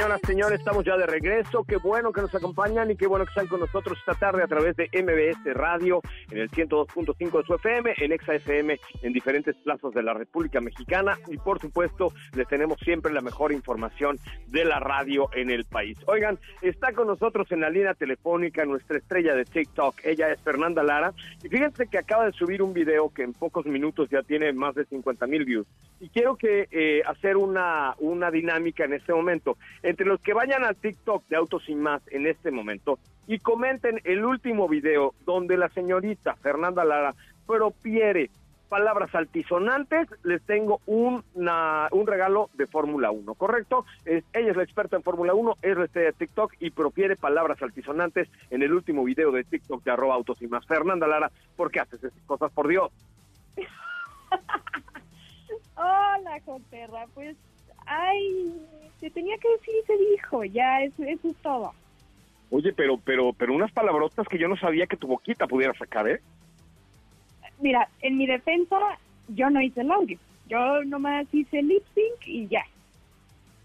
señoras, 0.00 0.20
señores, 0.26 0.58
estamos 0.60 0.82
ya 0.82 0.96
de 0.96 1.04
regreso. 1.04 1.62
Qué 1.62 1.76
bueno 1.76 2.10
que 2.10 2.22
nos 2.22 2.34
acompañan 2.34 2.90
y 2.90 2.96
qué 2.96 3.06
bueno 3.06 3.26
que 3.26 3.32
están 3.32 3.48
con 3.48 3.60
nosotros 3.60 3.98
esta 3.98 4.14
tarde 4.14 4.42
a 4.42 4.46
través 4.46 4.74
de 4.74 4.88
MBS 4.94 5.54
Radio 5.54 6.00
en 6.30 6.38
el 6.38 6.50
102.5 6.50 7.38
de 7.38 7.44
su 7.44 7.54
FM, 7.56 7.92
en 7.98 8.12
Exa 8.12 8.34
FM, 8.34 8.80
en 9.02 9.12
diferentes 9.12 9.54
plazas 9.56 9.92
de 9.92 10.02
la 10.02 10.14
República 10.14 10.58
Mexicana 10.62 11.18
y 11.28 11.36
por 11.36 11.60
supuesto 11.60 12.14
les 12.34 12.48
tenemos 12.48 12.78
siempre 12.80 13.12
la 13.12 13.20
mejor 13.20 13.52
información 13.52 14.18
de 14.46 14.64
la 14.64 14.80
radio 14.80 15.28
en 15.34 15.50
el 15.50 15.66
país. 15.66 15.98
Oigan, 16.06 16.38
está 16.62 16.94
con 16.94 17.06
nosotros 17.06 17.52
en 17.52 17.60
la 17.60 17.68
línea 17.68 17.92
telefónica 17.92 18.64
nuestra 18.64 18.96
estrella 18.96 19.34
de 19.34 19.44
TikTok. 19.44 19.96
Ella 20.04 20.32
es 20.32 20.40
Fernanda 20.40 20.82
Lara 20.82 21.12
y 21.44 21.48
fíjense 21.48 21.88
que 21.88 21.98
acaba 21.98 22.24
de 22.24 22.32
subir 22.32 22.62
un 22.62 22.72
video 22.72 23.10
que 23.10 23.22
en 23.22 23.34
pocos 23.34 23.66
minutos 23.66 24.08
ya 24.08 24.22
tiene 24.22 24.50
más 24.54 24.74
de 24.74 24.86
50 24.86 25.26
mil 25.26 25.44
views. 25.44 25.66
Y 26.00 26.08
quiero 26.08 26.36
que 26.36 26.68
eh, 26.70 27.02
hacer 27.06 27.36
una, 27.36 27.94
una 27.98 28.30
dinámica 28.30 28.86
en 28.86 28.94
este 28.94 29.12
momento. 29.12 29.58
Entre 29.90 30.06
los 30.06 30.20
que 30.20 30.34
vayan 30.34 30.62
al 30.62 30.76
TikTok 30.76 31.26
de 31.26 31.34
Autos 31.34 31.68
y 31.68 31.74
Más 31.74 32.00
en 32.12 32.28
este 32.28 32.52
momento 32.52 33.00
y 33.26 33.40
comenten 33.40 34.00
el 34.04 34.24
último 34.24 34.68
video 34.68 35.14
donde 35.26 35.56
la 35.56 35.68
señorita 35.70 36.36
Fernanda 36.36 36.84
Lara 36.84 37.16
propiere 37.44 38.30
palabras 38.68 39.12
altisonantes, 39.16 40.06
les 40.22 40.40
tengo 40.42 40.80
un, 40.86 41.24
regalo 42.06 42.50
de 42.54 42.68
Fórmula 42.68 43.10
1, 43.10 43.34
¿correcto? 43.34 43.84
Ella 44.04 44.22
es 44.32 44.56
la 44.56 44.62
experta 44.62 44.94
en 44.94 45.02
Fórmula 45.02 45.34
1, 45.34 45.56
es 45.60 45.76
la 45.76 45.86
estrella 45.86 46.12
de 46.12 46.18
TikTok 46.18 46.54
y 46.60 46.70
profiere 46.70 47.16
palabras 47.16 47.60
altisonantes 47.60 48.28
en 48.50 48.62
el 48.62 48.72
último 48.72 49.02
video 49.02 49.32
de 49.32 49.42
TikTok 49.42 49.82
de 49.82 49.90
arroba 49.90 50.14
autos 50.14 50.40
y 50.40 50.46
más. 50.46 50.64
Fernanda 50.66 51.08
Lara, 51.08 51.32
¿por 51.56 51.72
qué 51.72 51.80
haces 51.80 52.04
esas 52.04 52.22
cosas, 52.26 52.52
por 52.52 52.68
Dios? 52.68 52.92
Hola, 55.74 56.40
Joterra. 56.44 57.06
Pues, 57.12 57.36
ay, 57.90 58.54
se 59.00 59.10
tenía 59.10 59.36
que 59.38 59.50
decir 59.50 59.74
y 59.82 59.86
se 59.86 59.96
dijo. 60.12 60.44
Ya, 60.44 60.82
eso, 60.82 61.02
eso 61.02 61.28
es 61.28 61.36
todo. 61.36 61.72
Oye, 62.50 62.72
pero, 62.72 62.98
pero, 62.98 63.32
pero 63.32 63.54
unas 63.54 63.72
palabrotas 63.72 64.26
que 64.28 64.38
yo 64.38 64.48
no 64.48 64.56
sabía 64.56 64.86
que 64.86 64.96
tu 64.96 65.06
boquita 65.06 65.46
pudiera 65.46 65.74
sacar, 65.74 66.08
¿eh? 66.08 66.20
Mira, 67.60 67.88
en 68.00 68.16
mi 68.16 68.26
defensa, 68.26 68.76
yo 69.28 69.50
no 69.50 69.60
hice 69.60 69.82
el 69.82 69.90
audio. 69.90 70.18
Yo 70.48 70.84
nomás 70.84 71.26
hice 71.32 71.62
lip 71.62 71.82
sync 71.94 72.26
y 72.26 72.48
ya. 72.48 72.64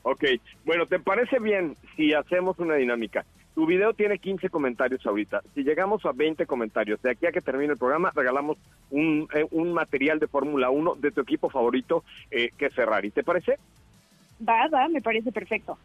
Ok, 0.03 0.23
bueno, 0.65 0.85
¿te 0.85 0.99
parece 0.99 1.39
bien 1.39 1.75
si 1.95 2.13
hacemos 2.13 2.59
una 2.59 2.75
dinámica? 2.75 3.25
Tu 3.55 3.65
video 3.65 3.93
tiene 3.93 4.19
15 4.19 4.49
comentarios 4.49 5.03
ahorita. 5.05 5.41
Si 5.55 5.63
llegamos 5.63 6.05
a 6.05 6.11
20 6.11 6.45
comentarios, 6.45 7.01
de 7.01 7.11
aquí 7.11 7.25
a 7.25 7.31
que 7.31 7.41
termine 7.41 7.73
el 7.73 7.79
programa, 7.79 8.11
regalamos 8.13 8.57
un, 8.91 9.27
eh, 9.33 9.47
un 9.51 9.73
material 9.73 10.19
de 10.19 10.27
Fórmula 10.27 10.69
1 10.69 10.95
de 10.95 11.11
tu 11.11 11.21
equipo 11.21 11.49
favorito, 11.49 12.03
eh, 12.29 12.51
que 12.57 12.67
es 12.67 12.75
Ferrari. 12.75 13.11
¿Te 13.11 13.23
parece? 13.23 13.57
Va, 14.47 14.67
va, 14.67 14.87
me 14.87 15.01
parece 15.01 15.31
perfecto. 15.31 15.77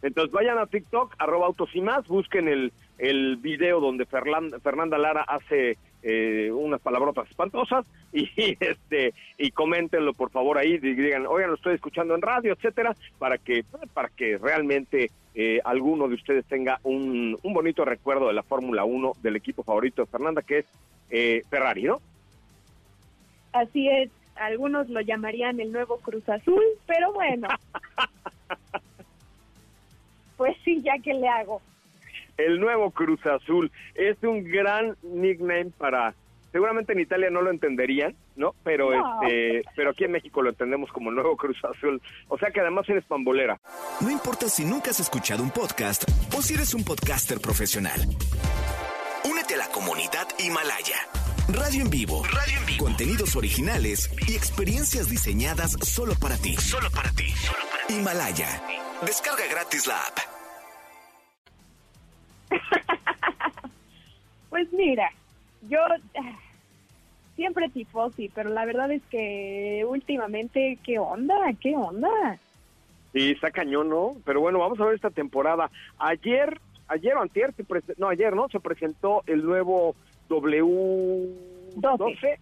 Entonces 0.00 0.32
vayan 0.32 0.58
a 0.58 0.66
TikTok, 0.66 1.14
arroba 1.18 1.46
autos 1.46 1.74
y 1.74 1.80
más, 1.80 2.06
busquen 2.06 2.46
el, 2.48 2.72
el 2.98 3.36
video 3.36 3.80
donde 3.80 4.06
Ferlan- 4.06 4.60
Fernanda 4.60 4.96
Lara 4.96 5.22
hace 5.22 5.76
eh, 6.04 6.50
unas 6.52 6.80
palabrotas 6.80 7.28
espantosas 7.28 7.84
y 8.12 8.28
este 8.60 9.12
y 9.36 9.50
coméntenlo 9.50 10.14
por 10.14 10.30
favor 10.30 10.56
ahí, 10.56 10.74
y 10.74 10.78
digan, 10.78 11.26
oigan, 11.26 11.50
lo 11.50 11.56
estoy 11.56 11.74
escuchando 11.74 12.14
en 12.14 12.22
radio, 12.22 12.52
etcétera, 12.52 12.94
para 13.18 13.38
que 13.38 13.64
para 13.92 14.08
que 14.08 14.38
realmente 14.38 15.10
eh, 15.34 15.60
alguno 15.64 16.06
de 16.06 16.14
ustedes 16.14 16.44
tenga 16.46 16.78
un, 16.84 17.36
un 17.42 17.52
bonito 17.52 17.84
recuerdo 17.84 18.28
de 18.28 18.34
la 18.34 18.44
Fórmula 18.44 18.84
1 18.84 19.14
del 19.20 19.34
equipo 19.36 19.64
favorito 19.64 20.02
de 20.02 20.10
Fernanda, 20.10 20.42
que 20.42 20.58
es 20.58 20.66
eh, 21.10 21.42
Ferrari, 21.50 21.82
¿no? 21.84 22.00
Así 23.52 23.88
es. 23.88 24.10
Algunos 24.40 24.88
lo 24.88 25.00
llamarían 25.00 25.60
el 25.60 25.72
nuevo 25.72 25.98
Cruz 25.98 26.28
Azul, 26.28 26.62
pero 26.86 27.12
bueno. 27.12 27.48
pues 30.36 30.56
sí, 30.64 30.80
ya 30.82 30.98
que 31.02 31.14
le 31.14 31.28
hago. 31.28 31.60
el 32.36 32.60
nuevo 32.60 32.90
Cruz 32.90 33.24
Azul. 33.26 33.70
Es 33.94 34.16
un 34.22 34.44
gran 34.44 34.96
nickname 35.02 35.70
para 35.76 36.14
seguramente 36.52 36.92
en 36.92 37.00
Italia 37.00 37.28
no 37.30 37.42
lo 37.42 37.50
entenderían, 37.50 38.14
¿no? 38.36 38.54
Pero 38.64 38.90
No. 38.90 39.22
este, 39.22 39.62
pero 39.76 39.90
aquí 39.90 40.04
en 40.04 40.12
México 40.12 40.40
lo 40.40 40.50
entendemos 40.50 40.90
como 40.92 41.10
el 41.10 41.16
nuevo 41.16 41.36
Cruz 41.36 41.58
Azul. 41.64 42.00
O 42.28 42.38
sea 42.38 42.50
que 42.50 42.60
además 42.60 42.88
eres 42.88 43.04
pambolera. 43.04 43.58
No 44.00 44.10
importa 44.10 44.48
si 44.48 44.64
nunca 44.64 44.90
has 44.90 45.00
escuchado 45.00 45.42
un 45.42 45.50
podcast 45.50 46.04
o 46.36 46.40
si 46.42 46.54
eres 46.54 46.74
un 46.74 46.84
podcaster 46.84 47.38
profesional. 47.40 48.00
Únete 49.28 49.54
a 49.54 49.58
la 49.58 49.68
comunidad 49.68 50.26
Himalaya. 50.38 50.96
Radio 51.48 51.80
en 51.80 51.88
vivo. 51.88 52.22
Radio 52.24 52.58
en 52.60 52.66
vivo. 52.66 52.84
Contenidos 52.84 53.34
originales 53.34 54.10
y 54.28 54.34
experiencias 54.34 55.08
diseñadas 55.08 55.78
solo 55.80 56.12
para 56.20 56.36
ti. 56.36 56.54
Solo 56.56 56.90
para 56.90 57.10
ti. 57.12 57.24
Himalaya. 57.88 58.48
Descarga 59.00 59.44
gratis 59.50 59.86
la 59.86 59.96
app. 59.96 60.18
Pues 64.50 64.72
mira, 64.72 65.10
yo 65.68 65.78
ah, 65.78 66.38
siempre 67.36 67.68
tifosi, 67.68 68.30
pero 68.34 68.48
la 68.48 68.64
verdad 68.64 68.90
es 68.90 69.02
que 69.10 69.84
últimamente, 69.86 70.78
¿qué 70.82 70.98
onda? 70.98 71.34
¿Qué 71.60 71.76
onda? 71.76 72.38
Sí, 73.12 73.32
está 73.32 73.50
cañón, 73.50 73.90
¿no? 73.90 74.16
Pero 74.24 74.40
bueno, 74.40 74.58
vamos 74.58 74.80
a 74.80 74.86
ver 74.86 74.94
esta 74.94 75.10
temporada. 75.10 75.70
Ayer, 75.98 76.60
ayer 76.88 77.14
o 77.14 77.22
antier, 77.22 77.54
no, 77.98 78.08
ayer, 78.08 78.34
¿no? 78.34 78.48
Se 78.48 78.58
presentó 78.58 79.22
el 79.26 79.44
nuevo 79.44 79.94
W12 80.28 82.38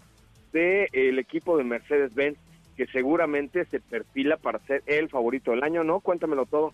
del 0.53 1.19
equipo 1.19 1.59
de 1.59 1.65
Mercedes-Benz, 1.65 2.39
que 2.77 2.87
seguramente 2.87 3.65
se 3.67 3.81
perfila 3.81 4.37
para 4.37 4.59
ser 4.61 4.83
el 4.87 5.09
favorito 5.09 5.51
del 5.51 5.63
año, 5.63 5.85
¿no? 5.85 6.01
Cuéntamelo 6.01 6.47
todo. 6.47 6.73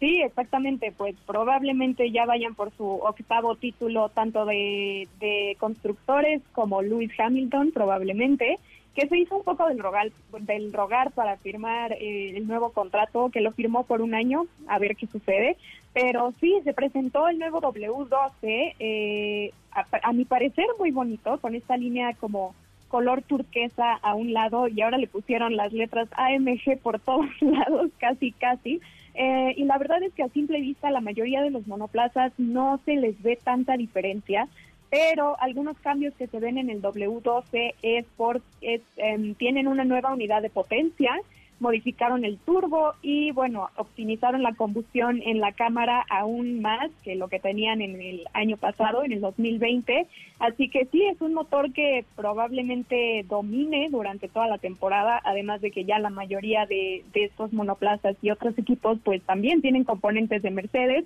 Sí, 0.00 0.22
exactamente, 0.22 0.92
pues 0.96 1.14
probablemente 1.26 2.10
ya 2.10 2.24
vayan 2.24 2.54
por 2.54 2.72
su 2.72 2.86
octavo 2.86 3.56
título 3.56 4.08
tanto 4.08 4.46
de, 4.46 5.06
de 5.20 5.56
constructores 5.60 6.40
como 6.52 6.80
Lewis 6.80 7.12
Hamilton, 7.18 7.72
probablemente, 7.72 8.58
que 8.94 9.06
se 9.06 9.18
hizo 9.18 9.36
un 9.36 9.44
poco 9.44 9.66
del 9.66 9.78
rogar, 9.78 10.10
del 10.40 10.72
rogar 10.72 11.12
para 11.12 11.36
firmar 11.36 11.92
eh, 11.92 12.36
el 12.36 12.46
nuevo 12.46 12.72
contrato, 12.72 13.30
que 13.30 13.40
lo 13.40 13.52
firmó 13.52 13.84
por 13.84 14.00
un 14.00 14.14
año, 14.14 14.46
a 14.66 14.78
ver 14.78 14.96
qué 14.96 15.06
sucede. 15.06 15.56
Pero 15.92 16.32
sí, 16.40 16.54
se 16.64 16.72
presentó 16.72 17.28
el 17.28 17.38
nuevo 17.38 17.60
W12, 17.60 18.74
eh, 18.78 19.52
a, 19.72 20.12
mi 20.12 20.24
parecer 20.24 20.66
muy 20.78 20.90
bonito, 20.90 21.38
con 21.38 21.54
esta 21.54 21.76
línea 21.76 22.14
como 22.14 22.54
color 22.88 23.22
turquesa 23.22 23.94
a 23.94 24.14
un 24.14 24.32
lado 24.32 24.66
y 24.66 24.80
ahora 24.80 24.98
le 24.98 25.06
pusieron 25.06 25.56
las 25.56 25.72
letras 25.72 26.08
AMG 26.12 26.78
por 26.82 26.98
todos 26.98 27.26
lados, 27.40 27.90
casi, 27.98 28.32
casi. 28.32 28.80
Eh, 29.14 29.54
y 29.56 29.64
la 29.64 29.78
verdad 29.78 30.02
es 30.02 30.12
que 30.14 30.22
a 30.22 30.28
simple 30.28 30.60
vista 30.60 30.90
la 30.90 31.00
mayoría 31.00 31.42
de 31.42 31.50
los 31.50 31.66
monoplazas 31.66 32.32
no 32.38 32.80
se 32.84 32.96
les 32.96 33.20
ve 33.22 33.38
tanta 33.42 33.76
diferencia, 33.76 34.48
pero 34.90 35.36
algunos 35.40 35.78
cambios 35.78 36.14
que 36.14 36.26
se 36.26 36.40
ven 36.40 36.58
en 36.58 36.68
el 36.68 36.82
W12 36.82 37.74
es 37.82 38.04
por, 38.16 38.42
es, 38.60 38.80
em, 38.96 39.34
tienen 39.34 39.68
una 39.68 39.84
nueva 39.84 40.12
unidad 40.12 40.42
de 40.42 40.50
potencia, 40.50 41.12
modificaron 41.60 42.24
el 42.24 42.38
turbo 42.38 42.94
y 43.02 43.30
bueno, 43.32 43.68
optimizaron 43.76 44.42
la 44.42 44.54
combustión 44.54 45.20
en 45.22 45.40
la 45.40 45.52
cámara 45.52 46.04
aún 46.08 46.60
más 46.60 46.90
que 47.04 47.14
lo 47.14 47.28
que 47.28 47.38
tenían 47.38 47.82
en 47.82 48.00
el 48.00 48.26
año 48.32 48.56
pasado, 48.56 49.04
en 49.04 49.12
el 49.12 49.20
2020. 49.20 50.06
Así 50.38 50.70
que 50.70 50.86
sí, 50.86 51.04
es 51.04 51.20
un 51.20 51.34
motor 51.34 51.70
que 51.72 52.04
probablemente 52.16 53.24
domine 53.28 53.88
durante 53.90 54.28
toda 54.28 54.48
la 54.48 54.58
temporada, 54.58 55.20
además 55.22 55.60
de 55.60 55.70
que 55.70 55.84
ya 55.84 55.98
la 55.98 56.10
mayoría 56.10 56.64
de, 56.66 57.04
de 57.12 57.24
estos 57.24 57.52
monoplazas 57.52 58.16
y 58.22 58.30
otros 58.30 58.58
equipos 58.58 58.98
pues 59.04 59.22
también 59.22 59.60
tienen 59.60 59.84
componentes 59.84 60.42
de 60.42 60.50
Mercedes. 60.50 61.04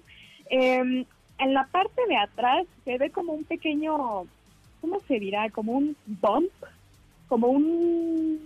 Eh, 0.51 1.05
en 1.39 1.55
la 1.55 1.67
parte 1.67 2.01
de 2.09 2.17
atrás 2.17 2.67
se 2.85 2.99
ve 2.99 3.11
como 3.11 3.33
un 3.33 3.45
pequeño, 3.45 4.25
¿cómo 4.81 5.01
se 5.07 5.19
dirá? 5.19 5.51
Como 5.51 5.73
un 5.73 5.97
bump, 6.07 6.51
como 7.29 7.49
un 7.49 8.39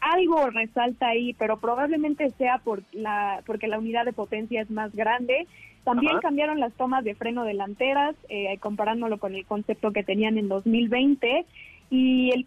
algo 0.00 0.50
resalta 0.50 1.08
ahí, 1.08 1.34
pero 1.34 1.58
probablemente 1.58 2.30
sea 2.32 2.58
por 2.58 2.82
la 2.92 3.42
porque 3.46 3.68
la 3.68 3.78
unidad 3.78 4.04
de 4.04 4.12
potencia 4.12 4.62
es 4.62 4.70
más 4.70 4.94
grande. 4.94 5.46
También 5.84 6.12
Ajá. 6.12 6.20
cambiaron 6.20 6.58
las 6.58 6.72
tomas 6.72 7.04
de 7.04 7.14
freno 7.14 7.44
delanteras, 7.44 8.16
eh, 8.28 8.56
comparándolo 8.58 9.18
con 9.18 9.34
el 9.34 9.46
concepto 9.46 9.92
que 9.92 10.02
tenían 10.02 10.36
en 10.36 10.48
2020 10.48 11.46
y 11.90 12.30
el 12.32 12.46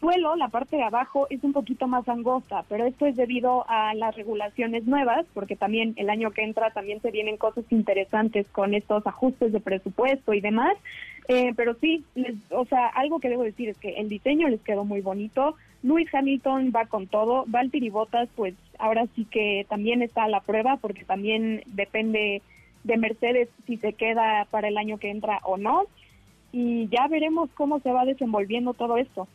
suelo, 0.00 0.36
la 0.36 0.48
parte 0.48 0.76
de 0.76 0.82
abajo, 0.82 1.26
es 1.30 1.42
un 1.44 1.52
poquito 1.52 1.86
más 1.86 2.08
angosta, 2.08 2.64
pero 2.68 2.86
esto 2.86 3.06
es 3.06 3.16
debido 3.16 3.64
a 3.68 3.94
las 3.94 4.16
regulaciones 4.16 4.84
nuevas, 4.86 5.26
porque 5.34 5.56
también 5.56 5.94
el 5.96 6.10
año 6.10 6.30
que 6.30 6.42
entra 6.42 6.70
también 6.70 7.00
se 7.00 7.10
vienen 7.10 7.36
cosas 7.36 7.64
interesantes 7.70 8.46
con 8.48 8.74
estos 8.74 9.06
ajustes 9.06 9.52
de 9.52 9.60
presupuesto 9.60 10.34
y 10.34 10.40
demás. 10.40 10.76
Eh, 11.28 11.52
pero 11.56 11.74
sí, 11.74 12.04
les- 12.14 12.36
o 12.50 12.64
sea, 12.64 12.86
algo 12.86 13.20
que 13.20 13.28
debo 13.28 13.42
decir 13.42 13.68
es 13.68 13.76
que 13.78 13.90
el 14.00 14.08
diseño 14.08 14.48
les 14.48 14.60
quedó 14.62 14.84
muy 14.84 15.00
bonito. 15.00 15.56
Luis 15.82 16.12
Hamilton 16.14 16.72
va 16.74 16.86
con 16.86 17.06
todo. 17.06 17.44
Valtteri 17.46 17.90
Bottas, 17.90 18.28
pues 18.34 18.54
ahora 18.78 19.06
sí 19.14 19.26
que 19.26 19.66
también 19.68 20.02
está 20.02 20.24
a 20.24 20.28
la 20.28 20.40
prueba, 20.40 20.78
porque 20.80 21.04
también 21.04 21.62
depende 21.66 22.40
de 22.84 22.96
Mercedes 22.96 23.48
si 23.66 23.76
se 23.76 23.92
queda 23.92 24.46
para 24.50 24.68
el 24.68 24.78
año 24.78 24.98
que 24.98 25.10
entra 25.10 25.40
o 25.44 25.58
no. 25.58 25.82
Y 26.50 26.88
ya 26.88 27.06
veremos 27.08 27.50
cómo 27.54 27.78
se 27.80 27.92
va 27.92 28.06
desenvolviendo 28.06 28.72
todo 28.72 28.96
esto. 28.96 29.28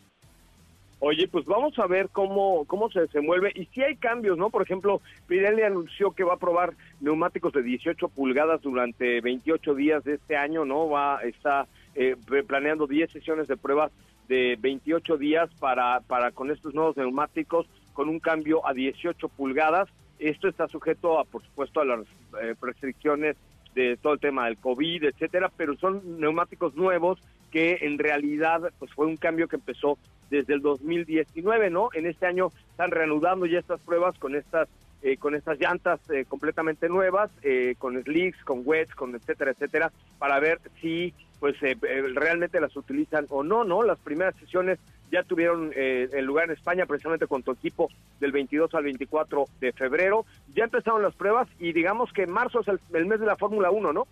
Oye, 1.00 1.28
pues 1.28 1.46
vamos 1.46 1.78
a 1.80 1.88
ver 1.88 2.10
cómo, 2.10 2.64
cómo 2.66 2.90
se 2.90 3.02
desenvuelve 3.02 3.52
y 3.56 3.66
si 3.66 3.82
hay 3.82 3.98
cambios, 3.98 4.38
¿no? 4.38 4.50
Por 4.50 4.62
ejemplo, 4.62 5.02
Pirelli 5.28 5.64
anunció 5.64 6.12
que 6.12 6.24
va 6.24 6.36
a 6.36 6.40
probar 6.40 6.74
neumáticos 7.02 7.52
de 7.54 7.62
18 7.62 8.08
pulgadas 8.08 8.62
durante 8.62 9.20
28 9.20 9.76
días 9.76 10.04
de 10.06 10.14
este 10.16 10.38
año, 10.38 10.64
¿no? 10.64 10.90
Va, 10.90 11.20
está 11.24 11.68
eh, 11.96 12.16
planeando 12.48 12.88
10 12.88 13.12
sesiones 13.12 13.48
de 13.48 13.58
pruebas 13.58 13.92
de 14.28 14.58
28 14.60 15.18
días 15.18 15.50
para, 15.60 16.00
para 16.02 16.32
con 16.32 16.52
estos 16.52 16.74
nuevos 16.74 16.96
neumáticos 16.96 17.68
con 17.94 18.10
un 18.10 18.20
cambio 18.20 18.66
a 18.66 18.74
18 18.74 19.28
pulgadas. 19.30 19.90
Esto 20.20 20.48
está 20.48 20.68
sujeto 20.68 21.20
a, 21.20 21.26
por 21.26 21.44
supuesto, 21.44 21.82
a 21.82 21.86
las 21.86 22.02
eh, 22.42 22.56
restricciones 22.62 23.36
de 23.76 23.98
todo 23.98 24.14
el 24.14 24.20
tema 24.20 24.46
del 24.46 24.58
COVID, 24.58 25.04
etcétera, 25.04 25.52
pero 25.56 25.76
son 25.78 26.20
neumáticos 26.20 26.76
nuevos 26.76 27.20
que 27.52 27.80
en 27.82 28.00
realidad 28.00 28.72
pues 28.80 28.92
fue 28.94 29.06
un 29.06 29.18
cambio 29.18 29.48
que 29.48 29.58
empezó 29.58 29.98
desde 30.34 30.56
el 30.56 30.62
2019, 30.62 31.70
¿no? 31.70 31.90
En 31.94 32.08
este 32.08 32.26
año 32.26 32.52
están 32.72 32.90
reanudando 32.90 33.46
ya 33.46 33.60
estas 33.60 33.80
pruebas 33.82 34.18
con 34.18 34.36
estas 34.36 34.68
eh, 35.04 35.18
con 35.18 35.36
estas 35.36 35.60
llantas 35.60 36.00
eh, 36.10 36.24
completamente 36.26 36.88
nuevas, 36.88 37.30
eh, 37.44 37.76
con 37.78 38.02
slicks, 38.02 38.42
con 38.46 38.62
wets, 38.64 38.96
con 38.96 39.14
etcétera, 39.14 39.52
etcétera, 39.52 39.92
para 40.18 40.40
ver 40.40 40.60
si 40.82 41.14
pues 41.42 41.62
eh, 41.62 41.76
eh, 41.88 42.04
realmente 42.16 42.62
las 42.62 42.76
utilizan 42.78 43.26
o 43.30 43.44
no, 43.44 43.66
¿no? 43.66 43.84
Las 43.84 44.00
primeras 44.00 44.34
sesiones 44.38 44.80
ya 45.12 45.24
tuvieron 45.24 45.72
eh, 45.76 46.08
el 46.14 46.26
lugar 46.26 46.46
en 46.46 46.52
España 46.52 46.86
precisamente 46.86 47.28
con 47.28 47.44
tu 47.44 47.52
equipo 47.52 47.90
del 48.22 48.32
22 48.32 48.74
al 48.74 48.86
24 48.86 49.46
de 49.60 49.74
febrero. 49.74 50.26
Ya 50.56 50.64
empezaron 50.64 51.04
las 51.04 51.14
pruebas 51.16 51.50
y 51.60 51.74
digamos 51.74 52.14
que 52.14 52.26
marzo 52.26 52.62
es 52.62 52.70
el, 52.70 52.80
el 52.94 53.06
mes 53.06 53.20
de 53.20 53.26
la 53.26 53.36
Fórmula 53.36 53.72
1, 53.72 53.92
¿no? 53.92 54.08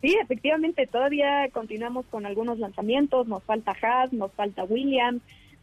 Sí, 0.00 0.16
efectivamente, 0.20 0.86
todavía 0.86 1.48
continuamos 1.52 2.06
con 2.06 2.24
algunos 2.24 2.58
lanzamientos, 2.58 3.28
nos 3.28 3.42
falta 3.42 3.76
Haas, 3.82 4.12
nos 4.12 4.32
falta 4.32 4.64
Williams, 4.64 5.22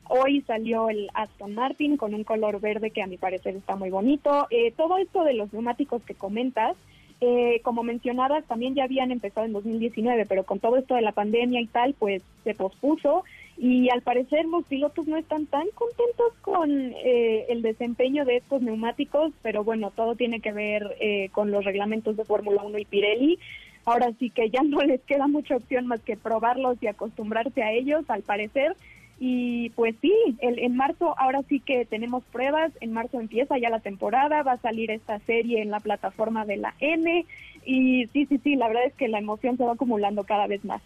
hoy 0.10 0.42
salió 0.42 0.90
el 0.90 1.10
Aston 1.14 1.56
Martin 1.56 1.98
con 1.98 2.14
un 2.14 2.24
color 2.24 2.60
verde 2.60 2.92
que 2.92 3.02
a 3.02 3.08
mi 3.08 3.18
parecer 3.18 3.56
está 3.56 3.76
muy 3.76 3.90
bonito. 3.90 4.48
Eh, 4.52 4.74
todo 4.78 4.98
esto 4.98 5.24
de 5.24 5.34
los 5.34 5.52
neumáticos 5.54 6.04
que 6.04 6.14
comentas, 6.14 6.76
eh, 7.20 7.62
como 7.64 7.82
mencionabas, 7.82 8.46
también 8.46 8.76
ya 8.76 8.84
habían 8.84 9.12
empezado 9.12 9.48
en 9.48 9.54
2019, 9.54 10.28
pero 10.28 10.44
con 10.44 10.60
todo 10.60 10.78
esto 10.78 10.94
de 10.94 11.02
la 11.02 11.14
pandemia 11.14 11.60
y 11.60 11.68
tal, 11.68 11.96
pues 11.96 12.22
se 12.44 12.54
pospuso 12.54 13.24
y 13.58 13.90
al 13.90 14.04
parecer 14.04 14.46
los 14.46 14.66
pilotos 14.66 15.08
no 15.08 15.18
están 15.18 15.48
tan 15.48 15.68
contentos 15.74 16.34
con 16.42 16.94
eh, 16.94 17.48
el 17.50 17.64
desempeño 17.64 18.24
de 18.24 18.38
estos 18.38 18.62
neumáticos, 18.62 19.34
pero 19.42 19.64
bueno, 19.64 19.92
todo 19.96 20.16
tiene 20.16 20.42
que 20.42 20.52
ver 20.52 20.96
eh, 21.00 21.30
con 21.32 21.50
los 21.50 21.66
reglamentos 21.66 22.16
de 22.16 22.24
Fórmula 22.24 22.62
1 22.64 22.78
y 22.78 22.86
Pirelli. 22.86 23.40
Ahora 23.88 24.12
sí 24.20 24.30
que 24.30 24.50
ya 24.50 24.62
no 24.66 24.82
les 24.82 25.02
queda 25.02 25.28
mucha 25.28 25.56
opción 25.56 25.88
más 25.88 26.02
que 26.02 26.18
probarlos 26.18 26.78
y 26.82 26.88
acostumbrarse 26.88 27.64
a 27.64 27.72
ellos, 27.72 28.04
al 28.10 28.22
parecer. 28.22 28.76
Y 29.20 29.72
pues 29.72 29.96
sí, 30.02 30.14
el, 30.40 30.60
en 30.60 30.76
marzo 30.76 31.16
ahora 31.18 31.42
sí 31.50 31.60
que 31.60 31.86
tenemos 31.86 32.24
pruebas, 32.26 32.72
en 32.82 32.92
marzo 32.92 33.20
empieza 33.20 33.58
ya 33.58 33.70
la 33.70 33.80
temporada, 33.80 34.44
va 34.44 34.52
a 34.52 34.58
salir 34.62 34.92
esta 34.92 35.18
serie 35.20 35.62
en 35.62 35.72
la 35.72 35.80
plataforma 35.80 36.46
de 36.46 36.58
la 36.58 36.76
N 36.80 37.26
y 37.66 38.06
sí, 38.08 38.28
sí, 38.28 38.40
sí, 38.44 38.56
la 38.56 38.68
verdad 38.68 38.86
es 38.86 38.94
que 38.94 39.08
la 39.08 39.18
emoción 39.18 39.58
se 39.58 39.64
va 39.64 39.72
acumulando 39.72 40.24
cada 40.24 40.46
vez 40.46 40.64
más. 40.66 40.84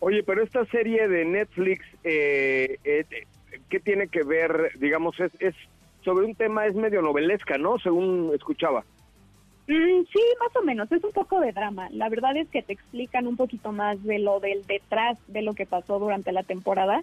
Oye, 0.00 0.24
pero 0.24 0.42
esta 0.42 0.64
serie 0.66 1.06
de 1.06 1.24
Netflix, 1.26 1.84
eh, 2.02 2.78
eh, 2.84 3.04
¿qué 3.68 3.78
tiene 3.78 4.08
que 4.08 4.24
ver? 4.24 4.72
Digamos, 4.80 5.20
es, 5.20 5.30
es 5.38 5.54
sobre 6.02 6.26
un 6.26 6.34
tema, 6.34 6.66
es 6.66 6.74
medio 6.74 7.02
novelesca, 7.02 7.56
¿no? 7.56 7.78
Según 7.78 8.32
escuchaba. 8.34 8.84
Mm, 9.66 10.04
sí, 10.12 10.20
más 10.40 10.54
o 10.56 10.62
menos, 10.62 10.92
es 10.92 11.02
un 11.02 11.12
poco 11.12 11.40
de 11.40 11.52
drama. 11.52 11.88
La 11.90 12.08
verdad 12.08 12.36
es 12.36 12.48
que 12.48 12.62
te 12.62 12.74
explican 12.74 13.26
un 13.26 13.36
poquito 13.36 13.72
más 13.72 14.02
de 14.04 14.18
lo 14.18 14.40
del 14.40 14.64
detrás 14.66 15.16
de 15.26 15.42
lo 15.42 15.54
que 15.54 15.66
pasó 15.66 15.98
durante 15.98 16.32
la 16.32 16.42
temporada. 16.42 17.02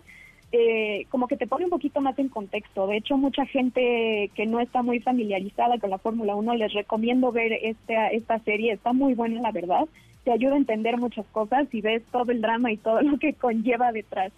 Eh, 0.54 1.06
como 1.10 1.28
que 1.28 1.38
te 1.38 1.48
pone 1.48 1.64
un 1.64 1.72
poquito 1.72 2.02
más 2.02 2.20
en 2.20 2.28
contexto. 2.28 2.86
De 2.86 2.98
hecho, 2.98 3.18
mucha 3.18 3.46
gente 3.46 4.30
que 4.36 4.46
no 4.46 4.60
está 4.60 4.84
muy 4.84 5.00
familiarizada 5.00 5.80
con 5.80 5.90
la 5.90 5.98
Fórmula 5.98 6.36
1 6.36 6.56
les 6.56 6.74
recomiendo 6.74 7.32
ver 7.32 7.54
esta, 7.54 8.10
esta 8.10 8.38
serie. 8.40 8.74
Está 8.74 8.94
muy 8.94 9.14
buena, 9.14 9.42
la 9.42 9.52
verdad. 9.52 9.88
te 10.24 10.32
ayuda 10.32 10.54
a 10.54 10.58
entender 10.58 10.98
muchas 10.98 11.26
cosas 11.28 11.68
y 11.74 11.82
ves 11.82 12.04
todo 12.12 12.32
el 12.32 12.42
drama 12.42 12.72
y 12.72 12.78
todo 12.78 13.02
lo 13.02 13.18
que 13.18 13.34
conlleva 13.34 13.92
detrás. 13.92 14.34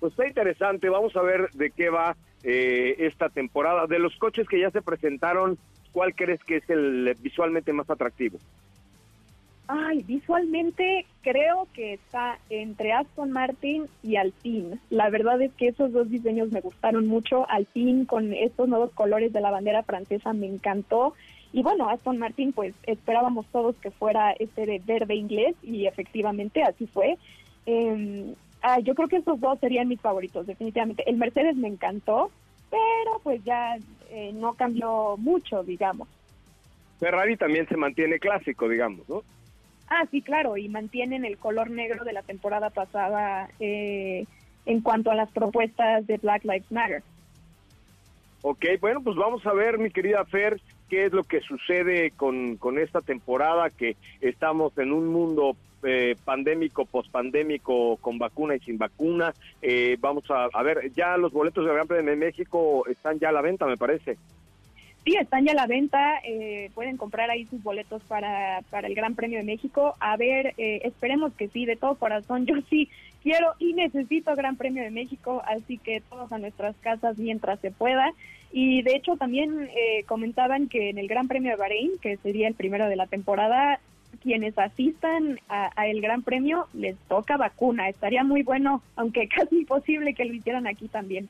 Pues 0.00 0.12
está 0.12 0.26
interesante, 0.26 0.90
vamos 0.90 1.16
a 1.16 1.22
ver 1.22 1.48
de 1.52 1.70
qué 1.70 1.88
va 1.88 2.16
eh, 2.42 2.96
esta 2.98 3.30
temporada. 3.30 3.86
De 3.86 3.98
los 3.98 4.14
coches 4.16 4.46
que 4.48 4.60
ya 4.60 4.70
se 4.70 4.82
presentaron, 4.82 5.58
¿cuál 5.96 6.14
crees 6.14 6.44
que 6.44 6.58
es 6.58 6.68
el 6.68 7.16
visualmente 7.22 7.72
más 7.72 7.88
atractivo? 7.88 8.38
Ay, 9.66 10.02
visualmente 10.02 11.06
creo 11.22 11.68
que 11.72 11.94
está 11.94 12.38
entre 12.50 12.92
Aston 12.92 13.32
Martin 13.32 13.86
y 14.02 14.16
Alpine. 14.16 14.78
La 14.90 15.08
verdad 15.08 15.40
es 15.40 15.54
que 15.54 15.68
esos 15.68 15.94
dos 15.94 16.10
diseños 16.10 16.52
me 16.52 16.60
gustaron 16.60 17.06
mucho. 17.06 17.48
Alpine 17.48 18.04
con 18.04 18.34
estos 18.34 18.68
nuevos 18.68 18.92
colores 18.92 19.32
de 19.32 19.40
la 19.40 19.50
bandera 19.50 19.84
francesa 19.84 20.34
me 20.34 20.46
encantó. 20.46 21.14
Y 21.54 21.62
bueno, 21.62 21.88
Aston 21.88 22.18
Martin, 22.18 22.52
pues 22.52 22.74
esperábamos 22.82 23.46
todos 23.46 23.74
que 23.76 23.90
fuera 23.90 24.32
este 24.32 24.66
de 24.66 24.82
verde 24.84 25.14
inglés 25.14 25.56
y 25.62 25.86
efectivamente 25.86 26.62
así 26.62 26.86
fue. 26.88 27.16
Eh, 27.64 28.34
ah, 28.60 28.80
yo 28.80 28.94
creo 28.94 29.08
que 29.08 29.16
estos 29.16 29.40
dos 29.40 29.58
serían 29.60 29.88
mis 29.88 30.02
favoritos, 30.02 30.46
definitivamente. 30.46 31.08
El 31.08 31.16
Mercedes 31.16 31.56
me 31.56 31.68
encantó, 31.68 32.30
pero 32.70 33.18
pues 33.22 33.42
ya 33.44 33.78
eh, 34.10 34.32
no 34.34 34.54
cambió 34.54 35.16
mucho, 35.16 35.62
digamos. 35.62 36.08
Ferrari 36.98 37.36
también 37.36 37.68
se 37.68 37.76
mantiene 37.76 38.18
clásico, 38.18 38.68
digamos, 38.68 39.08
¿no? 39.08 39.22
Ah, 39.88 40.04
sí, 40.10 40.22
claro, 40.22 40.56
y 40.56 40.68
mantienen 40.68 41.24
el 41.24 41.38
color 41.38 41.70
negro 41.70 42.04
de 42.04 42.12
la 42.12 42.22
temporada 42.22 42.70
pasada 42.70 43.48
eh, 43.60 44.24
en 44.64 44.80
cuanto 44.80 45.10
a 45.10 45.14
las 45.14 45.30
propuestas 45.30 46.06
de 46.06 46.16
Black 46.16 46.44
Lives 46.44 46.72
Matter. 46.72 47.02
Ok, 48.42 48.64
bueno, 48.80 49.02
pues 49.02 49.16
vamos 49.16 49.46
a 49.46 49.52
ver, 49.52 49.78
mi 49.78 49.90
querida 49.90 50.24
Fer, 50.24 50.60
qué 50.88 51.06
es 51.06 51.12
lo 51.12 51.24
que 51.24 51.40
sucede 51.40 52.10
con, 52.12 52.56
con 52.56 52.78
esta 52.78 53.00
temporada, 53.00 53.70
que 53.70 53.96
estamos 54.20 54.76
en 54.78 54.92
un 54.92 55.08
mundo 55.08 55.56
eh, 55.82 56.16
pandémico, 56.24 56.84
pospandémico, 56.84 57.96
con 57.98 58.18
vacuna 58.18 58.56
y 58.56 58.60
sin 58.60 58.78
vacuna. 58.78 59.34
Eh, 59.62 59.96
vamos 60.00 60.30
a, 60.30 60.48
a 60.52 60.62
ver, 60.62 60.92
ya 60.92 61.16
los 61.16 61.32
boletos 61.32 61.64
del 61.64 61.74
Gran 61.74 61.86
Premio 61.86 62.10
de 62.10 62.16
México 62.16 62.86
están 62.88 63.18
ya 63.18 63.28
a 63.28 63.32
la 63.32 63.42
venta, 63.42 63.66
me 63.66 63.76
parece. 63.76 64.16
Sí, 65.06 65.14
están 65.14 65.44
ya 65.44 65.52
a 65.52 65.54
la 65.54 65.68
venta, 65.68 66.18
eh, 66.24 66.72
pueden 66.74 66.96
comprar 66.96 67.30
ahí 67.30 67.44
sus 67.44 67.62
boletos 67.62 68.02
para, 68.08 68.62
para 68.70 68.88
el 68.88 68.94
Gran 68.96 69.14
Premio 69.14 69.38
de 69.38 69.44
México. 69.44 69.94
A 70.00 70.16
ver, 70.16 70.54
eh, 70.58 70.80
esperemos 70.82 71.32
que 71.34 71.46
sí, 71.46 71.64
de 71.64 71.76
todo 71.76 71.94
corazón, 71.94 72.44
yo 72.44 72.56
sí 72.68 72.88
quiero 73.22 73.54
y 73.60 73.72
necesito 73.72 74.34
Gran 74.34 74.56
Premio 74.56 74.82
de 74.82 74.90
México, 74.90 75.44
así 75.46 75.78
que 75.78 76.00
todos 76.00 76.32
a 76.32 76.38
nuestras 76.38 76.74
casas 76.78 77.18
mientras 77.18 77.60
se 77.60 77.70
pueda. 77.70 78.12
Y 78.50 78.82
de 78.82 78.96
hecho 78.96 79.16
también 79.16 79.70
eh, 79.76 80.02
comentaban 80.08 80.68
que 80.68 80.90
en 80.90 80.98
el 80.98 81.06
Gran 81.06 81.28
Premio 81.28 81.52
de 81.52 81.56
Bahrein, 81.56 81.92
que 82.02 82.16
sería 82.16 82.48
el 82.48 82.54
primero 82.54 82.88
de 82.88 82.96
la 82.96 83.06
temporada, 83.06 83.78
quienes 84.24 84.58
asistan 84.58 85.38
a, 85.48 85.70
a 85.80 85.86
el 85.86 86.00
Gran 86.00 86.24
Premio 86.24 86.66
les 86.74 86.96
toca 87.06 87.36
vacuna. 87.36 87.88
Estaría 87.88 88.24
muy 88.24 88.42
bueno, 88.42 88.82
aunque 88.96 89.28
casi 89.36 89.58
imposible 89.58 90.14
que 90.14 90.24
lo 90.24 90.34
hicieran 90.34 90.66
aquí 90.66 90.88
también. 90.88 91.28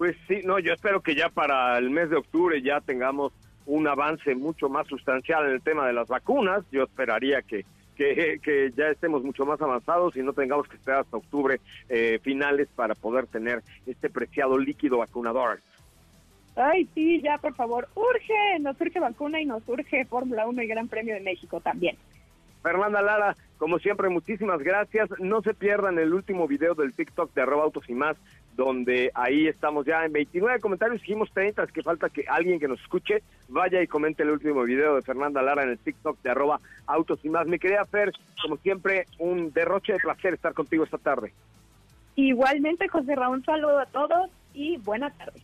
Pues 0.00 0.16
sí, 0.26 0.40
no, 0.46 0.58
yo 0.58 0.72
espero 0.72 1.02
que 1.02 1.14
ya 1.14 1.28
para 1.28 1.76
el 1.76 1.90
mes 1.90 2.08
de 2.08 2.16
octubre 2.16 2.62
ya 2.62 2.80
tengamos 2.80 3.34
un 3.66 3.86
avance 3.86 4.34
mucho 4.34 4.70
más 4.70 4.86
sustancial 4.86 5.44
en 5.44 5.52
el 5.52 5.60
tema 5.60 5.86
de 5.86 5.92
las 5.92 6.08
vacunas. 6.08 6.64
Yo 6.72 6.84
esperaría 6.84 7.42
que, 7.42 7.66
que, 7.96 8.40
que 8.42 8.72
ya 8.74 8.86
estemos 8.86 9.22
mucho 9.22 9.44
más 9.44 9.60
avanzados 9.60 10.16
y 10.16 10.22
no 10.22 10.32
tengamos 10.32 10.66
que 10.68 10.76
esperar 10.76 11.00
hasta 11.00 11.18
octubre 11.18 11.60
eh, 11.90 12.18
finales 12.22 12.68
para 12.74 12.94
poder 12.94 13.26
tener 13.26 13.62
este 13.86 14.08
preciado 14.08 14.56
líquido 14.56 14.96
vacunador. 14.96 15.60
Ay, 16.56 16.88
sí, 16.94 17.20
ya 17.20 17.36
por 17.36 17.54
favor, 17.54 17.86
urge, 17.94 18.58
nos 18.60 18.80
urge 18.80 19.00
vacuna 19.00 19.38
y 19.38 19.44
nos 19.44 19.68
urge 19.68 20.06
Fórmula 20.06 20.46
1 20.46 20.62
y 20.62 20.66
Gran 20.66 20.88
Premio 20.88 21.12
de 21.12 21.20
México 21.20 21.60
también. 21.60 21.98
Fernanda 22.62 23.02
Lara, 23.02 23.36
como 23.60 23.78
siempre, 23.78 24.08
muchísimas 24.08 24.60
gracias. 24.60 25.10
No 25.18 25.42
se 25.42 25.52
pierdan 25.52 25.98
el 25.98 26.14
último 26.14 26.48
video 26.48 26.74
del 26.74 26.94
TikTok 26.94 27.34
de 27.34 27.42
arroba 27.42 27.64
autos 27.64 27.84
y 27.90 27.92
más, 27.92 28.16
donde 28.56 29.10
ahí 29.12 29.48
estamos 29.48 29.84
ya 29.84 30.02
en 30.06 30.14
29 30.14 30.60
comentarios, 30.60 31.02
dijimos 31.02 31.30
30, 31.34 31.64
es 31.64 31.70
que 31.70 31.82
falta 31.82 32.08
que 32.08 32.24
alguien 32.26 32.58
que 32.58 32.68
nos 32.68 32.80
escuche 32.80 33.22
vaya 33.48 33.82
y 33.82 33.86
comente 33.86 34.22
el 34.22 34.30
último 34.30 34.62
video 34.62 34.96
de 34.96 35.02
Fernanda 35.02 35.42
Lara 35.42 35.62
en 35.62 35.68
el 35.68 35.78
TikTok 35.78 36.22
de 36.22 36.30
arroba 36.30 36.58
autos 36.86 37.22
y 37.22 37.28
más. 37.28 37.46
Mi 37.46 37.58
querida 37.58 37.84
Fer, 37.84 38.12
como 38.40 38.56
siempre, 38.56 39.04
un 39.18 39.52
derroche 39.52 39.92
de 39.92 39.98
placer 39.98 40.32
estar 40.32 40.54
contigo 40.54 40.84
esta 40.84 40.96
tarde. 40.96 41.34
Igualmente, 42.16 42.88
José 42.88 43.14
Raúl, 43.14 43.36
un 43.36 43.44
saludo 43.44 43.78
a 43.78 43.86
todos 43.86 44.30
y 44.54 44.78
buena 44.78 45.10
tarde. 45.10 45.42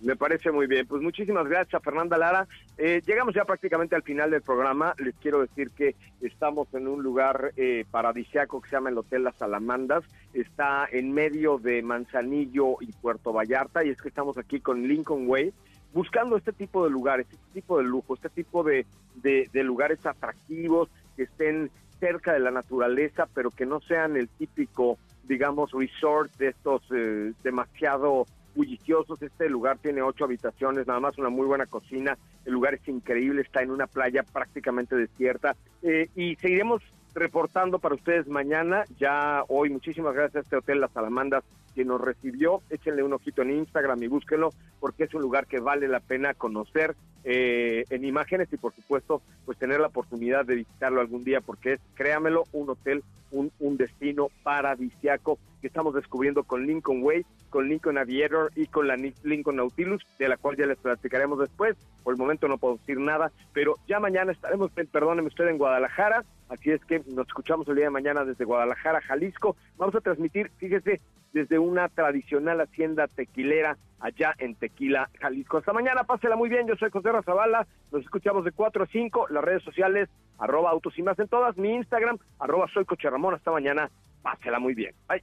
Me 0.00 0.14
parece 0.16 0.52
muy 0.52 0.66
bien. 0.66 0.86
Pues 0.86 1.02
muchísimas 1.02 1.46
gracias 1.48 1.74
a 1.74 1.84
Fernanda 1.84 2.18
Lara. 2.18 2.46
Eh, 2.76 3.00
llegamos 3.06 3.34
ya 3.34 3.44
prácticamente 3.44 3.96
al 3.96 4.02
final 4.02 4.30
del 4.30 4.42
programa. 4.42 4.94
Les 4.98 5.14
quiero 5.16 5.40
decir 5.40 5.70
que 5.70 5.94
estamos 6.20 6.68
en 6.74 6.86
un 6.86 7.02
lugar 7.02 7.52
eh, 7.56 7.84
paradisiaco 7.90 8.60
que 8.60 8.68
se 8.68 8.76
llama 8.76 8.90
el 8.90 8.98
Hotel 8.98 9.24
Las 9.24 9.36
Salamandas. 9.36 10.04
Está 10.34 10.86
en 10.90 11.12
medio 11.12 11.58
de 11.58 11.82
Manzanillo 11.82 12.76
y 12.80 12.92
Puerto 12.92 13.32
Vallarta 13.32 13.84
y 13.84 13.90
es 13.90 14.00
que 14.00 14.08
estamos 14.08 14.36
aquí 14.36 14.60
con 14.60 14.86
Lincoln 14.86 15.28
Way 15.28 15.52
buscando 15.94 16.36
este 16.36 16.52
tipo 16.52 16.84
de 16.84 16.90
lugares, 16.90 17.26
este 17.30 17.54
tipo 17.54 17.78
de 17.78 17.84
lujo, 17.84 18.14
este 18.14 18.28
tipo 18.28 18.62
de, 18.62 18.84
de, 19.14 19.48
de 19.50 19.64
lugares 19.64 20.04
atractivos 20.04 20.90
que 21.16 21.22
estén 21.22 21.70
cerca 21.98 22.34
de 22.34 22.40
la 22.40 22.50
naturaleza, 22.50 23.26
pero 23.32 23.50
que 23.50 23.64
no 23.64 23.80
sean 23.80 24.16
el 24.16 24.28
típico, 24.28 24.98
digamos, 25.24 25.72
resort 25.72 26.30
de 26.36 26.48
estos 26.48 26.82
eh, 26.94 27.32
demasiado 27.42 28.26
bulliciosos. 28.56 29.22
Este 29.22 29.48
lugar 29.48 29.78
tiene 29.78 30.02
ocho 30.02 30.24
habitaciones, 30.24 30.86
nada 30.86 30.98
más 30.98 31.18
una 31.18 31.28
muy 31.28 31.46
buena 31.46 31.66
cocina. 31.66 32.18
El 32.44 32.54
lugar 32.54 32.74
es 32.74 32.88
increíble, 32.88 33.42
está 33.42 33.62
en 33.62 33.70
una 33.70 33.86
playa 33.86 34.24
prácticamente 34.24 34.96
desierta. 34.96 35.54
Eh, 35.82 36.08
y 36.16 36.34
seguiremos 36.36 36.82
reportando 37.14 37.78
para 37.78 37.94
ustedes 37.94 38.26
mañana. 38.26 38.84
Ya 38.98 39.42
hoy, 39.48 39.70
muchísimas 39.70 40.14
gracias 40.14 40.36
a 40.36 40.40
este 40.40 40.56
hotel 40.56 40.80
Las 40.80 40.92
Salamandas 40.92 41.44
que 41.76 41.84
nos 41.84 42.00
recibió. 42.00 42.62
Échenle 42.70 43.02
un 43.02 43.12
ojito 43.12 43.42
en 43.42 43.50
Instagram 43.50 44.02
y 44.02 44.08
búsquenlo 44.08 44.50
porque 44.80 45.04
es 45.04 45.14
un 45.14 45.20
lugar 45.20 45.46
que 45.46 45.60
vale 45.60 45.86
la 45.86 46.00
pena 46.00 46.32
conocer 46.32 46.96
eh, 47.22 47.84
en 47.90 48.04
imágenes 48.04 48.48
y 48.52 48.56
por 48.56 48.72
supuesto 48.74 49.20
pues 49.44 49.58
tener 49.58 49.80
la 49.80 49.88
oportunidad 49.88 50.46
de 50.46 50.54
visitarlo 50.54 51.00
algún 51.00 51.22
día 51.22 51.40
porque 51.40 51.74
es, 51.74 51.80
créamelo, 51.94 52.44
un 52.52 52.70
hotel, 52.70 53.04
un, 53.30 53.52
un 53.60 53.76
destino 53.76 54.28
paradisiaco 54.42 55.38
que 55.60 55.66
estamos 55.66 55.94
descubriendo 55.94 56.44
con 56.44 56.66
Lincoln 56.66 57.02
Way, 57.02 57.26
con 57.50 57.68
Lincoln 57.68 57.98
Aviator 57.98 58.52
y 58.54 58.66
con 58.66 58.86
la 58.86 58.96
Lincoln 58.96 59.56
Nautilus, 59.56 60.06
de 60.18 60.28
la 60.28 60.36
cual 60.36 60.56
ya 60.56 60.66
les 60.66 60.78
platicaremos 60.78 61.38
después. 61.38 61.76
Por 62.04 62.14
el 62.14 62.18
momento 62.18 62.48
no 62.48 62.58
puedo 62.58 62.76
decir 62.76 63.00
nada, 63.00 63.32
pero 63.52 63.76
ya 63.88 63.98
mañana 63.98 64.32
estaremos, 64.32 64.70
perdóneme 64.70 65.28
usted, 65.28 65.48
en 65.48 65.58
Guadalajara, 65.58 66.24
así 66.48 66.70
es 66.70 66.84
que 66.84 67.02
nos 67.08 67.26
escuchamos 67.26 67.66
el 67.68 67.76
día 67.76 67.86
de 67.86 67.90
mañana 67.90 68.24
desde 68.24 68.44
Guadalajara, 68.44 69.00
Jalisco. 69.00 69.56
Vamos 69.76 69.94
a 69.96 70.00
transmitir, 70.00 70.50
fíjese, 70.58 71.00
desde 71.36 71.58
una 71.58 71.90
tradicional 71.90 72.62
hacienda 72.62 73.08
tequilera 73.08 73.76
allá 74.00 74.34
en 74.38 74.54
Tequila, 74.54 75.10
Jalisco. 75.20 75.58
Hasta 75.58 75.74
mañana, 75.74 76.04
pásela 76.04 76.34
muy 76.34 76.48
bien, 76.48 76.66
yo 76.66 76.76
soy 76.76 76.88
José 76.90 77.12
Razabala, 77.12 77.66
nos 77.92 78.02
escuchamos 78.02 78.42
de 78.46 78.52
4 78.52 78.84
a 78.84 78.86
5, 78.86 79.26
las 79.28 79.44
redes 79.44 79.62
sociales, 79.62 80.08
arroba 80.38 80.70
autos 80.70 80.98
y 80.98 81.02
más 81.02 81.18
en 81.18 81.28
todas, 81.28 81.54
mi 81.58 81.74
Instagram, 81.74 82.16
arroba 82.38 82.66
soy 82.72 82.86
Coche 82.86 83.08
hasta 83.08 83.50
mañana, 83.50 83.90
pásela 84.22 84.58
muy 84.58 84.72
bien. 84.72 84.94
Bye. 85.06 85.22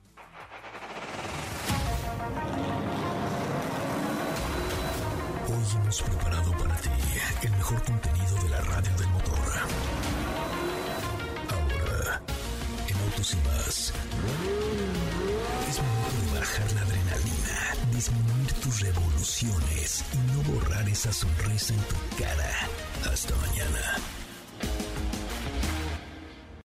Hoy 5.47 5.81
hemos 5.81 6.01
preparado 6.03 6.51
para 6.51 6.75
ti 6.75 6.89
el 7.41 7.51
mejor 7.51 7.83
contenido 7.83 8.35
de 8.43 8.49
la 8.49 8.61
radio 8.61 8.91
del 8.97 9.07
motor. 9.09 9.33
Ahora, 11.49 12.21
en 12.87 12.97
Autos 13.01 13.33
y 13.33 13.37
más, 13.47 13.93
es 15.69 16.02
bajar 16.43 16.73
la 16.73 16.81
adrenalina, 16.81 17.73
disminuir 17.95 18.51
tus 18.61 18.81
revoluciones 18.81 20.03
y 20.11 20.17
no 20.33 20.43
borrar 20.51 20.89
esa 20.89 21.13
sonrisa 21.13 21.73
en 21.73 21.79
tu 21.79 21.95
cara. 22.21 22.67
Hasta 23.09 23.33
mañana. 23.35 24.22